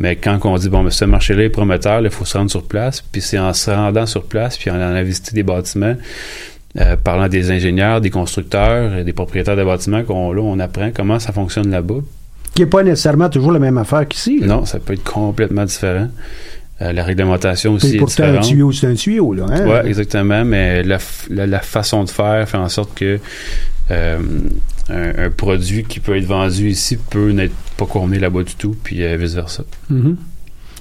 Mais 0.00 0.16
quand 0.16 0.38
on 0.44 0.56
dit, 0.56 0.70
bon, 0.70 0.82
mais 0.82 0.90
ce 0.90 1.04
marché-là 1.04 1.44
est 1.44 1.50
prometteur, 1.50 2.00
il 2.00 2.08
faut 2.08 2.24
se 2.24 2.36
rendre 2.36 2.50
sur 2.50 2.64
place. 2.64 3.02
Puis 3.02 3.20
c'est 3.20 3.38
en 3.38 3.52
se 3.52 3.70
rendant 3.70 4.06
sur 4.06 4.24
place, 4.24 4.56
puis 4.56 4.70
en 4.70 4.74
allant 4.76 5.02
visiter 5.02 5.32
des 5.34 5.42
bâtiments, 5.42 5.94
euh, 6.80 6.96
parlant 6.96 7.28
des 7.28 7.50
ingénieurs, 7.50 8.00
des 8.00 8.08
constructeurs, 8.08 8.96
et 8.96 9.04
des 9.04 9.12
propriétaires 9.12 9.56
de 9.56 9.64
bâtiments, 9.64 10.02
qu'on 10.02 10.32
là, 10.32 10.40
on 10.40 10.58
apprend 10.58 10.90
comment 10.92 11.18
ça 11.18 11.32
fonctionne 11.32 11.70
là-bas. 11.70 12.00
Qui 12.54 12.62
n'est 12.62 12.68
pas 12.68 12.82
nécessairement 12.82 13.28
toujours 13.28 13.52
la 13.52 13.58
même 13.58 13.76
affaire 13.76 14.08
qu'ici. 14.08 14.40
Non, 14.40 14.64
ça 14.64 14.80
peut 14.80 14.94
être 14.94 15.04
complètement 15.04 15.66
différent. 15.66 16.08
Euh, 16.82 16.92
la 16.92 17.04
réglementation 17.04 17.74
aussi 17.74 17.96
est 17.96 18.04
différente. 18.04 18.38
un 18.38 18.40
tuyau, 18.40 18.72
c'est 18.72 18.86
un 18.86 18.94
tuyau, 18.94 19.34
là. 19.34 19.46
Hein? 19.50 19.64
Oui, 19.66 19.88
exactement, 19.88 20.44
mais 20.44 20.82
la, 20.82 20.98
la, 21.28 21.60
façon 21.60 22.04
de 22.04 22.10
faire 22.10 22.48
fait 22.48 22.56
en 22.56 22.70
sorte 22.70 22.94
que 22.94 23.18
euh, 23.90 24.18
un, 24.88 25.30
produit 25.30 25.84
qui 25.84 26.00
peut 26.00 26.16
être 26.16 26.24
vendu 26.24 26.70
ici 26.70 26.96
peut 26.96 27.32
n'être 27.32 27.54
pas 27.76 27.86
convenu 27.86 28.18
là-bas 28.18 28.44
du 28.44 28.54
tout, 28.54 28.74
puis 28.82 29.04
euh, 29.04 29.16
vice-versa. 29.16 29.64
Mm-hmm. 29.92 30.16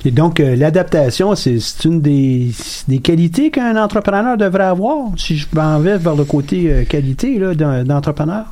Et 0.06 0.12
donc, 0.12 0.40
euh, 0.40 0.56
l'adaptation, 0.56 1.36
c'est 1.36 1.60
une 1.84 2.02
des, 2.02 2.52
des 2.88 3.00
qualités 3.00 3.52
qu'un 3.52 3.76
entrepreneur 3.76 4.38
devrait 4.38 4.64
avoir, 4.64 5.08
si 5.18 5.38
je 5.38 5.48
m'en 5.54 5.80
vais 5.80 5.98
vers 5.98 6.16
le 6.16 6.24
côté 6.24 6.72
euh, 6.72 6.86
qualité 6.86 7.38
d'entrepreneur? 7.56 8.46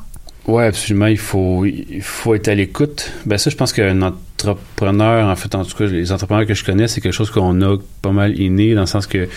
Oui, 0.48 0.64
absolument. 0.64 1.06
Il 1.06 1.18
faut, 1.18 1.66
il 1.66 2.00
faut 2.00 2.34
être 2.34 2.48
à 2.48 2.54
l'écoute. 2.54 3.12
Ben 3.26 3.36
ça, 3.36 3.50
je 3.50 3.56
pense 3.56 3.74
qu'un 3.74 4.00
entrepreneur, 4.00 5.28
en 5.28 5.36
fait, 5.36 5.54
en 5.54 5.62
tout 5.62 5.76
cas, 5.76 5.84
les 5.84 6.10
entrepreneurs 6.10 6.46
que 6.46 6.54
je 6.54 6.64
connais, 6.64 6.88
c'est 6.88 7.02
quelque 7.02 7.12
chose 7.12 7.30
qu'on 7.30 7.60
a 7.60 7.76
pas 8.00 8.12
mal 8.12 8.40
inné, 8.40 8.74
dans 8.74 8.80
le 8.80 8.86
sens 8.86 9.06
que 9.06 9.28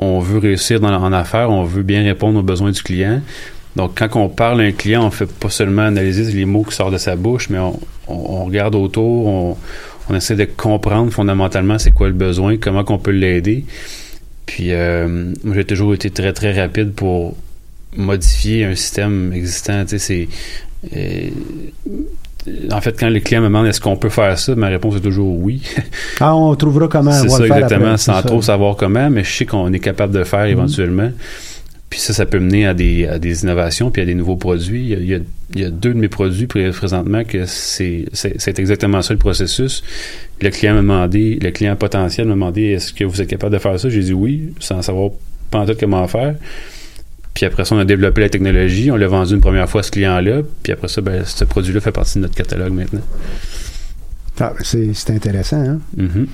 on 0.00 0.18
veut 0.18 0.38
réussir 0.38 0.80
dans, 0.80 0.92
en 0.92 1.12
affaires, 1.12 1.50
on 1.50 1.62
veut 1.62 1.84
bien 1.84 2.02
répondre 2.02 2.40
aux 2.40 2.42
besoins 2.42 2.72
du 2.72 2.82
client. 2.82 3.20
Donc, 3.76 3.92
quand 3.96 4.16
on 4.16 4.28
parle 4.28 4.62
à 4.62 4.64
un 4.64 4.72
client, 4.72 5.06
on 5.06 5.12
fait 5.12 5.30
pas 5.30 5.50
seulement 5.50 5.82
analyser 5.82 6.24
les 6.32 6.44
mots 6.46 6.64
qui 6.64 6.74
sortent 6.74 6.94
de 6.94 6.98
sa 6.98 7.14
bouche, 7.14 7.48
mais 7.48 7.58
on, 8.08 8.44
regarde 8.44 8.74
autour, 8.74 9.56
on, 10.08 10.14
essaie 10.14 10.34
de 10.34 10.46
comprendre 10.46 11.12
fondamentalement 11.12 11.78
c'est 11.78 11.92
quoi 11.92 12.08
le 12.08 12.14
besoin, 12.14 12.56
comment 12.56 12.82
qu'on 12.82 12.98
peut 12.98 13.12
l'aider. 13.12 13.64
Puis, 14.46 14.72
euh, 14.72 15.32
moi, 15.44 15.54
j'ai 15.54 15.64
toujours 15.64 15.94
été 15.94 16.10
très, 16.10 16.32
très 16.32 16.60
rapide 16.60 16.92
pour 16.92 17.36
modifier 17.96 18.64
un 18.64 18.74
système 18.74 19.32
existant. 19.32 19.84
Tu 19.84 19.98
sais, 19.98 19.98
c'est... 19.98 20.28
Euh, 20.96 21.30
en 22.72 22.80
fait, 22.80 22.98
quand 22.98 23.08
les 23.08 23.20
clients 23.20 23.42
me 23.42 23.48
demandent 23.48 23.66
est-ce 23.66 23.80
qu'on 23.80 23.96
peut 23.96 24.08
faire 24.08 24.38
ça, 24.38 24.54
ma 24.54 24.68
réponse 24.68 24.96
est 24.96 25.00
toujours 25.00 25.38
oui. 25.38 25.62
ah, 26.20 26.34
on 26.34 26.54
trouvera 26.54 26.88
comment. 26.88 27.12
C'est 27.12 27.28
ça, 27.28 27.46
exactement, 27.46 27.96
sans 27.96 28.22
trop 28.22 28.40
savoir 28.40 28.76
comment, 28.76 29.10
mais 29.10 29.24
je 29.24 29.30
sais 29.30 29.46
qu'on 29.46 29.72
est 29.72 29.78
capable 29.80 30.14
de 30.14 30.20
le 30.20 30.24
faire 30.24 30.44
mhm. 30.44 30.50
éventuellement. 30.50 31.10
Puis 31.90 31.98
ça, 31.98 32.12
ça 32.12 32.24
peut 32.24 32.38
mener 32.38 32.66
à 32.66 32.72
des, 32.72 33.06
à 33.08 33.18
des 33.18 33.42
innovations 33.42 33.90
puis 33.90 34.00
à 34.00 34.04
des 34.04 34.14
nouveaux 34.14 34.36
produits. 34.36 34.92
Il 34.92 35.04
y 35.04 35.14
a, 35.14 35.18
il 35.54 35.60
y 35.60 35.64
a, 35.64 35.70
deux 35.70 35.92
de 35.92 35.98
mes 35.98 36.08
produits 36.08 36.46
présentement 36.46 37.24
que 37.24 37.46
c'est, 37.46 38.04
c'est, 38.12 38.58
exactement 38.60 39.02
ça 39.02 39.12
le 39.12 39.18
processus. 39.18 39.82
Le 40.40 40.50
client 40.50 40.74
m'a 40.74 40.82
demandé, 40.82 41.36
le 41.42 41.50
client 41.50 41.74
potentiel 41.74 42.28
m'a 42.28 42.34
demandé 42.34 42.62
est-ce 42.66 42.92
que 42.92 43.02
vous 43.02 43.20
êtes 43.20 43.28
capable 43.28 43.52
de 43.52 43.58
faire 43.58 43.78
ça? 43.78 43.88
J'ai 43.88 44.02
dit 44.02 44.12
oui, 44.12 44.52
sans 44.60 44.80
savoir 44.82 45.10
pas 45.50 45.58
en 45.58 45.66
tout 45.66 45.74
comment 45.78 46.06
faire. 46.06 46.36
Puis 47.40 47.46
après 47.46 47.64
ça, 47.64 47.74
on 47.74 47.78
a 47.78 47.86
développé 47.86 48.20
la 48.20 48.28
technologie, 48.28 48.90
on 48.90 48.96
l'a 48.96 49.06
vendu 49.06 49.32
une 49.32 49.40
première 49.40 49.66
fois 49.66 49.80
à 49.80 49.82
ce 49.82 49.90
client-là, 49.92 50.42
puis 50.62 50.74
après 50.74 50.88
ça, 50.88 51.00
ben, 51.00 51.24
ce 51.24 51.42
produit-là 51.44 51.80
fait 51.80 51.90
partie 51.90 52.18
de 52.18 52.24
notre 52.24 52.34
catalogue 52.34 52.74
maintenant. 52.74 53.00
Ah, 54.38 54.52
c'est 54.60 55.08
intéressant. 55.08 55.56
Hein? 55.56 55.78
Mm-hmm. 55.96 56.26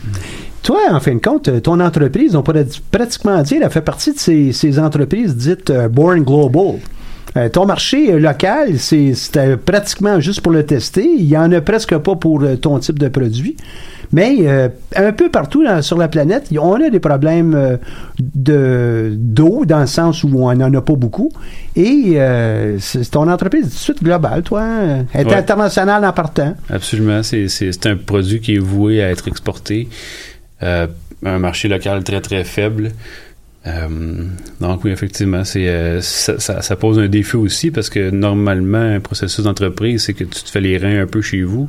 Toi, 0.64 0.80
en 0.90 0.98
fin 0.98 1.14
de 1.14 1.20
compte, 1.20 1.62
ton 1.62 1.78
entreprise, 1.78 2.34
on 2.34 2.42
pourrait 2.42 2.66
pratiquement 2.90 3.40
dire, 3.42 3.60
elle 3.62 3.70
fait 3.70 3.82
partie 3.82 4.14
de 4.14 4.50
ces, 4.50 4.78
entreprises 4.80 5.36
dites 5.36 5.70
euh, 5.70 5.86
Born 5.88 6.24
Global. 6.24 6.80
Euh, 7.36 7.48
ton 7.50 7.66
marché 7.66 8.12
euh, 8.12 8.18
local, 8.18 8.76
c'est 8.76 9.14
pratiquement 9.64 10.18
juste 10.18 10.40
pour 10.40 10.50
le 10.50 10.66
tester. 10.66 11.04
Il 11.04 11.26
n'y 11.26 11.36
en 11.36 11.52
a 11.52 11.60
presque 11.60 11.96
pas 11.98 12.16
pour 12.16 12.42
ton 12.60 12.80
type 12.80 12.98
de 12.98 13.06
produit. 13.06 13.56
Mais 14.12 14.36
euh, 14.42 14.68
un 14.94 15.12
peu 15.12 15.30
partout 15.30 15.64
dans- 15.64 15.82
sur 15.82 15.98
la 15.98 16.08
planète, 16.08 16.48
on 16.58 16.74
a 16.74 16.90
des 16.90 17.00
problèmes 17.00 17.54
euh, 17.54 17.76
de 18.20 19.12
d'eau, 19.16 19.64
dans 19.64 19.80
le 19.80 19.86
sens 19.86 20.22
où 20.24 20.28
on 20.34 20.54
n'en 20.54 20.72
a 20.72 20.80
pas 20.80 20.94
beaucoup. 20.94 21.30
Et 21.74 22.14
euh, 22.16 22.78
c'est 22.78 23.10
ton 23.10 23.28
entreprise 23.28 23.62
est 23.66 23.68
tout 23.68 23.74
de 23.74 23.78
suite 23.80 24.02
globale, 24.02 24.42
toi. 24.42 24.62
hein? 24.62 25.04
Elle 25.12 25.26
est 25.26 25.30
Ouais. 25.30 25.36
internationale 25.36 26.04
en 26.04 26.12
partant. 26.12 26.54
Absolument. 26.70 27.22
C'est, 27.22 27.86
un 27.86 27.96
produit 27.96 28.40
qui 28.40 28.54
est 28.56 28.58
voué 28.58 29.02
à 29.02 29.10
être 29.10 29.28
exporté. 29.28 29.88
Euh, 30.62 30.86
un 31.24 31.38
marché 31.38 31.68
local 31.68 32.02
très, 32.04 32.20
très 32.20 32.44
faible. 32.44 32.92
Euh, 33.66 33.88
donc 34.60 34.84
oui, 34.84 34.92
effectivement, 34.92 35.42
c'est, 35.44 35.66
euh, 35.68 36.00
ça, 36.00 36.38
ça- 36.38 36.62
ça 36.62 36.76
pose 36.76 36.98
un 37.00 37.08
défi 37.08 37.36
aussi 37.36 37.70
parce 37.72 37.90
que 37.90 38.10
normalement, 38.10 38.78
un 38.78 39.00
processus 39.00 39.44
d'entreprise, 39.44 40.04
c'est 40.04 40.14
que 40.14 40.22
tu 40.24 40.42
te 40.44 40.48
fais 40.50 40.60
les 40.60 40.78
reins 40.78 41.02
un 41.02 41.06
peu 41.06 41.20
chez 41.20 41.42
vous. 41.42 41.68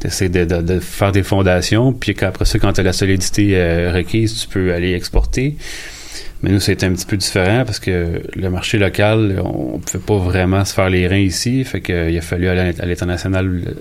Tu 0.00 0.06
essaies 0.06 0.28
de, 0.28 0.44
de- 0.44 0.60
de 0.60 0.80
faire 0.80 1.12
des 1.12 1.22
fondations, 1.22 1.92
puis 1.94 2.14
qu'après 2.14 2.44
ça, 2.44 2.58
quand 2.58 2.72
tu 2.74 2.80
as 2.80 2.84
la 2.84 2.92
solidité 2.92 3.52
euh, 3.56 3.92
requise, 3.94 4.34
tu 4.38 4.48
peux 4.48 4.72
aller 4.74 4.92
exporter. 4.92 5.56
Mais 6.42 6.50
nous, 6.50 6.60
c'était 6.60 6.86
un 6.86 6.92
petit 6.92 7.06
peu 7.06 7.16
différent 7.16 7.64
parce 7.64 7.80
que 7.80 8.20
le 8.36 8.50
marché 8.50 8.78
local, 8.78 9.40
on 9.44 9.78
ne 9.78 9.82
pouvait 9.82 10.04
pas 10.04 10.18
vraiment 10.18 10.64
se 10.64 10.72
faire 10.74 10.88
les 10.90 11.08
reins 11.08 11.16
ici. 11.16 11.64
Fait 11.64 11.80
qu'il 11.80 12.16
a 12.16 12.20
fallu 12.20 12.48
aller 12.48 12.74
à 12.78 12.86
l'international 12.86 13.74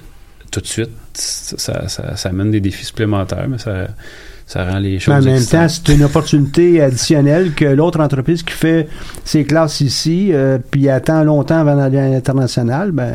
tout 0.50 0.62
de 0.62 0.66
suite. 0.66 0.90
Ça, 1.14 1.88
ça, 1.88 2.16
ça 2.16 2.30
amène 2.30 2.50
des 2.52 2.60
défis 2.62 2.86
supplémentaires, 2.86 3.48
mais 3.50 3.58
ça, 3.60 3.90
ça 4.50 4.64
rend 4.64 4.80
les 4.80 4.98
choses 4.98 5.14
Mais 5.14 5.20
en 5.22 5.24
même 5.26 5.34
existantes. 5.36 5.68
temps, 5.68 5.82
c'est 5.86 5.94
une 5.94 6.04
opportunité 6.04 6.82
additionnelle 6.82 7.52
que 7.54 7.66
l'autre 7.66 8.00
entreprise 8.00 8.44
qui 8.44 8.54
fait 8.54 8.88
ses 9.26 9.44
classes 9.44 9.82
ici, 9.82 10.30
euh, 10.32 10.58
puis 10.72 10.88
attend 10.90 11.24
longtemps 11.26 11.60
avant 11.60 11.76
d'aller 11.76 11.98
à 12.00 12.08
l'international, 12.08 12.92
ben, 12.92 13.12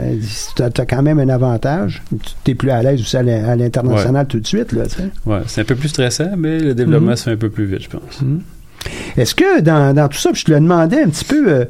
tu 0.54 0.62
as, 0.62 0.70
quand 0.86 1.02
même 1.02 1.18
un 1.18 1.30
avantage. 1.30 2.02
Tu 2.44 2.50
es 2.50 2.54
plus 2.54 2.68
à 2.70 2.82
l'aise 2.82 3.00
aussi 3.00 3.16
à 3.16 3.22
l'in- 3.22 3.44
à 3.48 3.56
l'international 3.56 4.26
tout 4.26 4.40
de 4.40 4.46
suite. 4.46 4.74
Ouais, 5.24 5.38
c'est 5.46 5.62
un 5.62 5.64
peu 5.64 5.74
plus 5.74 5.88
stressant, 5.88 6.32
mais 6.36 6.58
le 6.60 6.74
développement 6.74 7.12
Mhm. 7.12 7.16
se 7.16 7.22
fait 7.24 7.30
un 7.32 7.36
peu 7.36 7.48
plus 7.48 7.64
vite, 7.64 7.82
je 7.84 7.88
pense. 7.88 8.20
Est-ce 9.16 9.34
que 9.34 9.60
dans, 9.62 9.94
dans 9.94 10.08
tout 10.08 10.18
ça, 10.18 10.30
puis 10.32 10.40
je 10.40 10.44
te 10.46 10.50
le 10.52 10.60
demandais 10.60 11.02
un 11.02 11.08
petit 11.08 11.24
peu 11.24 11.44
euh, 11.48 11.64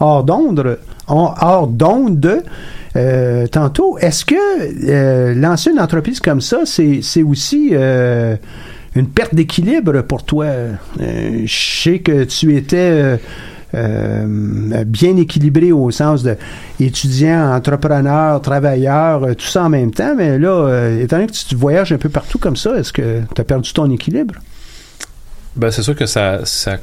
hors 0.00 0.24
d'onde, 0.24 0.78
hors 1.06 1.68
d'onde, 1.68 2.42
euh, 2.96 3.46
tantôt, 3.46 3.96
est-ce 3.98 4.24
que 4.24 4.34
euh, 4.88 5.34
lancer 5.34 5.70
une 5.70 5.78
entreprise 5.80 6.20
comme 6.20 6.40
ça, 6.40 6.60
c'est 6.64 7.00
c'est 7.02 7.22
aussi 7.22 7.72
une 8.94 9.08
perte 9.08 9.34
d'équilibre 9.34 10.02
pour 10.02 10.24
toi? 10.24 10.46
Euh, 10.46 11.42
je 11.44 11.82
sais 11.82 11.98
que 11.98 12.24
tu 12.24 12.56
étais 12.56 12.76
euh, 12.76 13.16
euh, 13.74 14.84
bien 14.84 15.16
équilibré 15.16 15.72
au 15.72 15.90
sens 15.90 16.22
de 16.22 16.36
étudiant, 16.80 17.54
entrepreneur, 17.54 18.40
travailleur, 18.40 19.34
tout 19.36 19.46
ça 19.46 19.64
en 19.64 19.68
même 19.68 19.92
temps, 19.92 20.14
mais 20.16 20.38
là, 20.38 20.90
étant 21.00 21.16
donné 21.16 21.28
que 21.28 21.32
tu 21.32 21.54
voyages 21.54 21.92
un 21.92 21.98
peu 21.98 22.08
partout 22.08 22.38
comme 22.38 22.56
ça, 22.56 22.76
est-ce 22.76 22.92
que 22.92 23.22
tu 23.34 23.40
as 23.40 23.44
perdu 23.44 23.72
ton 23.72 23.90
équilibre? 23.90 24.34
Ben, 25.56 25.70
c'est 25.70 25.82
sûr 25.82 25.94
que 25.94 26.06
ça, 26.06 26.40
ça, 26.44 26.78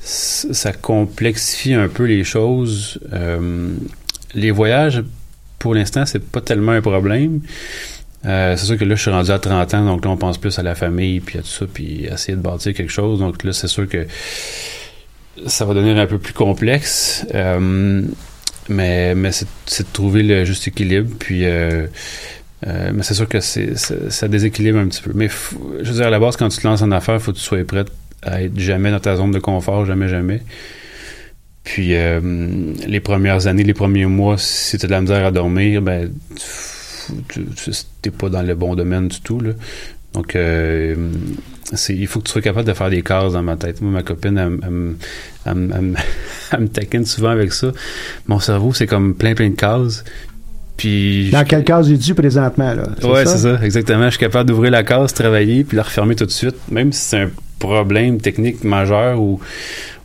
ça 0.00 0.72
complexifie 0.72 1.74
un 1.74 1.88
peu 1.88 2.04
les 2.04 2.24
choses. 2.24 3.00
Les 4.34 4.50
voyages, 4.50 5.04
pour 5.58 5.74
l'instant, 5.74 6.04
c'est 6.06 6.24
pas 6.24 6.40
tellement 6.40 6.72
un 6.72 6.80
problème. 6.80 7.40
Euh, 8.24 8.56
c'est 8.56 8.66
sûr 8.66 8.78
que 8.78 8.84
là, 8.84 8.94
je 8.94 9.02
suis 9.02 9.10
rendu 9.10 9.30
à 9.30 9.38
30 9.38 9.74
ans, 9.74 9.84
donc 9.84 10.04
là, 10.04 10.10
on 10.10 10.16
pense 10.16 10.38
plus 10.38 10.58
à 10.58 10.62
la 10.62 10.74
famille, 10.74 11.20
puis 11.20 11.38
à 11.38 11.42
tout 11.42 11.48
ça, 11.48 11.66
puis 11.72 12.04
essayer 12.04 12.36
de 12.36 12.42
bâtir 12.42 12.72
quelque 12.74 12.92
chose. 12.92 13.18
Donc 13.18 13.42
là, 13.42 13.52
c'est 13.52 13.68
sûr 13.68 13.88
que 13.88 14.06
ça 15.46 15.64
va 15.64 15.74
devenir 15.74 15.96
un 15.98 16.06
peu 16.06 16.18
plus 16.18 16.32
complexe. 16.32 17.26
Euh, 17.34 18.02
mais 18.68 19.14
mais 19.16 19.32
c'est, 19.32 19.46
de 19.46 19.92
trouver 19.92 20.22
le 20.22 20.44
juste 20.44 20.68
équilibre, 20.68 21.10
puis... 21.18 21.44
euh, 21.44 21.86
mais 22.64 23.02
c'est 23.02 23.14
sûr 23.14 23.28
que 23.28 23.40
ça, 23.40 24.28
déséquilibre 24.28 24.78
un 24.78 24.86
petit 24.86 25.02
peu. 25.02 25.10
Mais 25.14 25.28
je 25.80 25.88
veux 25.88 25.96
dire, 25.96 26.06
à 26.06 26.10
la 26.10 26.20
base, 26.20 26.36
quand 26.36 26.48
tu 26.48 26.58
te 26.58 26.66
lances 26.66 26.82
en 26.82 26.92
affaires, 26.92 27.20
faut 27.20 27.32
que 27.32 27.38
tu 27.38 27.42
sois 27.42 27.64
prêt 27.64 27.84
à 28.22 28.40
être 28.40 28.56
jamais 28.56 28.92
dans 28.92 29.00
ta 29.00 29.16
zone 29.16 29.32
de 29.32 29.40
confort, 29.40 29.84
jamais, 29.84 30.06
jamais. 30.06 30.42
Puis 31.64 31.88
les 31.88 33.00
premières 33.00 33.48
années, 33.48 33.64
les 33.64 33.74
premiers 33.74 34.06
mois, 34.06 34.38
si 34.38 34.78
tu 34.78 34.86
de 34.86 34.92
la 34.92 35.00
misère 35.00 35.26
à 35.26 35.32
dormir, 35.32 35.82
ben 35.82 36.12
n'es 38.04 38.10
pas 38.10 38.28
dans 38.28 38.42
le 38.42 38.54
bon 38.54 38.74
domaine 38.74 39.08
du 39.08 39.20
tout. 39.20 39.40
Là. 39.40 39.50
Donc, 40.14 40.36
euh, 40.36 40.94
il 41.88 42.06
faut 42.06 42.20
que 42.20 42.26
tu 42.26 42.32
sois 42.32 42.42
capable 42.42 42.68
de 42.68 42.74
faire 42.74 42.90
des 42.90 43.02
cases 43.02 43.32
dans 43.32 43.42
ma 43.42 43.56
tête. 43.56 43.80
Moi, 43.80 43.90
ma 43.92 44.02
copine, 44.02 44.36
elle, 44.36 44.58
elle 44.62 44.70
me- 44.70 44.96
elle 45.46 45.96
elle 46.52 46.68
taquine 46.72 47.06
souvent 47.06 47.30
avec 47.30 47.52
ça. 47.52 47.68
Mon 48.26 48.38
cerveau, 48.38 48.72
c'est 48.74 48.86
comme 48.86 49.14
plein, 49.14 49.34
plein 49.34 49.48
de 49.50 49.54
cases. 49.56 50.04
Puis 50.76 51.30
Dans 51.30 51.40
je- 51.40 51.44
quel 51.44 51.64
cas 51.64 51.82
es-tu 51.82 52.14
présentement? 52.14 52.74
Là? 52.74 52.82
Ouais, 53.04 53.24
c'est 53.24 53.38
ça, 53.38 53.58
exactement. 53.62 54.04
Je 54.06 54.10
suis 54.10 54.18
capable 54.20 54.48
d'ouvrir 54.50 54.70
la 54.70 54.82
case, 54.82 55.14
travailler, 55.14 55.64
puis 55.64 55.76
la 55.76 55.82
refermer 55.82 56.14
tout 56.14 56.26
de 56.26 56.30
suite, 56.30 56.56
même 56.70 56.92
si 56.92 57.00
c'est 57.00 57.20
un 57.22 57.30
problème 57.58 58.20
technique 58.20 58.64
majeur 58.64 59.20
ou, 59.20 59.38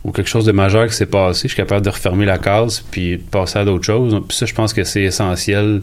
ou 0.04 0.12
quelque 0.12 0.28
chose 0.28 0.44
de 0.46 0.52
majeur 0.52 0.86
qui 0.86 0.94
s'est 0.94 1.06
passé, 1.06 1.42
je 1.44 1.48
suis 1.48 1.56
capable 1.56 1.84
de 1.84 1.90
refermer 1.90 2.24
la 2.24 2.38
case 2.38 2.84
puis 2.90 3.16
de 3.18 3.22
passer 3.22 3.58
à 3.58 3.64
d'autres 3.64 3.84
choses. 3.84 4.14
Puis 4.28 4.36
ça, 4.38 4.46
je 4.46 4.54
pense 4.54 4.72
que 4.72 4.84
c'est 4.84 5.02
essentiel 5.02 5.80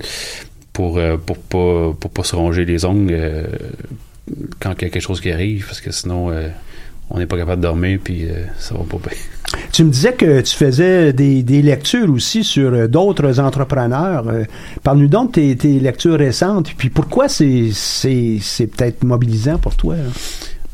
pour 0.76 1.00
euh, 1.00 1.18
pour 1.18 1.38
pas 1.38 1.94
pour 2.00 2.12
pas 2.12 2.24
se 2.24 2.36
ronger 2.36 2.64
les 2.66 2.86
ongles 2.86 3.14
euh, 3.14 3.48
quand 4.60 4.74
il 4.80 4.84
y 4.84 4.88
a 4.88 4.90
quelque 4.92 5.00
chose 5.10 5.22
qui 5.22 5.32
arrive, 5.32 5.66
parce 5.66 5.82
que 5.82 5.92
sinon 5.92 6.30
euh, 6.30 6.50
on 7.10 7.18
n'est 7.18 7.26
pas 7.26 7.38
capable 7.38 7.62
de 7.62 7.68
dormir 7.68 8.00
puis 8.04 8.28
ça 8.60 8.76
va 8.76 8.82
pas 8.84 8.98
bien. 9.10 9.18
Tu 9.72 9.84
me 9.84 9.92
disais 9.92 10.14
que 10.14 10.42
tu 10.42 10.56
faisais 10.56 11.14
des, 11.14 11.44
des 11.44 11.62
lectures 11.62 12.12
aussi 12.12 12.44
sur 12.44 12.90
d'autres 12.90 13.40
entrepreneurs. 13.40 14.26
Parle-nous 14.84 15.08
donc 15.08 15.30
de 15.30 15.34
tes, 15.34 15.56
tes 15.56 15.80
lectures 15.80 16.18
récentes, 16.18 16.74
puis 16.78 16.90
pourquoi 16.90 17.30
c'est 17.30 17.70
c'est 17.72 18.38
c'est 18.42 18.68
peut-être 18.68 19.04
mobilisant 19.04 19.58
pour 19.60 19.76
toi? 19.76 19.96
là? 19.96 20.10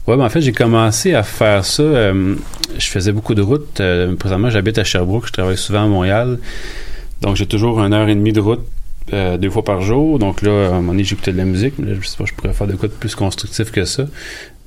Ouais, 0.08 0.18
ben 0.18 0.26
en 0.26 0.30
fait, 0.30 0.42
j'ai 0.42 0.52
commencé 0.52 1.14
à 1.14 1.22
faire 1.22 1.64
ça. 1.64 1.84
euh, 1.84 2.36
je 2.76 2.88
faisais 2.88 3.12
beaucoup 3.12 3.36
de 3.36 3.44
routes. 3.44 3.80
Euh, 3.82 4.16
présentement, 4.16 4.50
j'habite 4.50 4.80
à 4.80 4.84
Sherbrooke. 4.84 5.28
Je 5.28 5.32
travaille 5.32 5.58
souvent 5.58 5.84
à 5.84 5.88
Montréal. 5.88 6.40
Donc, 7.22 7.36
j'ai 7.36 7.46
toujours 7.46 7.80
une 7.82 7.94
heure 7.94 8.10
et 8.10 8.16
demie 8.16 8.34
de 8.34 8.40
route 8.40 8.66
euh, 9.14 9.38
deux 9.38 9.50
fois 9.50 9.64
par 9.64 9.82
jour. 9.82 10.20
Donc 10.20 10.42
là, 10.42 10.68
à 10.68 10.70
un 10.70 10.76
moment 10.76 10.94
donné, 10.94 11.04
j'écoutais 11.04 11.32
de 11.32 11.38
la 11.38 11.46
musique. 11.46 11.74
Mais 11.78 11.92
là, 11.92 11.98
je 12.00 12.08
sais 12.08 12.18
pas, 12.18 12.26
je 12.26 12.34
pourrais 12.34 12.54
faire 12.54 12.68
de 12.68 12.76
quoi 12.76 12.88
de 12.88 12.94
plus 12.94 13.16
constructif 13.16 13.72
que 13.72 13.86
ça. 13.86 14.06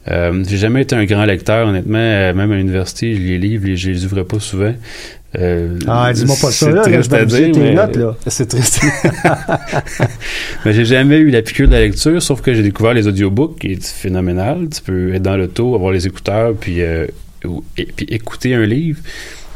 Euh, 0.08 0.44
j'ai 0.46 0.58
jamais 0.58 0.82
été 0.82 0.94
un 0.94 1.04
grand 1.04 1.24
lecteur, 1.24 1.68
honnêtement. 1.68 1.98
Euh, 1.98 2.34
même 2.34 2.52
à 2.52 2.56
l'université, 2.56 3.14
les 3.14 3.38
livres, 3.38 3.74
je 3.74 3.90
les 3.90 4.04
ouvrais 4.04 4.24
pas 4.24 4.38
souvent. 4.38 4.74
Euh, 5.38 5.78
Ah, 5.88 6.12
dis-moi 6.12 6.36
pas 6.40 6.50
ça, 6.50 6.66
c'est 6.66 6.72
là, 6.72 6.82
triste 6.82 7.10
je 7.10 7.16
à 7.16 7.24
dire, 7.24 7.52
tes 7.52 7.60
mais 7.60 7.74
notes, 7.74 7.96
là. 7.96 8.16
C'est 8.28 8.46
triste. 8.46 8.84
mais 10.64 10.72
j'ai 10.72 10.84
jamais 10.84 11.18
eu 11.18 11.30
la 11.30 11.42
piqûre 11.42 11.66
de 11.66 11.72
la 11.72 11.80
lecture, 11.80 12.22
sauf 12.22 12.40
que 12.40 12.54
j'ai 12.54 12.62
découvert 12.62 12.94
les 12.94 13.08
audiobooks, 13.08 13.58
qui 13.58 13.72
est 13.72 13.84
phénoménal. 13.84 14.68
Tu 14.72 14.82
peux 14.82 15.14
être 15.14 15.22
dans 15.22 15.36
l'auto, 15.36 15.74
avoir 15.74 15.92
les 15.92 16.06
écouteurs, 16.06 16.54
puis, 16.54 16.82
euh, 16.82 17.06
et, 17.76 17.86
puis 17.86 18.06
écouter 18.10 18.54
un 18.54 18.66
livre. 18.66 19.00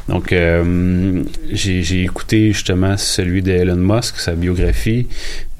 Donc, 0.08 0.32
euh, 0.32 1.22
j'ai 1.50 2.02
écouté 2.02 2.52
justement 2.52 2.96
celui 2.96 3.42
d'Elon 3.42 3.76
Musk, 3.76 4.16
sa 4.18 4.34
biographie, 4.34 5.06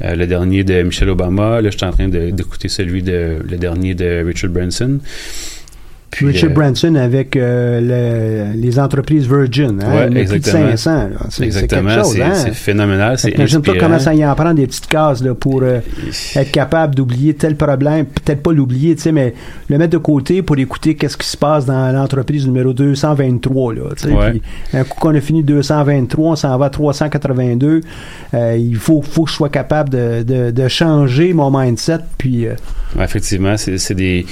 euh, 0.02 0.14
le 0.14 0.26
dernier 0.26 0.64
de 0.64 0.82
Michelle 0.82 1.10
Obama. 1.10 1.60
Là, 1.60 1.70
je 1.70 1.76
suis 1.76 1.86
en 1.86 1.92
train 1.92 2.08
d'écouter 2.08 2.68
celui 2.68 3.02
de 3.02 3.38
le 3.46 3.56
dernier 3.58 3.94
de 3.94 4.24
Richard 4.24 4.50
Branson. 4.50 5.00
Puis, 6.10 6.26
Richard 6.26 6.50
euh, 6.50 6.54
Branson 6.54 6.94
avec 6.94 7.36
euh, 7.36 8.52
le- 8.54 8.60
les 8.60 8.78
entreprises 8.78 9.26
Virgin. 9.28 9.78
Hein? 9.82 9.94
Ouais, 9.94 10.06
plus 10.06 10.14
de 10.14 10.18
exactement. 10.20 10.76
500. 10.76 10.90
là. 10.90 11.08
C'est- 11.28 11.66
quelque 11.66 11.90
chose, 11.90 12.12
c'est 12.14 12.22
hein? 12.22 12.34
c'est 12.34 12.54
phénoménal, 12.54 13.18
c'est 13.18 13.30
Imagine-toi 13.30 13.74
comment 13.78 13.98
ça 13.98 14.14
y 14.14 14.24
en 14.24 14.34
prend 14.34 14.54
des 14.54 14.66
petites 14.66 14.86
cases 14.86 15.22
là, 15.22 15.34
pour 15.34 15.62
euh, 15.62 15.80
être 16.36 16.50
capable 16.50 16.94
d'oublier 16.94 17.34
tel 17.34 17.56
problème, 17.56 18.06
peut-être 18.06 18.42
pas 18.42 18.52
l'oublier, 18.52 18.96
tu 18.96 19.02
sais, 19.02 19.12
mais 19.12 19.34
le 19.68 19.76
mettre 19.78 19.92
de 19.92 19.98
côté 19.98 20.42
pour 20.42 20.58
écouter 20.58 20.94
qu'est-ce 20.94 21.16
qui 21.16 21.26
se 21.28 21.36
passe 21.36 21.66
dans 21.66 21.92
l'entreprise 21.92 22.46
numéro 22.46 22.72
223. 22.72 23.74
Là. 23.74 23.80
Ouais. 24.06 24.30
Puis, 24.30 24.42
un 24.72 24.84
coup 24.84 24.98
qu'on 25.00 25.14
a 25.14 25.20
fini 25.20 25.42
223, 25.42 26.30
on 26.32 26.36
s'en 26.36 26.56
va 26.56 26.66
à 26.66 26.70
382. 26.70 27.80
Euh, 28.34 28.56
il 28.58 28.76
faut, 28.76 29.02
faut 29.02 29.24
que 29.24 29.30
je 29.30 29.34
sois 29.36 29.50
capable 29.50 29.90
de, 29.90 30.22
de, 30.22 30.50
de 30.50 30.68
changer 30.68 31.32
mon 31.34 31.50
mindset. 31.56 31.98
Puis, 32.16 32.46
euh, 32.46 32.54
Ouais, 32.96 33.04
effectivement, 33.04 33.56
c'est 33.58 33.76
c'est 33.76 33.94
des, 33.94 34.24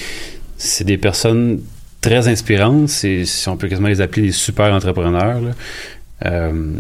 c'est 0.57 0.84
des 0.84 0.98
personnes 0.98 1.61
très 2.00 2.28
inspirantes. 2.28 2.88
C'est, 2.88 3.24
si 3.24 3.48
on 3.48 3.57
peut 3.57 3.68
quasiment 3.68 3.88
les 3.88 4.00
appeler 4.00 4.26
des 4.26 4.32
super 4.32 4.72
entrepreneurs. 4.72 5.40
Euh, 6.24 6.72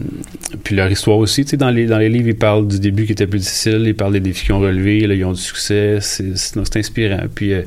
puis 0.64 0.74
leur 0.74 0.90
histoire 0.90 1.18
aussi, 1.18 1.44
dans 1.44 1.70
les, 1.70 1.86
dans 1.86 1.98
les 1.98 2.08
livres, 2.08 2.28
ils 2.28 2.38
parlent 2.38 2.66
du 2.66 2.80
début 2.80 3.04
qui 3.04 3.12
était 3.12 3.26
plus 3.26 3.40
difficile, 3.40 3.82
ils 3.84 3.94
parlent 3.94 4.14
des 4.14 4.20
défis 4.20 4.46
qu'ils 4.46 4.54
ont 4.54 4.60
relevés, 4.60 5.00
ils 5.00 5.24
ont 5.24 5.32
du 5.32 5.40
succès, 5.40 5.98
c'est, 6.00 6.76
inspirant. 6.76 7.24
Puis 7.34 7.52
euh, 7.52 7.62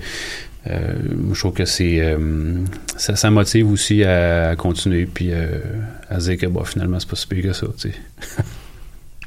euh, 0.68 0.94
je 1.32 1.40
trouve 1.40 1.54
que 1.54 1.66
c'est 1.66 2.02
ça, 2.98 3.30
motive 3.30 3.72
aussi 3.72 4.04
à, 4.04 4.56
continuer, 4.58 5.06
puis 5.06 5.32
à 6.10 6.18
dire 6.18 6.38
que 6.38 6.48
bon, 6.48 6.64
finalement, 6.64 7.00
c'est 7.00 7.10
pas 7.10 7.16
si 7.16 7.28
pire 7.28 7.44
que 7.44 7.54
ça. 7.54 7.68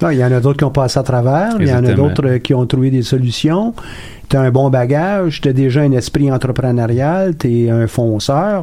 là, 0.02 0.12
il 0.12 0.18
y 0.18 0.24
en 0.24 0.32
a 0.32 0.40
d'autres 0.40 0.58
qui 0.58 0.64
ont 0.64 0.70
passé 0.70 0.98
à 0.98 1.02
travers, 1.02 1.56
il 1.58 1.68
y 1.68 1.72
en 1.72 1.84
a 1.84 1.92
d'autres 1.92 2.26
euh, 2.26 2.38
qui 2.38 2.54
ont 2.54 2.66
trouvé 2.66 2.90
des 2.90 3.02
solutions. 3.02 3.74
Tu 4.28 4.36
as 4.36 4.40
un 4.40 4.50
bon 4.50 4.70
bagage, 4.70 5.40
tu 5.40 5.48
as 5.48 5.52
déjà 5.52 5.80
un 5.82 5.92
esprit 5.92 6.30
entrepreneurial, 6.30 7.36
tu 7.36 7.64
es 7.64 7.70
un 7.70 7.86
fonceur. 7.86 8.62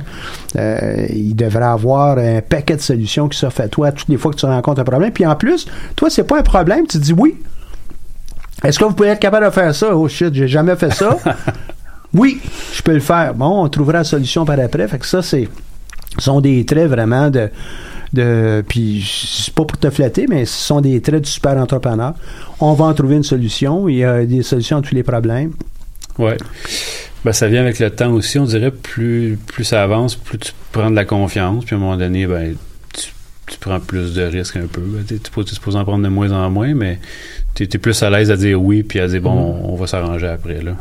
Euh, 0.58 1.06
il 1.10 1.36
devrait 1.36 1.66
avoir 1.66 2.18
un 2.18 2.42
paquet 2.42 2.76
de 2.76 2.82
solutions 2.82 3.28
qui 3.28 3.38
s'offrent 3.38 3.62
à 3.62 3.68
toi 3.68 3.92
toutes 3.92 4.10
les 4.10 4.18
fois 4.18 4.32
que 4.32 4.38
tu 4.38 4.46
rencontres 4.46 4.82
un 4.82 4.86
problème. 4.86 5.12
Puis 5.12 5.26
en 5.26 5.36
plus, 5.36 5.68
toi, 5.96 6.10
c'est 6.10 6.24
pas 6.24 6.40
un 6.40 6.44
problème, 6.44 6.88
tu 6.88 6.98
dis 6.98 7.14
oui. 7.14 7.36
Est-ce 8.64 8.78
que 8.78 8.86
vous 8.86 8.94
pouvez 8.94 9.10
être 9.10 9.20
capable 9.20 9.46
de 9.46 9.52
faire 9.52 9.74
ça? 9.74 9.96
Oh 9.96 10.08
shit, 10.08 10.34
j'ai 10.34 10.48
jamais 10.48 10.76
fait 10.76 10.92
ça. 10.92 11.18
oui, 12.14 12.42
je 12.74 12.82
peux 12.82 12.94
le 12.94 13.00
faire. 13.00 13.34
Bon, 13.34 13.64
on 13.64 13.70
trouvera 13.70 14.00
la 14.00 14.04
solution 14.04 14.44
par 14.46 14.60
après. 14.60 14.88
Fait 14.88 15.00
que 15.00 15.06
ça, 15.06 15.22
c'est 15.22 15.48
sont 16.18 16.42
des 16.42 16.66
traits 16.66 16.90
vraiment 16.90 17.30
de 17.30 17.50
de 18.14 18.64
puis 18.68 19.06
c'est 19.08 19.54
pas 19.54 19.66
pour 19.66 19.78
te 19.78 19.90
flatter 19.90 20.26
mais 20.28 20.46
ce 20.46 20.54
sont 20.68 20.82
des 20.82 21.02
traits 21.02 21.24
du 21.24 21.30
super 21.30 21.58
entrepreneur. 21.58 22.14
On 22.60 22.74
va 22.74 22.86
en 22.86 22.94
trouver 22.94 23.16
une 23.16 23.24
solution, 23.24 23.88
il 23.88 23.98
y 23.98 24.04
a 24.04 24.26
des 24.26 24.44
solutions 24.44 24.78
à 24.78 24.82
tous 24.82 24.96
les 24.96 25.04
problèmes. 25.04 25.54
Ouais. 26.18 26.38
Ben, 27.24 27.34
ça 27.34 27.48
vient 27.48 27.62
avec 27.62 27.80
le 27.80 27.90
temps 27.90 28.12
aussi, 28.12 28.40
on 28.40 28.46
dirait 28.46 28.72
plus 28.72 29.38
plus 29.46 29.64
ça 29.64 29.84
avance, 29.84 30.16
plus 30.16 30.38
tu 30.38 30.52
prends 30.72 30.90
de 30.90 30.96
la 30.96 31.06
confiance, 31.06 31.66
puis 31.66 31.76
à 31.76 31.78
un 31.78 31.82
moment 31.82 31.98
donné 31.98 32.26
ben 32.28 32.56
tu, 32.94 33.10
tu 33.48 33.58
prends 33.60 33.80
plus 33.80 34.14
de 34.14 34.24
risques 34.24 34.58
un 34.58 34.68
peu. 34.68 34.82
Tu 35.08 35.16
es 35.16 35.46
supposé 35.54 35.78
en 35.78 35.84
prendre 35.84 36.04
de 36.04 36.10
moins 36.10 36.32
en 36.32 36.50
moins, 36.50 36.74
mais 36.74 37.00
tu 37.56 37.64
es, 37.64 37.68
plus 37.78 38.02
à 38.04 38.10
l'aise 38.10 38.32
à 38.32 38.38
dire 38.38 38.62
oui 38.62 38.84
puis 38.84 39.00
à 39.00 39.08
dire 39.08 39.22
bon, 39.22 39.36
Mm-hmm. 39.36 39.66
on, 39.66 39.74
on 39.74 39.76
va 39.76 39.88
s'arranger 39.88 40.28
après 40.28 40.62
là. 40.62 40.76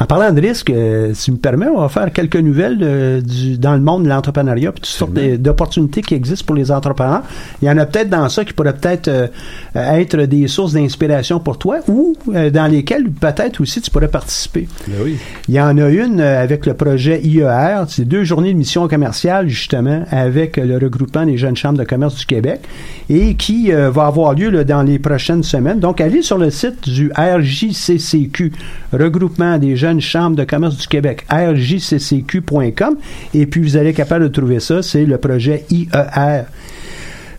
En 0.00 0.06
parlant 0.06 0.32
de 0.32 0.40
risque, 0.40 0.70
euh, 0.70 1.12
si 1.14 1.26
tu 1.26 1.32
me 1.32 1.36
permets, 1.36 1.68
on 1.68 1.80
va 1.80 1.88
faire 1.88 2.12
quelques 2.12 2.36
nouvelles 2.36 2.78
euh, 2.82 3.20
du, 3.20 3.58
dans 3.58 3.74
le 3.74 3.80
monde 3.80 4.04
de 4.04 4.08
l'entrepreneuriat, 4.08 4.72
puis 4.72 4.82
toutes 4.82 4.90
sortes 4.90 5.12
d'opportunités 5.12 6.02
qui 6.02 6.14
existent 6.14 6.44
pour 6.46 6.56
les 6.56 6.72
entrepreneurs. 6.72 7.22
Il 7.62 7.68
y 7.68 7.70
en 7.70 7.78
a 7.78 7.86
peut-être 7.86 8.10
dans 8.10 8.28
ça 8.28 8.44
qui 8.44 8.52
pourraient 8.52 8.74
peut-être 8.74 9.08
euh, 9.08 9.28
être 9.74 10.16
des 10.16 10.48
sources 10.48 10.72
d'inspiration 10.72 11.38
pour 11.38 11.58
toi, 11.58 11.78
ou 11.88 12.16
euh, 12.34 12.50
dans 12.50 12.66
lesquelles 12.66 13.08
peut-être 13.08 13.60
aussi 13.60 13.80
tu 13.80 13.90
pourrais 13.90 14.08
participer. 14.08 14.66
Ben 14.88 14.96
oui. 15.04 15.16
Il 15.48 15.54
y 15.54 15.60
en 15.60 15.78
a 15.78 15.88
une 15.88 16.20
avec 16.20 16.66
le 16.66 16.74
projet 16.74 17.20
IER, 17.22 17.84
c'est 17.88 18.04
deux 18.04 18.24
journées 18.24 18.52
de 18.52 18.58
mission 18.58 18.88
commerciale 18.88 19.48
justement 19.48 20.04
avec 20.10 20.56
le 20.56 20.76
regroupement 20.76 21.24
des 21.24 21.36
jeunes 21.36 21.56
chambres 21.56 21.78
de 21.78 21.84
commerce 21.84 22.16
du 22.16 22.26
Québec 22.26 22.60
et 23.08 23.34
qui 23.34 23.70
va 23.70 24.06
avoir 24.06 24.34
lieu 24.34 24.50
là, 24.50 24.64
dans 24.64 24.82
les 24.82 24.98
prochaines 24.98 25.42
semaines. 25.42 25.78
Donc 25.78 26.00
allez 26.00 26.22
sur 26.22 26.38
le 26.38 26.50
site 26.50 26.88
du 26.88 27.10
RJCCQ, 27.16 28.52
regroupement 28.92 29.53
des 29.58 29.76
jeunes 29.76 30.00
chambres 30.00 30.36
de 30.36 30.44
commerce 30.44 30.76
du 30.76 30.86
Québec, 30.86 31.24
rjccq.com 31.30 32.96
et 33.34 33.46
puis 33.46 33.60
vous 33.62 33.76
allez 33.76 33.90
être 33.90 33.96
capable 33.96 34.24
de 34.24 34.28
trouver 34.28 34.60
ça, 34.60 34.82
c'est 34.82 35.04
le 35.04 35.18
projet 35.18 35.64
IER. 35.70 36.44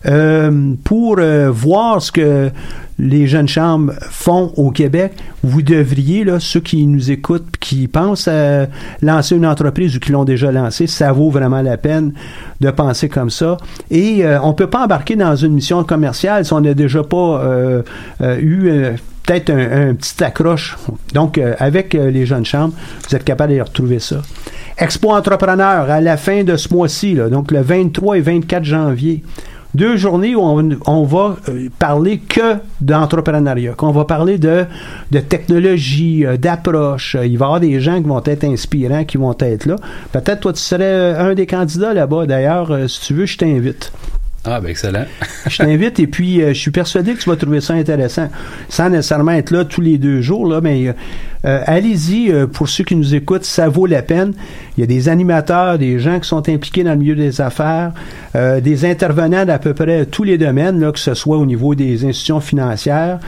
Euh, 0.04 0.74
pour 0.84 1.16
euh, 1.18 1.50
voir 1.50 2.00
ce 2.00 2.12
que 2.12 2.50
les 2.98 3.26
jeunes 3.26 3.48
chambres 3.48 3.92
font 4.00 4.52
au 4.56 4.70
Québec, 4.70 5.12
vous 5.42 5.62
devriez, 5.62 6.24
là, 6.24 6.40
ceux 6.40 6.60
qui 6.60 6.86
nous 6.86 7.10
écoutent, 7.10 7.56
qui 7.60 7.88
pensent 7.88 8.28
à 8.28 8.66
lancer 9.02 9.36
une 9.36 9.46
entreprise 9.46 9.96
ou 9.96 10.00
qui 10.00 10.12
l'ont 10.12 10.24
déjà 10.24 10.50
lancée, 10.50 10.86
ça 10.86 11.12
vaut 11.12 11.30
vraiment 11.30 11.60
la 11.60 11.76
peine 11.76 12.12
de 12.60 12.70
penser 12.70 13.08
comme 13.08 13.30
ça. 13.30 13.58
Et 13.90 14.24
euh, 14.24 14.40
on 14.42 14.54
peut 14.54 14.68
pas 14.68 14.84
embarquer 14.84 15.16
dans 15.16 15.36
une 15.36 15.52
mission 15.52 15.84
commerciale 15.84 16.44
si 16.44 16.52
on 16.52 16.60
n'a 16.60 16.74
déjà 16.74 17.02
pas 17.02 17.40
euh, 17.42 17.82
euh, 18.22 18.38
eu 18.40 18.68
euh, 18.68 18.92
peut-être 19.26 19.50
un, 19.50 19.94
petit 19.94 20.22
accroche. 20.22 20.76
Donc, 21.12 21.36
euh, 21.36 21.54
avec 21.58 21.94
euh, 21.94 22.10
les 22.10 22.24
jeunes 22.24 22.46
chambres, 22.46 22.74
vous 23.08 23.16
êtes 23.16 23.24
capable 23.24 23.54
de 23.54 23.60
retrouver 23.60 23.98
ça. 23.98 24.22
Expo 24.78 25.10
Entrepreneur 25.10 25.90
à 25.90 26.00
la 26.00 26.16
fin 26.16 26.44
de 26.44 26.56
ce 26.56 26.72
mois-ci, 26.72 27.14
donc 27.14 27.50
le 27.50 27.60
23 27.60 28.18
et 28.18 28.20
24 28.20 28.64
janvier. 28.64 29.22
Deux 29.74 29.96
journées 29.96 30.34
où 30.34 30.40
on, 30.40 31.04
va 31.04 31.36
euh, 31.48 31.68
parler 31.78 32.18
que 32.18 32.56
d'entrepreneuriat, 32.80 33.74
qu'on 33.74 33.90
va 33.90 34.06
parler 34.06 34.38
de, 34.38 34.64
de 35.10 35.20
technologie, 35.20 36.24
d'approche. 36.40 37.16
Il 37.22 37.36
va 37.36 37.44
y 37.44 37.46
avoir 37.46 37.60
des 37.60 37.80
gens 37.80 38.00
qui 38.00 38.08
vont 38.08 38.22
être 38.24 38.44
inspirants, 38.44 39.04
qui 39.04 39.18
vont 39.18 39.36
être 39.38 39.66
là. 39.66 39.76
Peut-être 40.12 40.40
toi, 40.40 40.52
tu 40.54 40.60
serais 40.60 41.14
un 41.16 41.34
des 41.34 41.46
candidats 41.46 41.92
là-bas. 41.92 42.24
D'ailleurs, 42.24 42.88
si 42.88 43.00
tu 43.02 43.14
veux, 43.14 43.26
je 43.26 43.36
t'invite. 43.36 43.92
Ah 44.48 44.60
ben 44.60 44.68
excellent. 44.68 45.04
Je 45.48 45.58
t'invite 45.58 45.98
et 45.98 46.06
puis 46.06 46.40
euh, 46.40 46.48
je 46.48 46.58
suis 46.58 46.70
persuadé 46.70 47.14
que 47.14 47.20
tu 47.20 47.28
vas 47.28 47.36
trouver 47.36 47.60
ça 47.60 47.74
intéressant. 47.74 48.28
Sans 48.68 48.88
nécessairement 48.88 49.32
être 49.32 49.50
là 49.50 49.64
tous 49.64 49.80
les 49.80 49.98
deux 49.98 50.20
jours, 50.20 50.46
là, 50.46 50.60
mais 50.60 50.94
euh, 51.44 51.60
allez-y 51.66 52.30
euh, 52.30 52.46
pour 52.46 52.68
ceux 52.68 52.84
qui 52.84 52.94
nous 52.94 53.14
écoutent, 53.14 53.44
ça 53.44 53.68
vaut 53.68 53.86
la 53.86 54.02
peine. 54.02 54.34
Il 54.76 54.82
y 54.82 54.84
a 54.84 54.86
des 54.86 55.08
animateurs, 55.08 55.78
des 55.78 55.98
gens 55.98 56.20
qui 56.20 56.28
sont 56.28 56.48
impliqués 56.48 56.84
dans 56.84 56.92
le 56.92 56.98
milieu 56.98 57.16
des 57.16 57.40
affaires, 57.40 57.92
des 58.34 58.84
intervenants 58.84 59.46
d'à 59.46 59.58
peu 59.58 59.72
près 59.72 60.04
tous 60.04 60.22
les 60.22 60.36
domaines, 60.36 60.78
là, 60.80 60.92
que 60.92 60.98
ce 60.98 61.14
soit 61.14 61.38
au 61.38 61.46
niveau 61.46 61.74
des 61.74 62.04
institutions 62.04 62.40
financières. 62.40 63.18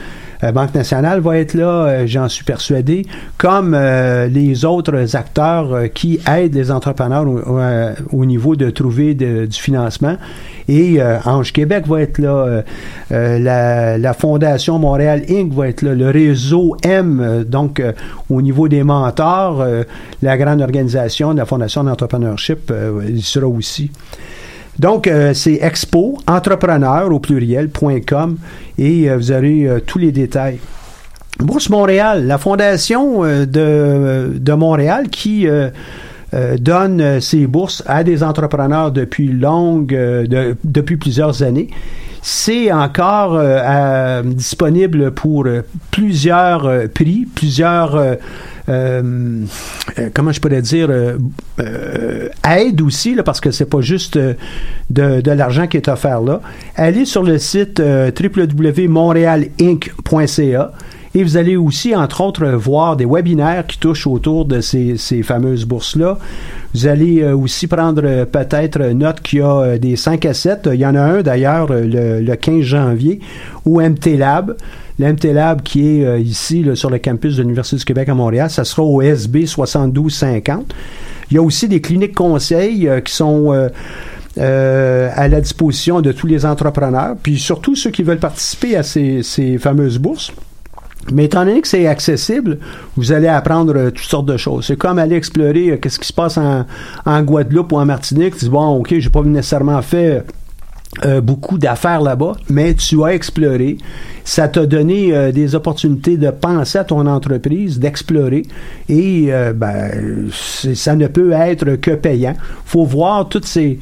Banque 0.53 0.75
nationale 0.75 1.19
va 1.21 1.39
être 1.39 1.55
là, 1.55 2.05
j'en 2.05 2.29
suis 2.29 2.43
persuadé, 2.43 3.07
comme 3.39 3.75
les 3.75 4.63
autres 4.63 5.15
acteurs 5.15 5.91
qui 5.95 6.19
aident 6.31 6.53
les 6.53 6.69
entrepreneurs 6.69 7.27
au, 7.27 7.39
au, 7.39 8.19
au 8.19 8.25
niveau 8.25 8.55
de 8.55 8.69
trouver 8.69 9.15
du 9.15 9.47
financement. 9.59 10.17
Et 10.69 11.01
euh, 11.01 11.17
Ange 11.25 11.51
Québec 11.51 11.87
va 11.87 12.01
être 12.01 12.19
là, 12.19 12.29
euh, 12.29 12.61
euh, 13.11 13.39
la, 13.39 13.97
la 13.97 14.13
Fondation 14.13 14.77
Montréal 14.77 15.23
Inc. 15.27 15.51
va 15.51 15.67
être 15.67 15.81
là, 15.81 15.95
le 15.95 16.09
réseau 16.11 16.77
M, 16.83 17.43
donc 17.45 17.81
au 18.29 18.41
niveau 18.41 18.67
des 18.67 18.83
mentors, 18.83 19.65
la 20.21 20.37
grande 20.37 20.61
organisation 20.61 21.33
de 21.33 21.39
la 21.39 21.45
Fondation 21.45 21.83
d'entrepreneurship, 21.83 22.71
il 23.07 23.23
sera 23.23 23.47
aussi. 23.47 23.91
Donc, 24.77 25.07
euh, 25.07 25.33
c'est 25.33 25.59
expo, 25.61 26.17
entrepreneur 26.25 27.11
au 27.11 27.19
pluriel.com 27.19 28.37
et 28.77 29.09
euh, 29.09 29.17
vous 29.17 29.31
aurez 29.31 29.67
tous 29.85 29.97
les 29.97 30.13
détails. 30.13 30.59
Bourse 31.39 31.69
Montréal, 31.69 32.27
la 32.27 32.37
fondation 32.37 33.23
de, 33.23 34.33
de 34.35 34.53
Montréal 34.53 35.07
qui 35.09 35.47
euh, 36.33 36.57
donne 36.57 37.01
euh, 37.01 37.19
ses 37.19 37.45
bourses 37.47 37.83
à 37.87 38.03
des 38.03 38.21
entrepreneurs 38.23 38.91
depuis 38.91 39.27
longue, 39.29 39.93
euh, 39.95 40.27
de- 40.27 40.55
depuis 40.63 40.97
plusieurs 40.97 41.41
années. 41.43 41.69
C'est 42.21 42.69
encore 42.73 43.39
disponible 44.25 45.11
pour 45.11 45.47
plusieurs 45.89 46.69
prix, 46.93 47.25
plusieurs 47.33 47.97
euh, 48.67 49.45
comment 50.13 50.33
je 50.33 50.41
pourrais 50.41 50.61
dire 50.61 50.89
aussi 52.83 53.15
là, 53.15 53.23
parce 53.23 53.39
que 53.39 53.51
c'est 53.51 53.69
pas 53.69 53.79
juste 53.79 54.19
de, 54.89 55.31
l'argent 55.31 55.65
qui 55.67 55.77
est 55.77 55.87
offert 55.87 56.19
là. 56.19 56.41
Allez 56.75 57.05
sur 57.05 57.23
le 57.23 57.37
site 57.37 57.81
www.montrealinc.ca 57.81 60.71
et 61.15 61.23
vous 61.23 61.37
allez 61.37 61.55
aussi, 61.55 61.95
entre 61.95 62.21
autres, 62.21 62.45
voir 62.47 62.95
des 62.95 63.05
webinaires 63.05 63.65
qui 63.67 63.77
touchent 63.79 64.07
autour 64.07 64.45
de 64.45 64.61
ces, 64.61 64.97
ces 64.97 65.23
fameuses 65.23 65.65
bourses-là. 65.65 66.17
Vous 66.73 66.87
allez 66.87 67.21
euh, 67.21 67.35
aussi 67.35 67.67
prendre 67.67 68.03
euh, 68.05 68.25
peut-être 68.25 68.79
note 68.91 69.21
qu'il 69.21 69.39
y 69.39 69.41
a 69.41 69.61
euh, 69.61 69.77
des 69.77 69.95
5 69.95 70.25
à 70.25 70.33
7. 70.33 70.69
Il 70.73 70.79
y 70.79 70.85
en 70.85 70.95
a 70.95 71.01
un 71.01 71.21
d'ailleurs 71.21 71.71
euh, 71.71 71.81
le, 71.81 72.21
le 72.21 72.35
15 72.35 72.61
janvier 72.61 73.19
au 73.65 73.81
MT 73.81 74.17
Lab. 74.17 74.55
Le 74.99 75.13
MT 75.13 75.25
Lab 75.33 75.61
qui 75.63 75.87
est 75.87 76.05
euh, 76.05 76.19
ici 76.19 76.61
là, 76.61 76.75
sur 76.75 76.89
le 76.89 76.99
campus 76.99 77.37
de 77.37 77.41
l'Université 77.41 77.77
du 77.77 77.85
Québec 77.85 78.09
à 78.09 78.13
Montréal, 78.13 78.49
ça 78.49 78.65
sera 78.65 78.83
au 78.83 79.01
SB 79.01 79.45
7250. 79.45 80.75
Il 81.31 81.35
y 81.35 81.37
a 81.37 81.41
aussi 81.41 81.67
des 81.67 81.79
cliniques 81.79 82.15
conseils 82.15 82.87
euh, 82.87 82.99
qui 82.99 83.13
sont 83.13 83.53
euh, 83.53 83.69
euh, 84.37 85.09
à 85.15 85.27
la 85.29 85.39
disposition 85.41 86.01
de 86.01 86.11
tous 86.11 86.27
les 86.27 86.45
entrepreneurs, 86.45 87.15
puis 87.21 87.39
surtout 87.39 87.75
ceux 87.75 87.91
qui 87.91 88.03
veulent 88.03 88.19
participer 88.19 88.75
à 88.75 88.83
ces, 88.83 89.23
ces 89.23 89.57
fameuses 89.57 89.99
bourses. 89.99 90.33
Mais 91.11 91.25
étant 91.25 91.45
donné 91.45 91.61
que 91.61 91.67
c'est 91.67 91.87
accessible, 91.87 92.59
vous 92.95 93.11
allez 93.11 93.27
apprendre 93.27 93.75
euh, 93.75 93.89
toutes 93.89 94.05
sortes 94.05 94.25
de 94.25 94.37
choses. 94.37 94.65
C'est 94.67 94.77
comme 94.77 94.99
aller 94.99 95.15
explorer 95.15 95.71
euh, 95.71 95.77
qu'est-ce 95.77 95.99
qui 95.99 96.07
se 96.07 96.13
passe 96.13 96.37
en, 96.37 96.65
Guadeloupe 97.23 97.71
ou 97.71 97.77
en 97.77 97.85
Martinique. 97.85 98.35
Tu 98.37 98.45
dis, 98.45 98.51
bon, 98.51 98.77
OK, 98.77 98.93
j'ai 98.97 99.09
pas 99.09 99.21
nécessairement 99.23 99.81
fait 99.81 100.23
euh, 101.05 101.21
beaucoup 101.21 101.57
d'affaires 101.57 102.01
là-bas, 102.01 102.33
mais 102.49 102.73
tu 102.75 103.03
as 103.03 103.13
exploré. 103.13 103.77
Ça 104.23 104.47
t'a 104.47 104.65
donné 104.65 105.31
des 105.31 105.55
opportunités 105.55 106.17
de 106.17 106.29
penser 106.29 106.77
à 106.77 106.83
ton 106.83 107.07
entreprise, 107.07 107.79
d'explorer, 107.79 108.43
et 108.87 109.31
ben, 109.55 110.29
ça 110.31 110.95
ne 110.95 111.07
peut 111.07 111.31
être 111.31 111.77
que 111.77 111.91
payant. 111.91 112.35
faut 112.65 112.85
voir 112.85 113.27
toutes 113.27 113.45
ces, 113.45 113.79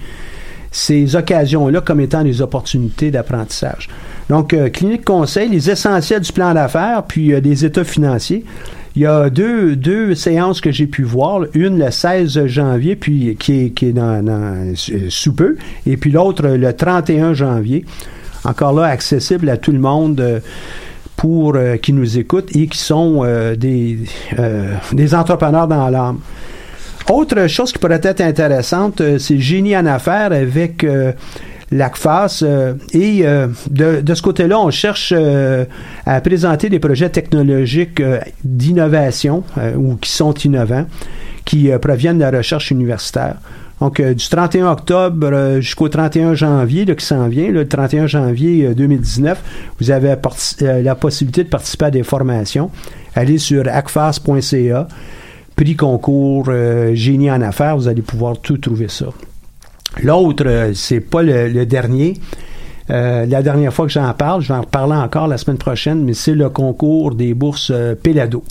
ces 0.78 1.16
occasions-là 1.16 1.82
comme 1.82 2.00
étant 2.02 2.24
des 2.24 2.42
opportunités 2.42 3.10
d'apprentissage. 3.10 3.90
Donc, 4.30 4.54
euh, 4.54 4.70
clinique 4.70 5.04
conseil, 5.06 5.50
les 5.50 5.70
essentiels 5.72 6.22
du 6.22 6.32
plan 6.32 6.54
d'affaires, 6.54 7.04
puis 7.08 7.34
euh, 7.34 7.42
des 7.42 7.66
états 7.66 7.84
financiers. 7.84 8.46
Il 8.96 9.02
y 9.02 9.06
a 9.08 9.30
deux, 9.30 9.76
deux 9.76 10.14
séances 10.16 10.60
que 10.62 10.72
j'ai 10.72 10.86
pu 10.88 11.04
voir. 11.04 11.42
Une 11.54 11.80
le 11.80 11.90
16 11.92 12.46
janvier, 12.48 12.96
puis 12.96 13.36
qui 13.40 13.66
est, 13.66 13.70
qui 13.72 13.88
est 13.88 13.94
dans, 13.94 14.24
dans- 14.24 14.72
euh, 14.92 15.06
sous 15.10 15.34
peu, 15.34 15.56
et 15.86 15.98
puis 15.98 16.12
l'autre 16.12 16.48
le 16.48 16.74
31 16.74 17.34
janvier. 17.34 17.86
Encore 18.44 18.74
là, 18.74 18.86
accessible 18.86 19.50
à 19.50 19.58
tout 19.58 19.72
le 19.72 19.80
monde. 19.80 20.20
euh, 20.20 20.40
pour 21.16 21.56
euh, 21.56 21.78
qui 21.78 21.94
nous 21.94 22.20
écoutent 22.20 22.56
et 22.56 22.68
qui 22.68 22.78
sont 22.78 23.24
des, 23.58 23.98
des 24.94 25.16
entrepreneurs 25.16 25.68
dans 25.68 25.90
l'âme. 25.90 26.20
Autre 27.10 27.48
chose 27.48 27.72
qui 27.72 27.80
pourrait 27.80 28.02
être 28.04 28.22
intéressante, 28.22 29.00
euh, 29.02 29.18
c'est 29.18 29.40
Génie 29.40 29.78
en 29.78 29.86
affaires 29.86 30.32
avec 30.34 30.84
euh, 30.84 31.14
l'ACFAS. 31.72 32.40
euh, 32.44 32.74
et 32.92 33.22
euh, 33.26 33.48
de, 33.70 34.02
de 34.02 34.14
ce 34.14 34.22
côté-là, 34.22 34.60
on 34.60 34.70
cherche 34.72 35.14
euh, 35.16 35.64
à 36.06 36.20
présenter 36.20 36.70
des 36.70 36.80
projets 36.80 37.10
technologiques 37.10 38.02
euh, 38.02 38.20
d'innovation 38.44 39.44
ou 39.78 39.96
qui 39.96 40.12
sont 40.12 40.34
innovants, 40.34 40.86
qui 41.46 41.70
proviennent 41.82 42.18
de 42.18 42.24
la 42.24 42.32
recherche 42.32 42.72
universitaire. 42.72 43.36
Donc, 43.80 44.00
euh, 44.00 44.14
du 44.14 44.28
31 44.28 44.72
octobre 44.72 45.28
euh, 45.32 45.62
jusqu'au 45.62 45.88
31 45.88 46.34
janvier, 46.34 46.84
là, 46.84 46.96
qui 46.96 47.06
s'en 47.06 47.28
vient, 47.28 47.50
le 47.52 47.68
31 47.68 48.08
janvier 48.08 48.74
2019, 48.74 49.42
vous 49.80 49.92
avez 49.92 50.16
la 50.62 50.96
possibilité 50.96 51.44
de 51.44 51.50
participer 51.50 51.86
à 51.86 51.92
des 51.92 52.04
formations. 52.04 52.70
Allez 53.16 53.38
sur 53.38 53.64
acfas.ca, 53.68 54.88
prix 55.58 55.76
concours 55.76 56.50
génie 56.94 57.30
en 57.30 57.42
affaires, 57.42 57.76
vous 57.76 57.90
allez 57.90 58.02
pouvoir 58.02 58.40
tout 58.40 58.58
trouver 58.58 58.88
ça. 58.88 59.08
L'autre, 60.02 60.72
c'est 60.74 61.02
pas 61.02 61.22
le, 61.24 61.66
dernier. 61.66 62.14
la 62.88 63.42
dernière 63.42 63.74
fois 63.74 63.88
que 63.88 63.92
j'en 63.92 64.14
parle, 64.14 64.42
je 64.42 64.48
vais 64.48 64.54
en 64.54 64.62
reparler 64.62 64.96
encore 64.96 65.28
la 65.28 65.38
semaine 65.38 65.58
prochaine, 65.58 66.06
mais 66.06 66.14
c'est 66.14 66.36
le 66.36 66.50
concours 66.50 67.16
des 67.16 67.34
bourses 67.34 67.74
Pelado. 68.02 68.44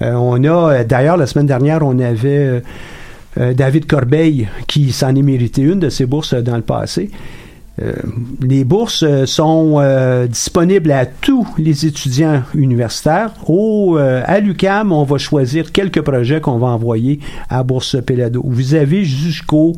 on 0.00 0.44
a, 0.44 0.84
d'ailleurs, 0.84 1.16
la 1.16 1.26
semaine 1.26 1.46
dernière, 1.46 1.82
on 1.82 1.98
avait 1.98 2.62
euh, 3.38 3.54
David 3.54 3.86
Corbeil, 3.86 4.48
qui 4.66 4.92
s'en 4.92 5.14
est 5.14 5.22
mérité 5.22 5.62
une 5.62 5.78
de 5.78 5.90
ces 5.90 6.06
bourses 6.06 6.34
dans 6.34 6.56
le 6.56 6.62
passé. 6.62 7.10
Euh, 7.80 7.92
les 8.40 8.64
bourses 8.64 9.04
euh, 9.06 9.26
sont 9.26 9.80
disponibles 10.28 10.90
à 10.90 11.06
tous 11.06 11.46
les 11.58 11.86
étudiants 11.86 12.42
universitaires. 12.54 13.32
Au, 13.46 13.96
à 13.98 14.40
l'UCAM, 14.40 14.92
on 14.92 15.04
va 15.04 15.18
choisir 15.18 15.72
quelques 15.72 16.02
projets 16.02 16.40
qu'on 16.40 16.58
va 16.58 16.68
envoyer 16.68 17.20
à 17.48 17.62
Bourse 17.62 17.96
Pelado. 18.04 18.42
Vous 18.44 18.74
avez 18.74 19.04
jusqu'au 19.04 19.74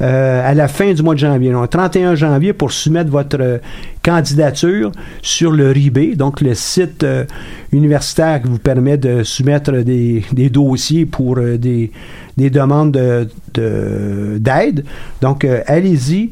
à 0.00 0.52
la 0.54 0.68
fin 0.68 0.92
du 0.92 1.02
mois 1.02 1.14
de 1.14 1.20
janvier, 1.20 1.52
donc 1.52 1.70
31 1.70 2.14
janvier, 2.16 2.52
pour 2.52 2.72
soumettre 2.72 3.10
votre 3.10 3.60
candidature 4.02 4.90
sur 5.22 5.52
le 5.52 5.70
RIB, 5.70 6.16
donc 6.16 6.40
le 6.40 6.52
site 6.54 7.06
universitaire 7.72 8.42
qui 8.42 8.48
vous 8.48 8.58
permet 8.58 8.98
de 8.98 9.22
soumettre 9.22 9.72
des, 9.72 10.24
des 10.32 10.50
dossiers 10.50 11.06
pour 11.06 11.36
des 11.36 11.90
des 12.36 12.50
demandes 12.50 12.92
d'aide. 12.92 13.30
De, 13.54 14.38
d'aide. 14.38 14.84
Donc, 15.20 15.44
euh, 15.44 15.62
allez-y. 15.66 16.30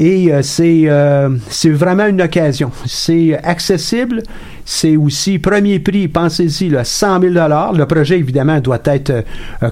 Et 0.00 0.32
euh, 0.32 0.42
c'est 0.42 0.84
euh, 0.86 1.28
c'est 1.50 1.70
vraiment 1.70 2.06
une 2.06 2.22
occasion. 2.22 2.70
C'est 2.86 3.36
accessible. 3.42 4.22
C'est 4.64 4.96
aussi 4.96 5.40
premier 5.40 5.80
prix, 5.80 6.06
pensez-y, 6.06 6.78
100 6.84 7.20
000 7.20 7.34
Le 7.34 7.84
projet, 7.84 8.18
évidemment, 8.18 8.60
doit 8.60 8.78
être 8.84 9.24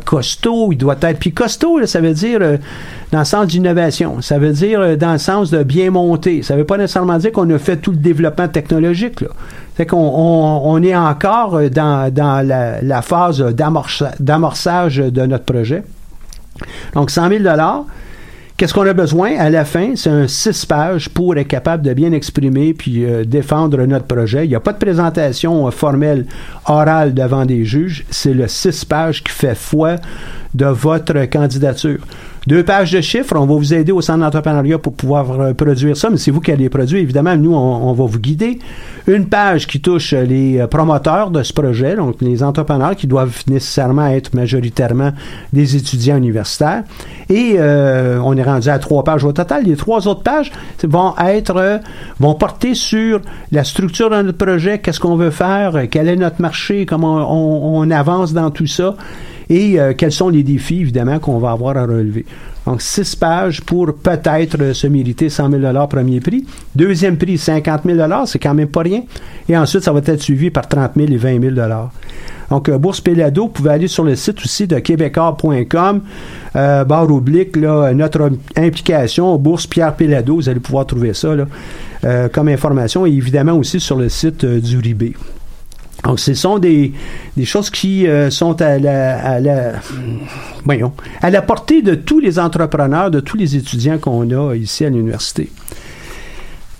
costaud. 0.07 0.73
Il 0.73 0.79
doit 0.79 0.97
être... 1.03 1.19
Puis 1.19 1.33
costaud, 1.33 1.85
ça 1.85 2.01
veut 2.01 2.15
dire 2.15 2.41
dans 3.13 3.19
le 3.19 3.25
sens 3.27 3.47
d'innovation. 3.47 4.23
Ça 4.23 4.39
veut 4.39 4.53
dire 4.53 4.97
dans 4.97 5.13
le 5.13 5.19
sens 5.19 5.51
de 5.51 5.63
bien 5.63 5.91
monter. 5.91 6.43
Ça 6.43 6.55
ne 6.55 6.61
veut 6.61 6.65
pas 6.65 6.79
nécessairement 6.79 7.19
dire 7.19 7.31
qu'on 7.31 7.49
a 7.51 7.59
fait 7.59 7.77
tout 7.77 7.91
le 7.91 7.99
développement 7.99 8.49
technologique. 8.49 9.21
Là. 9.21 9.29
C'est 9.77 9.85
qu'on 9.85 9.99
on, 9.99 10.83
est 10.83 10.97
encore 10.97 11.61
dans, 11.71 12.11
dans 12.11 12.45
la, 12.45 12.81
la 12.81 13.03
phase 13.03 13.45
d'amorçage 14.19 14.97
de 14.97 15.27
notre 15.27 15.45
projet. 15.45 15.85
Donc, 16.95 17.11
100 17.11 17.29
000 17.29 17.45
Qu'est-ce 18.57 18.73
qu'on 18.73 18.87
a 18.87 18.95
besoin? 18.95 19.37
À 19.37 19.51
la 19.51 19.67
fin? 19.67 19.97
C'est 19.97 20.09
un 20.09 20.27
six 20.27 20.65
pages 20.65 21.11
pour 21.11 21.37
être 21.37 21.47
capable 21.47 21.83
de 21.83 21.93
bien 21.93 22.13
exprimer 22.13 22.73
puis 22.73 23.05
euh, 23.05 23.23
défendre 23.23 23.85
notre 23.85 24.07
projet. 24.07 24.47
Il 24.47 24.49
n'y 24.49 24.55
a 24.55 24.61
pas 24.61 24.73
de 24.73 24.79
présentation 24.79 25.67
euh, 25.67 25.71
formelle 25.71 26.25
orale 26.65 27.13
devant 27.13 27.45
des 27.45 27.67
juges. 27.67 28.07
C'est 28.09 28.33
le 28.33 28.49
six 28.49 28.83
pages 28.87 29.23
qui 29.23 29.31
fait 29.31 29.55
foi 29.55 29.97
de 30.55 30.67
votre 30.67 31.25
candidature. 31.27 31.99
Deux 32.47 32.63
pages 32.63 32.93
de 32.93 33.01
chiffres, 33.01 33.35
on 33.37 33.45
va 33.45 33.55
vous 33.55 33.75
aider 33.75 33.91
au 33.91 34.01
centre 34.01 34.21
d'entrepreneuriat 34.21 34.79
pour 34.79 34.93
pouvoir 34.93 35.41
euh, 35.41 35.53
produire 35.53 35.97
ça, 35.97 36.11
mais 36.11 36.17
c'est 36.17 36.31
vous 36.31 36.41
qui 36.41 36.53
allez 36.53 36.69
produire. 36.69 37.01
Évidemment, 37.01 37.37
nous, 37.37 37.53
on, 37.53 37.93
va 37.93 38.05
vous 38.05 38.21
guider. 38.21 38.61
Une 39.09 39.27
page 39.27 39.67
qui 39.67 39.81
touche 39.81 40.13
les 40.13 40.61
euh, 40.61 40.69
promoteurs 40.69 41.33
de 41.33 41.43
ce 41.43 41.53
projet, 41.53 41.97
donc 41.97 42.19
les 42.21 42.45
entrepreneurs 42.45 42.95
qui 42.95 43.09
doivent 43.09 43.43
nécessairement 43.49 44.07
être 44.07 44.33
majoritairement 44.33 45.11
des 45.53 45.75
étudiants 45.75 46.19
universitaires. 46.19 46.85
Et 47.29 47.57
euh, 47.59 48.21
on 48.23 48.37
est 48.37 48.45
rendu 48.45 48.69
à 48.69 48.79
trois 48.79 49.03
pages 49.03 49.25
au 49.25 49.33
total. 49.33 49.65
Les 49.65 49.75
trois 49.75 50.07
autres 50.07 50.23
pages 50.23 50.53
vont 50.85 51.15
être, 51.19 51.81
vont 52.21 52.35
porter 52.35 52.75
sur 52.77 53.23
la 53.51 53.65
structure 53.65 54.09
de 54.09 54.23
notre 54.23 54.39
projet, 54.39 54.79
qu'est-ce 54.79 55.01
qu'on 55.01 55.17
veut 55.17 55.33
faire, 55.33 55.87
quel 55.91 56.07
est 56.07 56.15
notre 56.15 56.41
marché, 56.41 56.87
comment 56.87 57.27
on 57.29 57.91
avance 57.91 58.33
dans 58.33 58.53
tout 58.53 58.69
ça 58.69 58.95
et 59.49 59.79
euh, 59.79 59.93
quels 59.97 60.13
sont 60.13 60.29
les 60.29 60.43
défis, 60.43 60.81
évidemment, 60.81 61.19
qu'on 61.19 61.39
va 61.39 61.53
avoir 61.53 61.77
à 61.77 61.83
relever. 61.83 62.25
Donc, 62.67 62.83
six 62.83 63.15
pages 63.15 63.63
pour 63.63 63.95
peut-être 63.95 64.73
se 64.73 64.87
mériter 64.89 65.29
100 65.29 65.51
000 65.51 65.87
premier 65.87 66.21
prix. 66.21 66.45
Deuxième 66.75 67.17
prix, 67.17 67.39
50 67.39 67.83
000 67.85 68.27
c'est 68.27 68.41
quand 68.41 68.55
même 68.55 68.69
pas 68.69 68.83
rien. 68.83 69.03
Et 69.49 69.57
ensuite, 69.57 69.85
ça 69.85 69.93
va 69.93 70.01
être 70.05 70.21
suivi 70.21 70.51
par 70.51 70.69
30 70.69 70.93
000 70.97 71.13
et 71.13 71.17
20 71.17 71.55
000 71.55 71.55
donc, 72.49 72.69
euh, 72.69 72.79
Bourse 72.79 73.01
Pelado, 73.01 73.43
vous 73.43 73.49
pouvez 73.49 73.71
aller 73.71 73.89
sur 73.89 74.05
le 74.05 74.15
site 74.15 74.39
aussi 74.45 74.69
de 74.69 74.79
québécois.com, 74.79 76.01
euh, 76.55 76.85
barre 76.85 77.11
oblique, 77.11 77.57
notre 77.57 78.31
implication, 78.57 79.37
Bourse 79.37 79.67
Pierre 79.67 79.95
Pelado, 79.95 80.37
vous 80.37 80.49
allez 80.49 80.61
pouvoir 80.61 80.87
trouver 80.87 81.13
ça 81.13 81.35
comme 82.33 82.47
information, 82.47 83.05
et 83.05 83.11
évidemment 83.11 83.55
aussi 83.55 83.81
sur 83.81 83.97
le 83.97 84.09
site 84.09 84.45
du 84.45 84.79
RIB. 84.79 85.15
Donc, 86.05 86.21
ce 86.21 86.35
sont 86.35 86.59
des, 86.59 86.93
choses 87.45 87.71
qui 87.71 88.07
euh, 88.07 88.31
sont 88.31 88.61
à 88.61 88.79
la, 88.79 89.19
à 89.19 89.41
la, 89.41 89.73
voyons, 90.65 90.93
à 91.23 91.31
la 91.31 91.43
portée 91.43 91.83
de 91.83 91.95
tous 91.95 92.21
les 92.21 92.39
entrepreneurs, 92.39 93.11
de 93.11 93.21
tous 93.21 93.37
les 93.37 93.57
étudiants 93.57 93.99
qu'on 93.99 94.31
a 94.31 94.55
ici 94.55 94.85
à 94.85 94.91
l'université. 94.91 95.51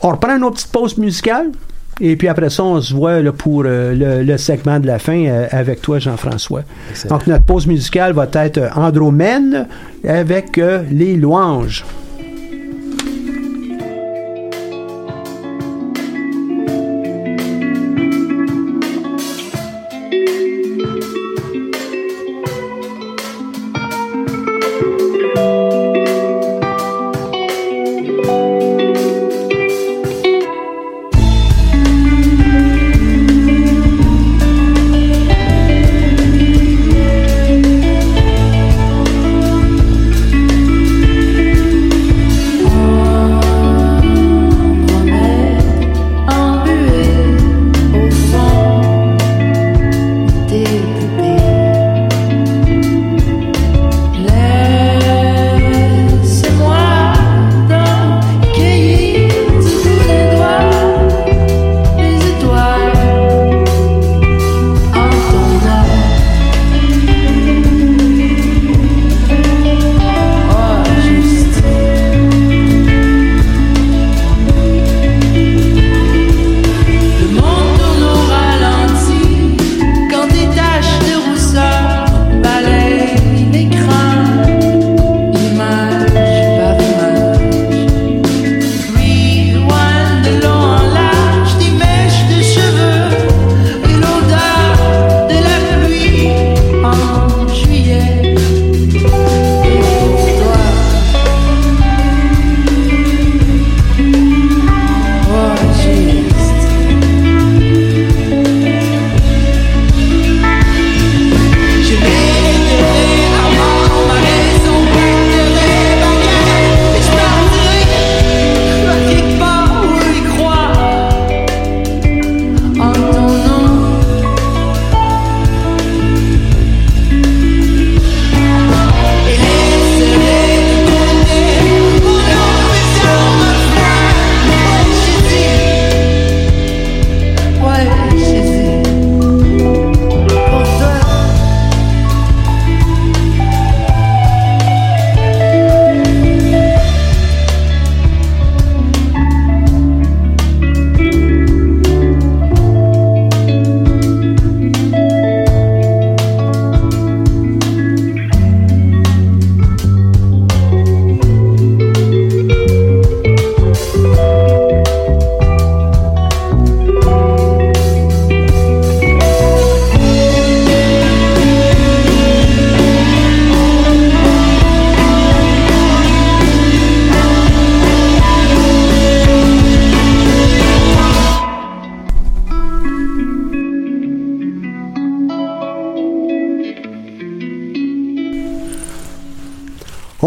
On 0.01 0.11
reprend 0.11 0.39
notre 0.39 0.57
petite 0.57 0.73
pause 0.73 0.99
musicale. 0.99 1.51
Et 1.99 2.15
puis 2.17 2.29
après 2.29 2.51
ça, 2.51 2.63
on 2.63 2.79
se 2.83 2.93
voit 2.93 3.23
là, 3.23 3.33
pour 3.33 3.63
euh, 3.65 4.23
le, 4.23 4.37
segment 4.37 4.79
de 4.79 4.87
la 4.87 4.99
fin 4.99 5.25
euh, 5.25 5.47
avec 5.51 5.81
toi, 5.81 5.99
Jean-François. 5.99 6.63
Donc, 7.09 7.27
notre 7.27 7.45
pause 7.45 7.67
musicale 7.67 8.13
va 8.13 8.29
être 8.35 8.71
Andromène 8.77 9.67
avec 10.07 10.59
les 10.59 11.17
louanges. 11.17 11.85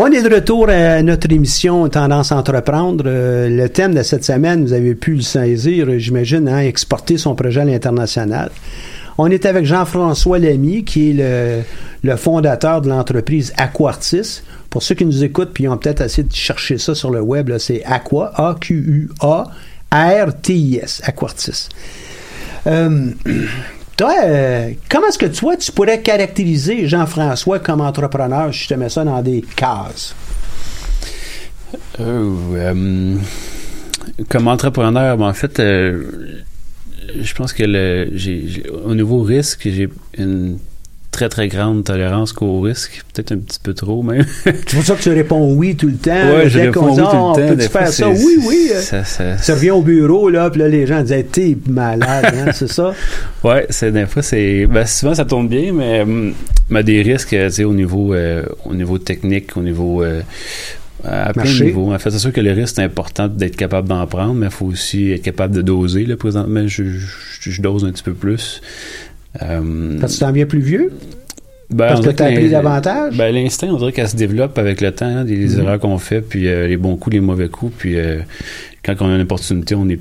On 0.09 0.11
est 0.11 0.23
de 0.23 0.33
retour 0.33 0.69
à 0.69 1.03
notre 1.03 1.31
émission 1.31 1.87
Tendance 1.87 2.31
à 2.31 2.37
entreprendre. 2.37 3.03
Euh, 3.05 3.47
le 3.47 3.69
thème 3.69 3.93
de 3.93 4.01
cette 4.01 4.25
semaine, 4.25 4.65
vous 4.65 4.73
avez 4.73 4.95
pu 4.95 5.13
le 5.13 5.21
saisir, 5.21 5.87
j'imagine, 5.99 6.47
hein, 6.49 6.61
exporter 6.61 7.19
son 7.19 7.35
projet 7.35 7.61
à 7.61 7.65
l'international. 7.65 8.49
On 9.19 9.29
est 9.29 9.45
avec 9.45 9.65
Jean-François 9.65 10.39
Lamy, 10.39 10.83
qui 10.83 11.11
est 11.11 11.63
le, 12.01 12.15
fondateur 12.15 12.81
de 12.81 12.89
l'entreprise 12.89 13.53
Aquartis. 13.55 14.41
Pour 14.71 14.81
ceux 14.81 14.95
qui 14.95 15.05
nous 15.05 15.23
écoutent, 15.23 15.51
puis 15.53 15.67
ont 15.67 15.77
peut-être 15.77 16.01
essayé 16.01 16.27
de 16.27 16.33
chercher 16.33 16.79
ça 16.79 16.95
sur 16.95 17.11
le 17.11 17.21
web, 17.21 17.55
c'est 17.59 17.83
Aqua, 17.85 18.31
A-Q-U-A, 18.33 19.43
R-T-I-S, 19.91 21.03
Aquartis. 21.05 21.69
Euh, 22.65 23.11
toi, 23.99 24.15
euh, 24.23 24.71
comment 24.89 25.07
est-ce 25.07 25.17
que 25.17 25.25
toi, 25.25 25.57
tu 25.57 25.73
pourrais 25.73 26.01
caractériser 26.01 26.87
Jean-François 26.87 27.59
comme 27.59 27.81
entrepreneur? 27.81 28.53
Si 28.53 28.63
je 28.63 28.67
te 28.69 28.73
mets 28.75 28.87
ça 28.87 29.03
dans 29.03 29.21
des 29.21 29.43
cases? 29.57 30.15
Euh, 31.99 32.33
euh, 32.55 33.17
comme 34.29 34.47
entrepreneur, 34.47 35.17
ben, 35.17 35.27
en 35.27 35.33
fait, 35.33 35.57
je 35.57 37.33
pense 37.35 37.51
que 37.51 37.63
le, 37.67 38.09
au 38.85 38.95
niveau 38.95 39.21
risque, 39.21 39.63
j'ai 39.65 39.89
une 40.17 40.59
très 41.19 41.27
très 41.27 41.47
grande 41.49 41.83
tolérance 41.83 42.31
qu'au 42.31 42.61
risque, 42.61 43.03
peut-être 43.13 43.33
un 43.33 43.39
petit 43.39 43.59
peu 43.61 43.73
trop 43.73 44.01
même. 44.03 44.25
C'est 44.45 44.73
pour 44.73 44.83
ça 44.85 44.95
que 44.95 45.01
tu 45.01 45.09
réponds 45.09 45.53
oui 45.53 45.75
tout 45.75 45.87
le 45.87 45.95
temps. 45.97 46.11
ouais, 46.11 46.49
je 46.49 46.59
réponds 46.59 46.91
oui 46.91 46.95
tout 46.95 47.03
Ah, 47.05 47.11
le 47.11 47.11
temps. 47.11 47.33
Peux-tu 47.35 47.55
Des 47.57 47.67
fois, 47.69 47.81
faire 47.81 47.91
ça? 47.91 48.09
Oui, 48.09 48.37
oui. 48.47 48.69
Ça, 48.79 49.03
ça, 49.03 49.37
Ça 49.37 49.55
revient 49.55 49.71
au 49.71 49.81
bureau, 49.81 50.29
là, 50.29 50.49
puis 50.49 50.61
là, 50.61 50.69
les 50.69 50.87
gens 50.87 51.01
disaient, 51.01 51.23
t'es 51.23 51.57
malade, 51.67 52.33
hein, 52.37 52.51
c'est 52.53 52.69
ça? 52.71 52.93
Ouais, 53.43 53.65
c'est 53.69 53.91
des 53.91 54.05
fois 54.05 54.21
c'est 54.21 54.65
ben, 54.65 54.85
souvent 54.85 55.13
ça 55.15 55.25
tourne 55.25 55.47
bien 55.47 55.71
mais 55.73 56.01
hum, 56.01 56.33
mais 56.69 56.83
des 56.83 57.01
risques 57.01 57.33
euh, 57.33 57.47
tu 57.49 57.55
sais 57.55 57.63
au 57.63 57.73
niveau 57.73 58.13
euh, 58.13 58.43
au 58.65 58.73
niveau 58.73 58.97
technique, 58.97 59.55
au 59.57 59.61
niveau 59.61 60.03
euh, 60.03 60.21
à 61.05 61.31
plein 61.31 61.43
de 61.43 61.47
Marché. 61.47 61.65
niveaux. 61.65 61.93
En 61.93 61.99
fait, 61.99 62.11
c'est 62.11 62.19
sûr 62.19 62.33
que 62.33 62.41
le 62.41 62.51
risque 62.51 62.75
c'est 62.75 62.83
important 62.83 63.27
d'être 63.29 63.55
capable 63.55 63.87
d'en 63.87 64.05
prendre, 64.07 64.33
mais 64.33 64.47
il 64.47 64.51
faut 64.51 64.65
aussi 64.65 65.11
être 65.11 65.21
capable 65.21 65.55
de 65.55 65.61
doser 65.61 66.05
là 66.05 66.17
présentement, 66.17 66.67
je, 66.67 66.83
je, 66.83 67.49
je 67.51 67.61
dose 67.61 67.85
un 67.85 67.91
petit 67.91 68.03
peu 68.03 68.13
plus. 68.13 68.61
Euh, 69.41 69.97
Parce 69.99 70.13
que 70.13 70.17
tu 70.19 70.25
t'en 70.25 70.31
viens 70.31 70.45
plus 70.45 70.59
vieux? 70.59 70.91
ben, 71.69 71.87
Parce 71.87 71.99
que 71.99 72.03
dirait 72.05 72.15
t'as 72.15 72.25
appris 72.27 72.49
davantage? 72.49 73.17
Ben, 73.17 73.33
l'instinct, 73.33 73.67
on 73.71 73.77
dirait 73.77 73.91
qu'elle 73.91 74.09
se 74.09 74.15
développe 74.15 74.57
avec 74.57 74.81
le 74.81 74.91
temps, 74.91 75.05
hein, 75.05 75.23
des 75.25 75.55
Mhm. 75.55 75.59
erreurs 75.61 75.79
qu'on 75.79 75.97
fait, 75.99 76.21
puis 76.21 76.47
euh, 76.47 76.67
les 76.67 76.77
bons 76.77 76.95
coups, 76.97 77.13
les 77.15 77.19
mauvais 77.19 77.47
coups, 77.47 77.73
puis 77.77 77.95
euh, 77.97 78.19
quand 78.83 78.95
on 79.01 79.09
a 79.11 79.15
une 79.15 79.21
opportunité, 79.21 79.75
on 79.75 79.87
est 79.89 79.99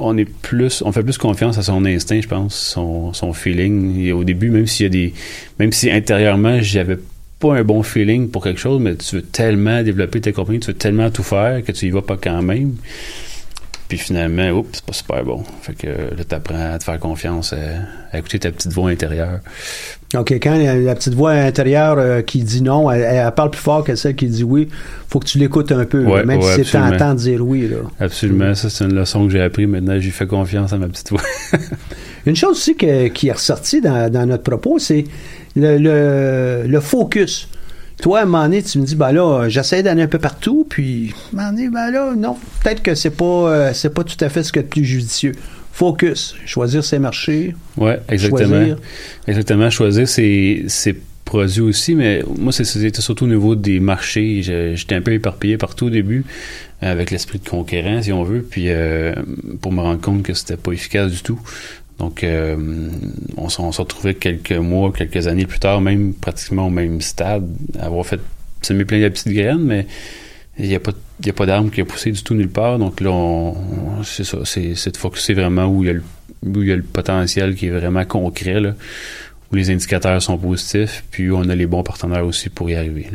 on 0.00 0.16
est 0.18 0.24
plus 0.28 0.82
on 0.84 0.90
fait 0.90 1.04
plus 1.04 1.16
confiance 1.16 1.58
à 1.58 1.62
son 1.62 1.84
instinct 1.84 2.20
je 2.20 2.26
pense 2.26 2.56
son, 2.56 3.12
son 3.12 3.32
feeling 3.32 4.00
et 4.00 4.10
au 4.10 4.24
début 4.24 4.50
même 4.50 4.66
s'il 4.66 4.82
y 4.82 4.86
a 4.88 4.90
des 4.90 5.14
même 5.60 5.70
si 5.70 5.88
intérieurement 5.92 6.58
j'avais 6.60 6.96
pas 7.38 7.54
un 7.54 7.62
bon 7.62 7.84
feeling 7.84 8.28
pour 8.28 8.42
quelque 8.42 8.58
chose 8.58 8.80
mais 8.80 8.96
tu 8.96 9.14
veux 9.14 9.22
tellement 9.22 9.84
développer 9.84 10.20
ta 10.20 10.32
compagnie 10.32 10.58
tu 10.58 10.68
veux 10.68 10.74
tellement 10.76 11.08
tout 11.12 11.22
faire 11.22 11.62
que 11.62 11.70
tu 11.70 11.86
y 11.86 11.90
vas 11.90 12.02
pas 12.02 12.16
quand 12.20 12.42
même 12.42 12.72
puis 13.88 13.98
finalement 13.98 14.48
oups 14.50 14.68
c'est 14.72 14.84
pas 14.84 14.92
super 14.92 15.24
bon 15.24 15.42
fait 15.62 15.74
que 15.74 15.86
là 15.86 16.24
t'apprends 16.26 16.72
à 16.74 16.78
te 16.78 16.84
faire 16.84 16.98
confiance 16.98 17.52
à, 17.52 17.56
à 18.12 18.18
écouter 18.18 18.38
ta 18.40 18.50
petite 18.50 18.72
voix 18.72 18.90
intérieure 18.90 19.40
OK, 20.16 20.32
quand 20.34 20.56
la, 20.56 20.76
la 20.76 20.94
petite 20.94 21.14
voix 21.14 21.32
intérieure 21.32 21.96
euh, 21.98 22.22
qui 22.22 22.42
dit 22.44 22.62
non, 22.62 22.88
elle, 22.90 23.02
elle 23.02 23.32
parle 23.32 23.50
plus 23.50 23.60
fort 23.60 23.82
que 23.82 23.96
celle 23.96 24.14
qui 24.14 24.26
dit 24.28 24.44
oui, 24.44 24.68
faut 25.08 25.18
que 25.18 25.26
tu 25.26 25.38
l'écoutes 25.38 25.72
un 25.72 25.84
peu, 25.84 26.04
Ouais, 26.04 26.24
même 26.24 26.38
ouais, 26.40 26.62
si 26.64 26.70
tentant 26.70 27.12
de 27.12 27.18
dire 27.18 27.44
oui. 27.44 27.68
Là. 27.68 27.78
absolument 27.98 28.54
ça 28.54 28.70
c'est 28.70 28.84
une 28.84 28.94
leçon 28.94 29.26
que 29.26 29.32
j'ai 29.32 29.40
appris 29.42 29.66
maintenant 29.66 29.98
j'ai 29.98 30.10
fait 30.12 30.26
confiance 30.28 30.72
à 30.72 30.78
ma 30.78 30.86
petite 30.88 31.10
voix 31.10 31.22
Une 32.26 32.34
chose 32.36 32.52
aussi 32.52 32.76
que- 32.76 33.08
qui 33.08 33.28
est 33.28 33.32
ressortie 33.32 33.80
dans, 33.80 34.10
dans 34.10 34.26
notre 34.26 34.42
propos, 34.42 34.78
c'est 34.80 35.04
le, 35.54 35.78
le, 35.78 36.64
le 36.66 36.80
focus. 36.80 37.48
Toi, 38.02 38.20
à 38.20 38.22
un 38.22 38.26
moment 38.26 38.42
donné, 38.42 38.62
tu 38.62 38.78
me 38.78 38.84
dis, 38.84 38.94
ben 38.94 39.10
là, 39.12 39.48
j'essaie 39.48 39.82
d'aller 39.82 40.02
un 40.02 40.06
peu 40.06 40.18
partout, 40.18 40.66
puis 40.68 41.14
à 41.14 41.16
un 41.16 41.36
moment 41.36 41.50
donné, 41.52 41.68
ben 41.70 41.90
là, 41.90 42.14
non, 42.16 42.36
peut-être 42.62 42.82
que 42.82 42.94
c'est 42.94 43.10
pas, 43.10 43.24
euh, 43.24 43.70
c'est 43.72 43.92
pas 43.94 44.04
tout 44.04 44.22
à 44.22 44.28
fait 44.28 44.42
ce 44.42 44.56
a 44.58 44.62
de 44.62 44.68
plus 44.68 44.84
judicieux. 44.84 45.32
Focus, 45.72 46.36
choisir 46.46 46.82
ses 46.84 46.98
marchés, 46.98 47.54
Ouais, 47.76 48.00
exactement. 48.08 48.48
choisir. 48.48 48.76
Exactement. 49.28 49.70
Choisir 49.70 50.08
ses, 50.08 50.64
ses 50.68 50.96
produits 51.26 51.60
aussi, 51.60 51.94
mais 51.94 52.22
moi, 52.38 52.52
c'était 52.52 53.00
surtout 53.02 53.24
au 53.24 53.28
niveau 53.28 53.54
des 53.56 53.78
marchés. 53.80 54.42
J'étais 54.74 54.94
un 54.94 55.02
peu 55.02 55.12
éparpillé 55.12 55.58
partout 55.58 55.86
au 55.86 55.90
début, 55.90 56.24
avec 56.80 57.10
l'esprit 57.10 57.40
de 57.40 57.48
conquérant, 57.48 58.00
si 58.00 58.12
on 58.12 58.22
veut, 58.22 58.40
puis 58.48 58.66
euh, 58.68 59.12
pour 59.60 59.72
me 59.72 59.80
rendre 59.80 60.00
compte 60.00 60.22
que 60.22 60.32
c'était 60.34 60.56
pas 60.56 60.72
efficace 60.72 61.12
du 61.12 61.20
tout. 61.22 61.38
Donc, 61.98 62.24
euh, 62.24 62.56
on, 63.36 63.48
s'est 63.48 63.62
retrouvé 63.62 64.14
quelques 64.14 64.52
mois, 64.52 64.92
quelques 64.92 65.26
années 65.26 65.46
plus 65.46 65.58
tard, 65.58 65.80
même 65.80 66.12
pratiquement 66.12 66.66
au 66.66 66.70
même 66.70 67.00
stade, 67.00 67.48
avoir 67.80 68.04
fait 68.04 68.20
semer 68.60 68.84
plein 68.84 69.00
de 69.00 69.08
petites 69.08 69.32
graines, 69.32 69.62
mais 69.62 69.86
il 70.58 70.68
n'y 70.68 70.74
a 70.74 70.80
pas, 70.80 70.92
pas 71.34 71.46
d'arbre 71.46 71.70
qui 71.70 71.80
a 71.80 71.84
poussé 71.84 72.10
du 72.10 72.22
tout 72.22 72.34
nulle 72.34 72.50
part. 72.50 72.78
Donc 72.78 73.00
là, 73.00 73.10
on, 73.10 74.02
c'est 74.04 74.24
ça, 74.24 74.38
c'est 74.44 74.90
de 74.90 74.96
focuser 74.96 75.34
vraiment 75.34 75.66
où 75.66 75.84
il 75.84 75.86
y 75.86 75.90
a 75.90 75.94
le, 75.94 76.02
où 76.42 76.62
il 76.62 76.68
y 76.68 76.72
a 76.72 76.76
le 76.76 76.82
potentiel 76.82 77.54
qui 77.54 77.66
est 77.66 77.70
vraiment 77.70 78.04
concret, 78.04 78.60
là, 78.60 78.74
où 79.50 79.56
les 79.56 79.70
indicateurs 79.70 80.20
sont 80.20 80.36
positifs, 80.36 81.02
puis 81.10 81.30
où 81.30 81.36
on 81.36 81.48
a 81.48 81.54
les 81.54 81.66
bons 81.66 81.82
partenaires 81.82 82.26
aussi 82.26 82.50
pour 82.50 82.68
y 82.68 82.74
arriver. 82.74 83.06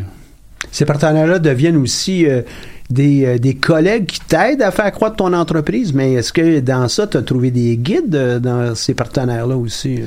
Ces 0.72 0.86
partenaires-là 0.86 1.40
deviennent 1.40 1.78
aussi 1.78 2.26
euh, 2.26 2.42
des, 2.90 3.26
euh, 3.26 3.38
des 3.38 3.56
collègues 3.56 4.06
qui 4.06 4.22
t'aident 4.22 4.62
à 4.62 4.72
faire 4.72 4.92
croître 4.92 5.18
ton 5.18 5.34
entreprise, 5.34 5.94
mais 5.94 6.14
est-ce 6.14 6.32
que 6.32 6.60
dans 6.62 6.88
ça, 6.88 7.08
tu 7.08 7.18
as 7.18 7.22
trouvé 7.22 7.52
des 7.52 7.76
guides 7.78 8.16
euh, 8.16 8.40
dans 8.40 8.74
ces 8.74 8.94
partenaires-là 8.94 9.58
aussi? 9.58 10.00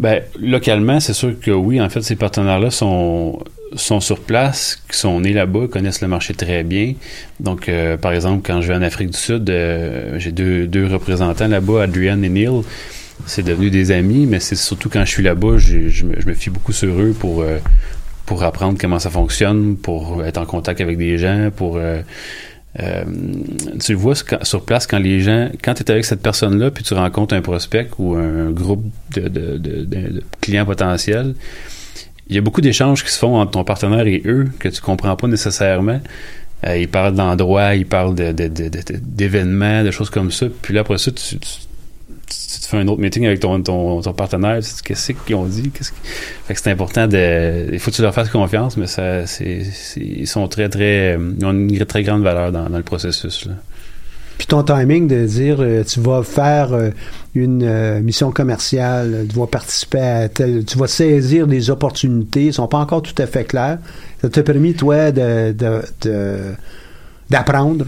Ben, 0.00 0.22
localement, 0.40 0.98
c'est 0.98 1.12
sûr 1.12 1.38
que 1.40 1.52
oui, 1.52 1.80
en 1.80 1.88
fait, 1.88 2.02
ces 2.02 2.16
partenaires-là 2.16 2.72
sont, 2.72 3.38
sont 3.76 4.00
sur 4.00 4.18
place, 4.18 4.82
qui 4.90 4.98
sont 4.98 5.20
nés 5.20 5.32
là-bas, 5.32 5.68
connaissent 5.70 6.00
le 6.00 6.08
marché 6.08 6.34
très 6.34 6.64
bien. 6.64 6.94
Donc, 7.38 7.70
par 8.00 8.12
exemple, 8.12 8.42
quand 8.44 8.60
je 8.62 8.68
vais 8.68 8.74
en 8.74 8.82
Afrique 8.82 9.10
du 9.10 9.18
Sud, 9.18 9.52
j'ai 10.16 10.32
deux, 10.32 10.66
deux 10.66 10.88
représentants 10.88 11.46
là-bas, 11.46 11.84
Adrian 11.84 12.20
et 12.22 12.28
Neil. 12.28 12.62
C'est 13.26 13.44
devenu 13.44 13.70
des 13.70 13.92
amis, 13.92 14.26
mais 14.26 14.40
c'est 14.40 14.56
surtout 14.56 14.88
quand 14.88 15.04
je 15.04 15.10
suis 15.10 15.22
là-bas, 15.22 15.58
je, 15.58 16.04
me, 16.04 16.34
fie 16.34 16.50
beaucoup 16.50 16.72
sur 16.72 17.00
eux 17.00 17.14
pour, 17.16 17.44
pour 18.26 18.42
apprendre 18.44 18.78
comment 18.80 18.98
ça 18.98 19.10
fonctionne, 19.10 19.76
pour 19.76 20.24
être 20.24 20.38
en 20.38 20.46
contact 20.46 20.80
avec 20.80 20.98
des 20.98 21.18
gens, 21.18 21.50
pour... 21.54 21.76
euh, 21.76 22.00
euh, 22.80 23.04
tu 23.80 23.92
vois 23.92 24.14
sur- 24.42 24.64
place 24.64 24.86
quand 24.86 24.98
les 24.98 25.20
gens, 25.20 25.50
quand 25.62 25.74
tu 25.74 25.82
es 25.82 25.90
avec 25.90 26.06
cette 26.06 26.22
personne-là, 26.22 26.70
puis 26.70 26.82
tu 26.82 26.94
rencontres 26.94 27.34
un 27.34 27.42
prospect 27.42 27.88
ou 27.98 28.14
un 28.14 28.50
groupe 28.50 28.84
de, 29.14 30.22
clients 30.40 30.64
potentiels, 30.64 31.34
il 32.28 32.36
y 32.36 32.38
a 32.38 32.40
beaucoup 32.40 32.62
d'échanges 32.62 33.04
qui 33.04 33.10
se 33.10 33.18
font 33.18 33.36
entre 33.36 33.50
ton 33.50 33.64
partenaire 33.64 34.06
et 34.06 34.22
eux 34.24 34.48
que 34.58 34.68
tu 34.68 34.80
comprends 34.80 35.16
pas 35.16 35.26
nécessairement. 35.26 36.00
Euh, 36.66 36.78
ils 36.78 36.88
parlent 36.88 37.14
d'endroits, 37.14 37.74
ils 37.74 37.84
parlent 37.84 38.14
d'événements, 38.14 39.84
de 39.84 39.90
choses 39.90 40.08
comme 40.08 40.30
ça. 40.30 40.46
Puis 40.62 40.72
là, 40.72 40.80
après 40.80 40.96
ça, 40.96 41.10
tu, 41.10 41.38
tu- 41.38 41.48
tu 42.26 42.60
te 42.60 42.66
fais 42.66 42.76
un 42.78 42.88
autre 42.88 43.00
meeting 43.00 43.26
avec 43.26 43.40
ton, 43.40 43.62
ton, 43.62 44.00
partenaire. 44.12 44.60
Tu 44.62 44.82
Qu'est-ce 44.84 45.12
qu'ils 45.12 45.36
ont 45.36 45.44
dit? 45.44 45.70
Fait 46.44 46.54
que 46.54 46.60
c'est 46.60 46.70
important 46.70 47.06
de. 47.06 47.68
Il 47.72 47.78
faut 47.78 47.90
que 47.90 47.96
tu 47.96 48.02
leur 48.02 48.14
fasses 48.14 48.30
confiance, 48.30 48.76
mais 48.76 48.86
ça, 48.86 49.22
ils 49.40 50.26
sont 50.26 50.48
très, 50.48 50.68
très. 50.68 51.18
Ils 51.38 51.44
ont 51.44 51.52
une 51.52 51.84
très 51.84 52.02
grande 52.02 52.22
valeur 52.22 52.52
dans, 52.52 52.68
le 52.68 52.82
processus. 52.82 53.48
Puis 54.38 54.46
ton 54.46 54.62
timing 54.62 55.06
de 55.06 55.24
dire 55.26 55.58
euh, 55.60 55.84
tu 55.84 56.00
vas 56.00 56.22
faire 56.24 56.72
euh, 56.72 56.90
une 57.34 57.62
euh, 57.62 58.00
mission 58.00 58.32
commerciale, 58.32 59.26
tu 59.28 59.38
vas 59.38 59.46
participer 59.46 60.00
à 60.00 60.28
tel, 60.28 60.64
tu 60.64 60.78
vas 60.78 60.88
saisir 60.88 61.46
des 61.46 61.70
opportunités, 61.70 62.46
ils 62.46 62.52
sont 62.52 62.66
pas 62.66 62.78
encore 62.78 63.02
tout 63.02 63.14
à 63.18 63.26
fait 63.26 63.44
clairs. 63.44 63.78
Ça 64.20 64.30
t'a 64.30 64.42
permis 64.42 64.74
toi 64.74 65.12
de 65.12 65.54
d'apprendre, 67.30 67.86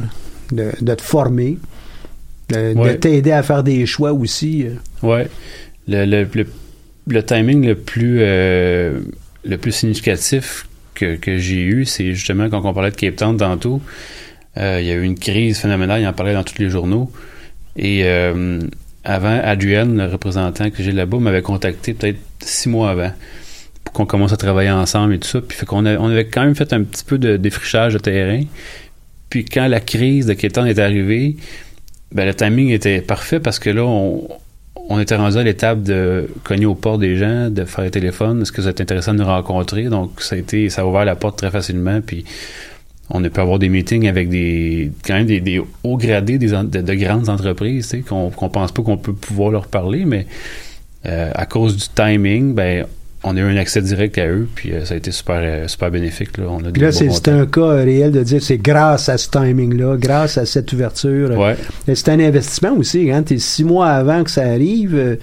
de 0.52 0.94
te 0.94 1.02
former, 1.02 1.58
de, 2.50 2.74
t'aider 2.94 3.32
à 3.32 3.42
faire 3.42 3.62
des 3.62 3.86
choix 3.86 4.12
aussi. 4.12 4.64
euh. 4.66 5.06
Ouais. 5.06 5.28
Le, 5.88 6.04
le, 6.04 6.26
le, 6.34 6.46
le 7.08 7.22
timing 7.22 7.66
le 7.66 7.74
plus, 7.74 8.18
euh, 8.20 9.00
le 9.44 9.56
plus 9.58 9.72
significatif 9.72 10.66
que, 10.94 11.16
que 11.16 11.36
j'ai 11.38 11.62
eu, 11.62 11.84
c'est 11.84 12.14
justement 12.14 12.48
quand 12.48 12.64
on 12.64 12.72
parlait 12.74 12.90
de 12.90 12.96
Cape 12.96 13.16
Town 13.16 13.36
tantôt. 13.36 13.80
euh, 14.56 14.78
il 14.80 14.86
y 14.86 14.90
a 14.90 14.94
eu 14.94 15.02
une 15.02 15.18
crise 15.18 15.58
phénoménale, 15.58 16.00
il 16.02 16.06
en 16.06 16.12
parlait 16.12 16.34
dans 16.34 16.44
tous 16.44 16.58
les 16.58 16.70
journaux. 16.70 17.10
Et 17.76 18.02
euh, 18.04 18.60
avant, 19.04 19.40
Adrian, 19.42 19.86
le 19.86 20.06
représentant 20.06 20.70
que 20.70 20.82
j'ai 20.82 20.92
là-bas, 20.92 21.18
m'avait 21.18 21.42
contacté 21.42 21.92
peut-être 21.92 22.18
six 22.40 22.68
mois 22.68 22.90
avant 22.90 23.10
pour 23.82 23.92
qu'on 23.92 24.06
commence 24.06 24.32
à 24.32 24.36
travailler 24.36 24.70
ensemble 24.70 25.14
et 25.14 25.18
tout 25.18 25.28
ça. 25.28 25.40
Puis 25.42 25.58
fait 25.58 25.66
qu'on 25.66 25.84
a- 25.84 25.96
on 25.98 26.08
avait 26.08 26.26
quand 26.26 26.42
même 26.44 26.54
fait 26.54 26.72
un 26.72 26.82
petit 26.84 27.04
peu 27.04 27.18
de 27.18 27.36
défrichage 27.36 27.92
de 27.94 27.98
terrain. 27.98 28.42
Puis 29.28 29.44
quand 29.44 29.66
la 29.66 29.80
crise 29.80 30.26
de 30.26 30.34
Cape 30.34 30.52
Town 30.52 30.66
est 30.66 30.78
arrivée, 30.78 31.36
ben, 32.12 32.26
le 32.26 32.34
timing 32.34 32.70
était 32.70 33.00
parfait 33.00 33.40
parce 33.40 33.58
que 33.58 33.70
là, 33.70 33.84
on, 33.84 34.28
on 34.88 35.00
était 35.00 35.16
rendu 35.16 35.38
à 35.38 35.42
l'étape 35.42 35.82
de 35.82 36.28
cogner 36.42 36.66
aux 36.66 36.74
portes 36.74 37.00
des 37.00 37.16
gens, 37.16 37.50
de 37.50 37.64
faire 37.64 37.84
le 37.84 37.90
téléphone. 37.90 38.42
Est-ce 38.42 38.52
que 38.52 38.60
vous 38.60 38.68
êtes 38.68 38.80
intéressé 38.80 39.10
de 39.12 39.16
nous 39.16 39.24
rencontrer? 39.24 39.84
Donc, 39.84 40.20
ça 40.20 40.36
a 40.36 40.38
été, 40.38 40.68
ça 40.68 40.86
ouvert 40.86 41.04
la 41.04 41.16
porte 41.16 41.38
très 41.38 41.50
facilement. 41.50 42.00
Puis, 42.00 42.24
on 43.10 43.22
a 43.24 43.30
pu 43.30 43.40
avoir 43.40 43.58
des 43.58 43.68
meetings 43.68 44.08
avec 44.08 44.28
des, 44.28 44.90
quand 45.06 45.14
même 45.14 45.26
des, 45.26 45.62
hauts 45.82 45.96
gradés 45.96 46.38
des, 46.38 46.48
de, 46.48 46.80
de 46.80 46.94
grandes 46.94 47.28
entreprises, 47.28 47.88
tu 47.88 47.98
sais, 47.98 48.02
qu'on, 48.02 48.30
qu'on 48.30 48.48
pense 48.48 48.72
pas 48.72 48.82
qu'on 48.82 48.96
peut 48.96 49.12
pouvoir 49.12 49.50
leur 49.50 49.66
parler, 49.66 50.04
mais 50.04 50.26
euh, 51.06 51.30
à 51.34 51.44
cause 51.44 51.76
du 51.76 51.86
timing, 51.94 52.54
ben, 52.54 52.86
on 53.26 53.36
a 53.36 53.40
eu 53.40 53.44
un 53.44 53.56
accès 53.56 53.80
direct 53.82 54.18
à 54.18 54.26
eux, 54.28 54.46
puis 54.54 54.72
euh, 54.72 54.84
ça 54.84 54.94
a 54.94 54.96
été 54.96 55.10
super, 55.10 55.40
euh, 55.40 55.66
super 55.66 55.90
bénéfique. 55.90 56.36
Là, 56.38 56.44
on 56.48 56.58
a 56.58 56.70
là, 56.70 56.92
c'est 56.92 57.28
un 57.28 57.46
cas 57.46 57.68
réel 57.82 58.12
de 58.12 58.22
dire 58.22 58.42
c'est 58.42 58.58
grâce 58.58 59.08
à 59.08 59.16
ce 59.18 59.28
timing-là, 59.30 59.96
grâce 59.96 60.36
à 60.38 60.46
cette 60.46 60.72
ouverture. 60.72 61.30
Ouais. 61.38 61.56
Et 61.88 61.94
C'est 61.94 62.10
un 62.10 62.20
investissement 62.20 62.72
aussi. 62.76 63.06
Quand 63.06 63.22
tu 63.24 63.34
es 63.34 63.38
six 63.38 63.64
mois 63.64 63.88
avant 63.88 64.22
que 64.24 64.30
ça 64.30 64.42
arrive, 64.42 64.94
euh, 64.94 65.16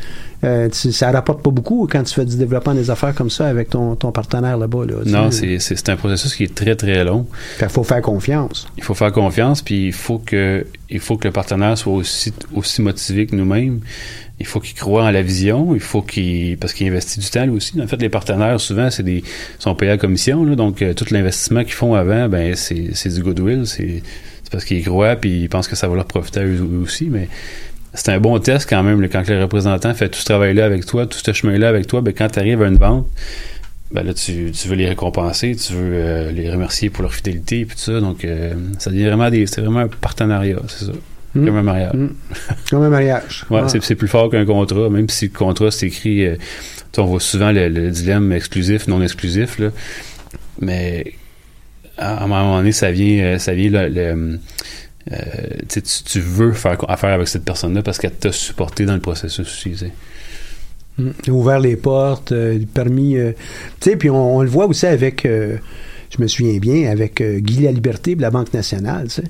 euh, 0.43 0.67
tu- 0.69 0.91
ça 0.91 1.11
rapporte 1.11 1.43
pas 1.43 1.51
beaucoup 1.51 1.87
quand 1.91 2.01
tu 2.01 2.15
fais 2.15 2.25
du 2.25 2.35
développement 2.35 2.73
des 2.73 2.89
affaires 2.89 3.13
comme 3.13 3.29
ça 3.29 3.47
avec 3.47 3.69
ton, 3.69 3.95
ton 3.95 4.11
partenaire 4.11 4.57
là-bas. 4.57 4.85
Là, 4.87 4.95
Non, 5.05 5.29
c'est 5.29 5.89
un 5.89 5.95
processus 5.95 6.33
qui 6.35 6.45
est 6.45 6.55
très, 6.55 6.75
très 6.75 7.03
long. 7.03 7.27
Qu'il 7.59 7.69
faut 7.69 7.83
faire 7.83 8.01
confiance. 8.01 8.67
Il 8.77 8.83
faut 8.83 8.95
faire 8.95 9.11
confiance, 9.11 9.61
puis 9.61 9.85
il 9.87 9.93
faut 9.93 10.17
que, 10.17 10.65
il 10.89 10.99
faut 10.99 11.17
que 11.17 11.27
le 11.27 11.31
partenaire 11.31 11.77
soit 11.77 11.93
aussi, 11.93 12.33
aussi 12.55 12.81
motivé 12.81 13.27
que 13.27 13.35
nous-mêmes. 13.35 13.81
Il 14.41 14.47
faut 14.47 14.59
qu'il 14.59 14.75
croit 14.75 15.03
en 15.03 15.11
la 15.11 15.21
vision, 15.21 15.73
il 15.73 15.79
faut 15.79 16.01
qu'il, 16.01 16.57
parce 16.57 16.73
qu'il 16.73 16.87
investit 16.87 17.19
du 17.19 17.29
temps 17.29 17.45
lui 17.45 17.51
aussi. 17.51 17.79
En 17.79 17.87
fait, 17.87 18.01
les 18.01 18.09
partenaires, 18.09 18.59
souvent, 18.59 18.89
c'est 18.89 19.03
des, 19.03 19.23
sont 19.59 19.75
payés 19.75 19.91
à 19.91 19.97
commission, 19.97 20.43
là, 20.43 20.55
donc 20.55 20.81
euh, 20.81 20.93
tout 20.93 21.05
l'investissement 21.11 21.63
qu'ils 21.63 21.73
font 21.73 21.93
avant, 21.93 22.27
ben, 22.27 22.55
c'est 22.55 23.09
du 23.09 23.23
goodwill, 23.23 23.65
c'est 23.65 24.01
parce 24.51 24.65
qu'ils 24.65 24.83
croient, 24.83 25.15
puis 25.15 25.43
ils 25.43 25.49
pensent 25.49 25.67
que 25.67 25.77
ça 25.77 25.87
va 25.87 25.95
leur 25.95 26.05
profiter 26.05 26.41
à 26.41 26.43
eux 26.43 26.81
aussi, 26.83 27.07
mais 27.09 27.29
c'est 27.93 28.09
un 28.09 28.19
bon 28.19 28.37
test 28.39 28.69
quand 28.69 28.83
même, 28.83 28.99
là, 28.99 29.07
quand 29.07 29.27
le 29.27 29.41
représentant 29.41 29.93
fait 29.93 30.09
tout 30.09 30.19
ce 30.19 30.25
travail-là 30.25 30.65
avec 30.65 30.85
toi, 30.85 31.05
tout 31.05 31.19
ce 31.23 31.31
chemin-là 31.31 31.69
avec 31.69 31.87
toi, 31.87 32.01
ben, 32.01 32.13
quand 32.13 32.29
tu 32.29 32.39
arrives 32.39 32.61
à 32.61 32.67
une 32.67 32.77
vente, 32.77 33.07
ben 33.91 34.03
là, 34.03 34.13
tu, 34.13 34.51
tu 34.51 34.67
veux 34.67 34.75
les 34.75 34.87
récompenser, 34.87 35.55
tu 35.55 35.73
veux 35.73 35.93
euh, 35.93 36.31
les 36.31 36.49
remercier 36.49 36.89
pour 36.89 37.03
leur 37.03 37.13
fidélité, 37.13 37.65
puis 37.65 37.75
tout 37.75 37.83
ça. 37.83 37.99
Donc, 37.99 38.23
euh, 38.23 38.53
ça 38.79 38.89
devient 38.89 39.05
vraiment 39.05 39.29
des, 39.29 39.45
c'est 39.47 39.61
vraiment 39.61 39.81
un 39.81 39.87
partenariat, 39.87 40.57
c'est 40.67 40.85
ça. 40.85 40.93
Mm. 41.33 41.45
Comme 41.45 41.55
un 41.57 41.63
mariage. 41.63 41.93
Mm. 41.93 42.07
Comme 42.69 42.83
un 42.83 42.89
mariage. 42.89 43.45
Ouais, 43.49 43.61
Ah. 43.63 43.69
c'est, 43.69 43.95
plus 43.95 44.07
fort 44.07 44.29
qu'un 44.29 44.45
contrat, 44.45 44.89
même 44.89 45.07
si 45.09 45.25
le 45.27 45.31
contrat, 45.37 45.71
c'est 45.71 45.87
écrit. 45.87 46.25
euh, 46.25 46.35
on 46.97 47.05
voit 47.05 47.19
souvent 47.21 47.51
le, 47.51 47.69
le 47.69 47.89
dilemme 47.89 48.31
exclusif, 48.33 48.87
non 48.87 49.01
exclusif, 49.01 49.59
là. 49.59 49.69
Mais 50.59 51.13
à, 51.97 52.17
à 52.17 52.23
un 52.23 52.27
moment 52.27 52.57
donné, 52.57 52.71
ça 52.73 52.91
vient, 52.91 53.23
euh, 53.23 53.37
ça 53.39 53.53
vient 53.53 53.69
le. 53.69 53.87
le, 53.87 54.39
euh, 55.11 55.17
tu, 56.05 56.19
veux 56.19 56.51
faire 56.53 56.77
affaire 56.89 57.13
avec 57.13 57.27
cette 57.27 57.43
personne-là 57.45 57.81
parce 57.81 57.97
qu'elle 57.97 58.11
t'a 58.11 58.31
supporté 58.31 58.85
dans 58.85 58.93
le 58.93 58.99
processus 58.99 59.47
aussi. 59.47 59.71
tu 59.71 59.77
sais. 59.77 59.91
Mm. 60.97 61.09
Il 61.25 61.29
a 61.29 61.33
ouvert 61.33 61.59
les 61.59 61.75
portes, 61.77 62.33
euh, 62.33 62.59
permis. 62.73 63.15
tu 63.79 63.89
sais, 63.89 63.95
puis 63.95 64.09
on, 64.09 64.37
on 64.37 64.41
le 64.43 64.49
voit 64.49 64.65
aussi 64.65 64.85
avec, 64.85 65.25
je 66.15 66.21
me 66.21 66.27
souviens 66.27 66.57
bien, 66.59 66.89
avec 66.91 67.21
euh, 67.21 67.39
Guy 67.39 67.61
La 67.63 67.71
Liberté 67.71 68.15
de 68.15 68.21
la 68.21 68.29
Banque 68.31 68.53
nationale. 68.53 69.05
tu 69.07 69.15
sais. 69.15 69.23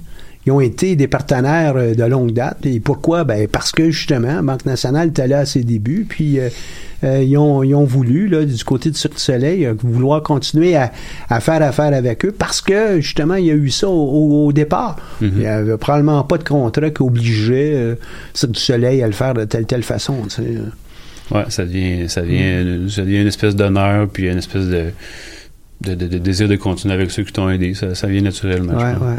Ils 0.48 0.52
ont 0.52 0.60
été 0.60 0.96
des 0.96 1.08
partenaires 1.08 1.76
euh, 1.76 1.94
de 1.94 2.04
longue 2.04 2.32
date. 2.34 2.66
Et 2.66 2.80
pourquoi? 2.80 3.24
Ben, 3.24 3.48
parce 3.48 3.72
que 3.72 3.92
justement, 3.92 4.34
la 4.36 4.42
Banque 4.42 4.66
nationale 4.66 5.10
était 5.10 5.28
là 5.28 5.40
à 5.40 5.46
ses 5.46 5.64
débuts, 5.64 6.08
puis 6.10 6.40
euh, 6.40 6.50
euh, 7.04 7.22
ils, 7.24 7.38
ont, 7.38 7.62
ils 7.62 7.76
ont 7.76 7.84
voulu, 7.86 8.28
là, 8.28 8.44
du 8.44 8.64
côté 8.64 8.90
du 8.90 8.98
Cirque 8.98 9.14
du 9.14 9.20
Soleil, 9.22 9.68
euh, 9.68 9.76
vouloir 9.84 10.24
continuer 10.24 10.76
à, 10.76 10.92
à 11.30 11.40
faire 11.42 11.62
affaire 11.62 11.94
avec 11.94 12.26
eux 12.26 12.32
parce 12.32 12.60
que, 12.62 13.00
justement, 13.00 13.36
il 13.36 13.46
y 13.46 13.52
a 13.52 13.54
eu 13.54 13.70
ça 13.70 13.88
au, 13.88 13.92
au- 13.94 14.46
au 14.48 14.52
départ. 14.52 14.98
Mhm. 15.22 15.32
Il 15.36 15.40
n'y 15.42 15.46
avait 15.46 15.78
probablement 15.78 16.24
pas 16.24 16.40
de 16.40 16.44
contrat 16.44 16.90
qui 16.90 17.04
obligeait 17.04 17.96
Cirque 18.34 18.54
du 18.54 18.60
Soleil 18.60 19.04
à 19.04 19.08
le 19.08 19.14
faire 19.14 19.36
de 19.36 19.44
telle 19.46 19.68
telle 19.68 19.84
façon. 19.84 20.16
tu 20.24 20.38
sais. 20.42 20.58
Ouais, 21.30 21.44
ça 21.50 21.64
devient, 21.66 22.10
ça 22.10 22.22
devient, 22.24 22.90
ça 22.92 23.04
devient 23.04 23.22
une 23.22 23.28
espèce 23.28 23.56
d'honneur, 23.56 24.08
puis 24.10 24.28
une 24.28 24.40
espèce 24.40 24.66
de, 24.66 24.86
de, 25.82 25.96
de- 25.96 26.08
de 26.08 26.18
désir 26.18 26.48
de 26.48 26.56
continuer 26.56 26.94
avec 26.94 27.12
ceux 27.12 27.24
qui 27.24 27.34
t'ont 27.34 27.50
aidé. 27.50 27.74
Ça, 27.74 27.96
ça 27.96 28.08
vient 28.08 28.22
naturellement. 28.22 28.74
Ouais, 28.74 28.84
ouais. 28.94 29.18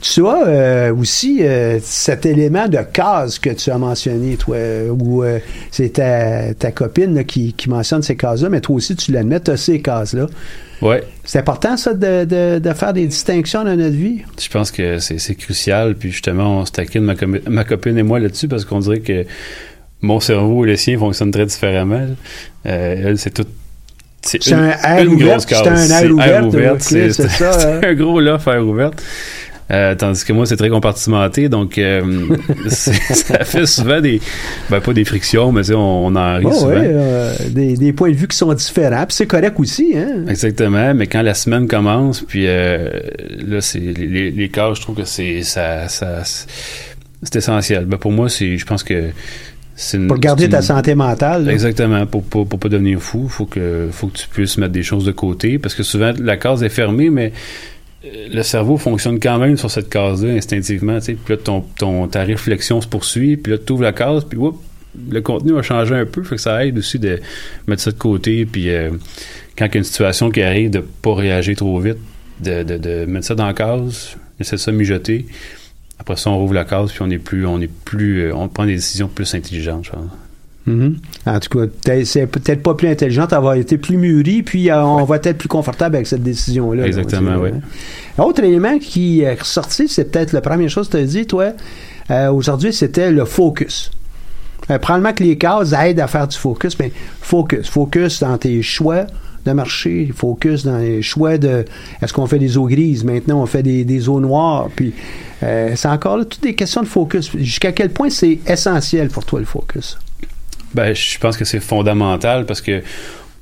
Tu 0.00 0.26
as 0.26 0.46
euh, 0.46 0.94
aussi 0.94 1.38
euh, 1.42 1.78
cet 1.82 2.26
élément 2.26 2.66
de 2.68 2.78
case 2.92 3.38
que 3.38 3.50
tu 3.50 3.70
as 3.70 3.78
mentionné, 3.78 4.36
toi, 4.36 4.56
euh, 4.56 4.88
où 4.90 5.22
euh, 5.22 5.38
c'est 5.70 5.94
ta, 5.94 6.54
ta 6.54 6.72
copine 6.72 7.14
là, 7.14 7.24
qui, 7.24 7.52
qui 7.52 7.68
mentionne 7.68 8.02
ces 8.02 8.16
cases-là, 8.16 8.48
mais 8.48 8.60
toi 8.60 8.76
aussi, 8.76 8.96
tu 8.96 9.12
l'admets, 9.12 9.40
tu 9.40 9.50
as 9.50 9.56
ces 9.56 9.80
cases-là. 9.80 10.26
Ouais, 10.82 11.02
C'est 11.24 11.38
important, 11.38 11.76
ça, 11.76 11.92
de, 11.92 12.24
de, 12.24 12.58
de 12.58 12.72
faire 12.72 12.94
des 12.94 13.06
distinctions 13.06 13.64
dans 13.64 13.76
notre 13.76 13.94
vie? 13.94 14.22
je 14.40 14.48
pense 14.48 14.70
que 14.70 14.98
c'est 14.98 15.18
c'est 15.18 15.34
crucial. 15.34 15.94
Puis 15.94 16.10
justement, 16.10 16.60
on 16.60 16.64
se 16.64 16.72
taquine, 16.72 17.02
ma, 17.04 17.14
ma 17.48 17.64
copine 17.64 17.98
et 17.98 18.02
moi, 18.02 18.18
là-dessus, 18.18 18.48
parce 18.48 18.64
qu'on 18.64 18.78
dirait 18.80 19.00
que 19.00 19.26
mon 20.00 20.18
cerveau 20.20 20.64
et 20.64 20.68
le 20.68 20.76
sien 20.76 20.98
fonctionnent 20.98 21.30
très 21.32 21.44
différemment. 21.44 22.06
Elle, 22.64 23.18
c'est 23.18 23.34
tout. 23.34 23.44
C'est 24.22 24.46
une- 24.48 24.54
un 24.54 24.68
air 24.70 25.04
une 25.04 25.14
ouvert, 25.14 25.28
grosse 25.38 25.46
c'est 25.48 25.68
un 25.68 26.02
air 26.02 26.10
ouvert, 26.12 26.46
ouverte, 26.46 26.80
c'est 26.82 27.12
c'est 27.12 27.28
ça, 27.28 27.52
c'est 27.52 27.66
hein. 27.66 27.80
un 27.82 27.94
gros 27.94 28.20
air 28.20 28.66
ouverte. 28.66 29.02
Euh, 29.72 29.94
tandis 29.94 30.24
que 30.24 30.32
moi, 30.32 30.46
c'est 30.46 30.56
très 30.56 30.68
compartimenté, 30.68 31.48
donc 31.48 31.78
euh, 31.78 32.02
ça 32.68 33.44
fait 33.44 33.66
souvent 33.66 34.00
des, 34.00 34.20
ben 34.68 34.80
pas 34.80 34.92
des 34.92 35.04
frictions, 35.04 35.52
mais 35.52 35.70
on, 35.70 36.06
on 36.06 36.16
en 36.16 36.38
rit 36.38 36.44
Oh, 36.48 36.52
souvent. 36.52 36.70
ouais, 36.70 36.80
euh, 36.92 37.34
des, 37.50 37.76
des 37.76 37.92
points 37.92 38.10
de 38.10 38.16
vue 38.16 38.26
qui 38.26 38.36
sont 38.36 38.52
différents. 38.52 39.06
Puis 39.06 39.14
c'est 39.14 39.26
correct 39.28 39.54
aussi, 39.60 39.92
hein? 39.96 40.24
Exactement, 40.28 40.92
mais 40.92 41.06
quand 41.06 41.22
la 41.22 41.34
semaine 41.34 41.68
commence, 41.68 42.20
puis 42.22 42.46
euh, 42.48 42.90
là, 43.46 43.60
c'est 43.60 43.78
les, 43.78 44.32
les, 44.32 44.48
cas, 44.48 44.72
je 44.74 44.80
trouve 44.80 44.96
que 44.96 45.04
c'est 45.04 45.42
ça, 45.44 45.86
ça 45.88 46.22
c'est 47.22 47.36
essentiel. 47.36 47.84
Ben, 47.84 47.96
pour 47.96 48.10
moi, 48.10 48.28
c'est, 48.28 48.56
je 48.56 48.66
pense 48.66 48.82
que 48.82 49.10
une- 49.94 50.06
Pour 50.08 50.18
garder 50.18 50.48
ta 50.48 50.62
santé 50.62 50.94
mentale. 50.94 51.44
là. 51.46 51.52
Exactement, 51.52 52.06
pour, 52.06 52.22
pour, 52.22 52.46
pour 52.46 52.58
pas 52.58 52.68
devenir 52.68 53.00
fou, 53.00 53.28
faut 53.28 53.46
que 53.46 53.88
faut 53.90 54.08
que 54.08 54.18
tu 54.18 54.28
puisses 54.28 54.58
mettre 54.58 54.72
des 54.72 54.82
choses 54.82 55.04
de 55.04 55.12
côté, 55.12 55.58
parce 55.58 55.74
que 55.74 55.82
souvent 55.82 56.12
la 56.18 56.36
case 56.36 56.62
est 56.62 56.68
fermée, 56.68 57.10
mais 57.10 57.32
euh, 58.04 58.28
le 58.32 58.42
cerveau 58.42 58.76
fonctionne 58.76 59.18
quand 59.20 59.38
même 59.38 59.56
sur 59.56 59.70
cette 59.70 59.88
case-là 59.88 60.32
instinctivement. 60.34 60.98
Puis 61.04 61.16
là, 61.28 61.36
ton, 61.36 61.62
ton, 61.78 62.06
ta 62.08 62.22
réflexion 62.24 62.80
se 62.80 62.88
poursuit, 62.88 63.36
puis 63.36 63.52
là, 63.52 63.58
tu 63.58 63.72
ouvres 63.72 63.82
la 63.82 63.92
case, 63.92 64.24
puis 64.28 64.38
whoop, 64.38 64.60
le 65.10 65.20
contenu 65.20 65.56
a 65.58 65.62
changé 65.62 65.94
un 65.94 66.04
peu, 66.06 66.22
fait 66.24 66.34
que 66.36 66.40
ça 66.40 66.64
aide 66.66 66.76
aussi 66.78 66.98
de 66.98 67.20
mettre 67.66 67.82
ça 67.82 67.90
de 67.92 67.96
côté, 67.98 68.44
puis 68.46 68.70
euh, 68.70 68.90
quand 69.56 69.66
il 69.66 69.74
y 69.74 69.76
a 69.76 69.78
une 69.78 69.84
situation 69.84 70.30
qui 70.30 70.42
arrive, 70.42 70.70
de 70.70 70.80
pas 70.80 71.14
réagir 71.14 71.56
trop 71.56 71.78
vite, 71.78 71.98
de, 72.42 72.62
de, 72.62 72.76
de 72.78 73.04
mettre 73.06 73.26
ça 73.26 73.34
dans 73.34 73.46
la 73.46 73.52
case, 73.54 74.16
laisser 74.38 74.56
ça 74.56 74.72
mijoter. 74.72 75.26
Après 76.00 76.16
ça, 76.16 76.30
on 76.30 76.38
rouvre 76.38 76.54
la 76.54 76.64
case, 76.64 76.90
puis 76.90 77.02
on 77.02 77.10
est 77.10 77.18
plus, 77.18 77.46
on 77.46 77.60
est 77.60 77.70
plus, 77.70 78.22
euh, 78.22 78.34
on 78.34 78.48
prend 78.48 78.64
des 78.64 78.74
décisions 78.76 79.06
plus 79.08 79.32
intelligentes, 79.34 79.84
je 79.84 79.90
pense. 79.90 80.00
Mhm. 80.66 80.96
En 81.26 81.40
tout 81.40 81.58
cas, 81.58 82.04
c'est 82.04 82.26
peut-être 82.26 82.62
pas 82.62 82.74
plus 82.74 82.88
intelligente, 82.88 83.32
avoir 83.32 83.54
été 83.54 83.78
plus 83.78 83.96
mûri, 83.96 84.42
puis 84.42 84.70
euh, 84.70 84.82
on 84.82 85.04
va 85.04 85.16
être 85.16 85.32
plus 85.38 85.48
confortable 85.48 85.96
avec 85.96 86.06
cette 86.06 86.22
décision-là. 86.22 86.82
là, 86.82 86.86
Exactement, 86.86 87.32
va 87.38 87.38
oui. 87.38 87.50
hein. 88.18 88.22
Autre 88.22 88.42
élément 88.44 88.78
qui 88.78 89.20
est 89.20 89.34
ressorti, 89.40 89.88
c'est 89.88 90.10
peut-être 90.10 90.32
la 90.32 90.40
première 90.40 90.68
chose 90.68 90.88
que 90.88 90.96
tu 90.98 91.02
as 91.02 91.06
dit, 91.06 91.26
toi, 91.26 91.52
euh, 92.10 92.30
aujourd'hui, 92.30 92.72
c'était 92.72 93.10
le 93.10 93.24
focus. 93.24 93.90
Euh, 94.70 94.78
probablement 94.78 95.12
que 95.12 95.22
les 95.24 95.36
cases 95.38 95.72
aident 95.72 96.00
à 96.00 96.06
faire 96.06 96.28
du 96.28 96.36
focus, 96.36 96.78
mais 96.78 96.92
focus. 97.20 97.68
Focus 97.68 98.20
dans 98.20 98.36
tes 98.38 98.62
choix 98.62 99.06
de 99.44 99.52
marché, 99.52 100.10
focus 100.14 100.64
dans 100.64 100.78
les 100.78 101.02
choix 101.02 101.38
de 101.38 101.64
est-ce 102.02 102.12
qu'on 102.12 102.26
fait 102.26 102.38
des 102.38 102.56
eaux 102.58 102.66
grises, 102.66 103.04
maintenant 103.04 103.42
on 103.42 103.46
fait 103.46 103.62
des, 103.62 103.84
des 103.84 104.08
eaux 104.08 104.20
noires, 104.20 104.68
puis 104.74 104.92
euh, 105.42 105.72
c'est 105.76 105.88
encore 105.88 106.18
là 106.18 106.24
toutes 106.24 106.42
des 106.42 106.54
questions 106.54 106.82
de 106.82 106.86
focus. 106.86 107.30
Jusqu'à 107.36 107.72
quel 107.72 107.90
point 107.90 108.10
c'est 108.10 108.38
essentiel 108.46 109.08
pour 109.08 109.24
toi 109.24 109.40
le 109.40 109.46
focus? 109.46 109.98
Ben, 110.74 110.94
je 110.94 111.18
pense 111.18 111.36
que 111.36 111.44
c'est 111.44 111.60
fondamental 111.60 112.46
parce 112.46 112.60
que 112.60 112.82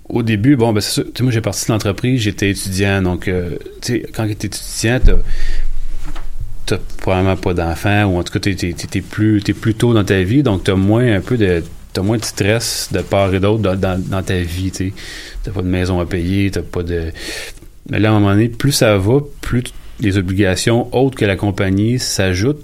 au 0.08 0.22
début, 0.22 0.56
bon, 0.56 0.72
ben, 0.72 0.80
c'est 0.80 0.90
sûr, 0.90 1.04
moi, 1.20 1.30
j'ai 1.30 1.40
parti 1.40 1.66
de 1.66 1.72
l'entreprise, 1.72 2.22
j'étais 2.22 2.50
étudiant, 2.50 3.02
donc, 3.02 3.28
euh, 3.28 3.56
tu 3.82 3.92
sais, 3.92 4.06
quand 4.14 4.24
tu 4.24 4.30
es 4.30 4.32
étudiant, 4.32 5.00
t'as 5.04 5.16
t'as 6.64 6.76
probablement 6.98 7.36
pas 7.36 7.54
d'enfants, 7.54 8.04
ou 8.04 8.18
en 8.18 8.22
tout 8.22 8.32
cas, 8.32 8.40
t'es, 8.40 8.54
t'es, 8.54 8.72
t'es 8.72 9.00
plus, 9.00 9.42
t'es 9.42 9.54
plus 9.54 9.74
tôt 9.74 9.94
dans 9.94 10.04
ta 10.04 10.22
vie, 10.22 10.42
donc 10.42 10.64
t'as 10.64 10.74
moins 10.74 11.14
un 11.16 11.20
peu 11.20 11.38
de, 11.38 11.62
t'as 11.92 12.02
moins 12.02 12.18
de 12.18 12.24
stress 12.24 12.88
de 12.92 13.00
part 13.00 13.34
et 13.34 13.40
d'autre 13.40 13.62
dans, 13.76 14.22
ta 14.22 14.38
vie, 14.38 14.70
tu. 14.70 14.92
T'as 15.42 15.50
pas 15.50 15.62
de 15.62 15.68
maison 15.68 16.00
à 16.00 16.06
payer, 16.06 16.50
t'as 16.50 16.62
pas 16.62 16.82
de... 16.82 17.12
Mais 17.90 17.98
là, 17.98 18.10
à 18.10 18.12
un 18.12 18.20
moment 18.20 18.32
donné, 18.32 18.48
plus 18.48 18.72
ça 18.72 18.98
va, 18.98 19.20
plus 19.40 19.64
les 20.00 20.18
obligations 20.18 20.94
autres 20.94 21.16
que 21.16 21.24
la 21.24 21.36
compagnie 21.36 21.98
s'ajoutent, 21.98 22.62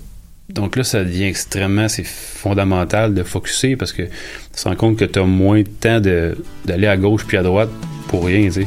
donc 0.51 0.77
là, 0.77 0.85
ça 0.85 1.03
devient 1.03 1.25
extrêmement, 1.25 1.89
c'est 1.89 2.05
fondamental 2.05 3.15
de 3.15 3.23
focuser 3.23 3.77
parce 3.77 3.93
que 3.93 4.03
tu 4.03 4.63
te 4.63 4.69
rends 4.69 4.77
compte 4.77 4.99
que 4.99 5.07
tu 5.07 5.19
as 5.19 5.25
moins 5.25 5.63
de 5.63 5.69
temps 5.69 6.01
d'aller 6.01 6.87
à 6.87 6.97
gauche 6.97 7.25
puis 7.27 7.39
à 7.39 7.43
droite 7.43 7.71
pour 8.09 8.27
rien, 8.27 8.51
tu 8.51 8.67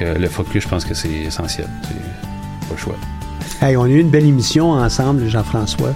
le 0.00 0.28
focus, 0.28 0.62
je 0.64 0.68
pense 0.68 0.84
que 0.84 0.94
c'est 0.94 1.10
essentiel. 1.10 1.68
C'est 1.82 2.68
pas 2.68 2.74
le 2.74 2.76
choix. 2.76 3.19
Hey, 3.62 3.76
on 3.76 3.82
a 3.84 3.88
eu 3.88 4.00
une 4.00 4.08
belle 4.08 4.24
émission 4.24 4.70
ensemble, 4.70 5.28
Jean-François. 5.28 5.90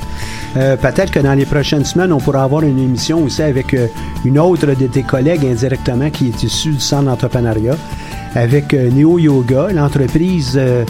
Euh, 0.59 0.77
Peut-être 0.77 1.11
que 1.11 1.19
dans 1.19 1.33
les 1.33 1.47
prochaines 1.47 1.87
semaines, 1.87 2.13
on 2.13 2.19
pourra 2.19 2.43
avoir 2.43 2.63
une 2.63 2.79
émission 2.79 3.25
aussi 3.25 3.41
avec 3.41 3.73
euh, 3.73 3.87
une 4.27 4.39
autre 4.39 4.67
de 4.67 4.87
tes 4.87 5.03
collègues 5.03 5.47
indirectement 5.47 6.11
qui 6.11 6.29
est 6.29 6.43
issue 6.43 6.73
du 6.73 6.81
centre 6.81 7.05
d'entrepreneuriat, 7.05 7.77
avec 8.35 8.75
euh, 8.75 8.91
Neo 8.91 9.19
Yoga, 9.19 9.69
l'entreprise 9.73 10.53
euh, 10.57 10.85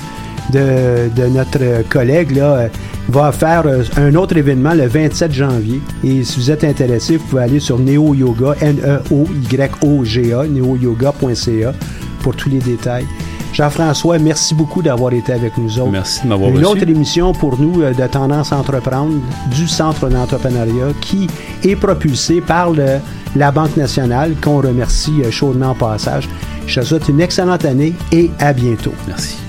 de, 0.53 1.09
de 1.15 1.29
notre 1.29 1.89
collègue 1.89 2.33
là, 2.33 2.69
va 3.09 3.31
faire 3.31 3.65
un 3.97 4.15
autre 4.17 4.37
événement 4.37 4.75
le 4.75 4.89
27 4.89 5.33
janvier. 5.33 5.81
Et 6.03 6.25
si 6.25 6.41
vous 6.41 6.51
êtes 6.51 6.65
intéressé, 6.65 7.19
vous 7.19 7.25
pouvez 7.27 7.43
aller 7.45 7.61
sur 7.61 7.79
Neo 7.79 8.15
Yoga, 8.15 8.57
E 8.61 8.65
N-E-O-Y-O-G-A, 8.65 10.45
neoyoga.ca 10.49 11.73
pour 12.21 12.35
tous 12.35 12.49
les 12.49 12.59
détails. 12.59 13.07
Jean-François, 13.55 14.19
merci 14.19 14.53
beaucoup 14.55 14.83
d'avoir 14.83 15.13
été 15.13 15.33
avec 15.33 15.57
nous 15.57 15.79
autres. 15.79 15.91
Merci 15.93 16.23
de 16.25 16.29
m'avoir 16.29 16.51
Une 16.51 16.57
reçu. 16.57 16.67
autre 16.67 16.83
émission 16.89 17.33
pour 17.33 17.59
nous 17.59 17.83
euh, 17.83 17.95
de 17.95 18.07
Tendance 18.09 18.53
à 18.53 18.59
entreprendre 18.59 19.15
du 19.51 19.69
Centre 19.69 20.09
d'entrepreneuriat 20.09 20.89
qui 21.01 21.29
est 21.63 21.77
propulsée 21.77 22.41
par 22.41 22.73
le 22.73 22.99
la 23.37 23.51
Banque 23.51 23.77
nationale, 23.77 24.35
qu'on 24.41 24.61
remercie 24.61 25.23
euh, 25.25 25.31
chaudement 25.31 25.73
au 25.73 25.75
passage. 25.75 26.29
Je 26.67 26.81
te 26.81 26.85
souhaite 26.85 27.09
une 27.09 27.21
excellente 27.21 27.65
année 27.65 27.95
et 28.13 28.31
à 28.39 28.53
bientôt. 28.53 28.93
Merci. 29.07 29.44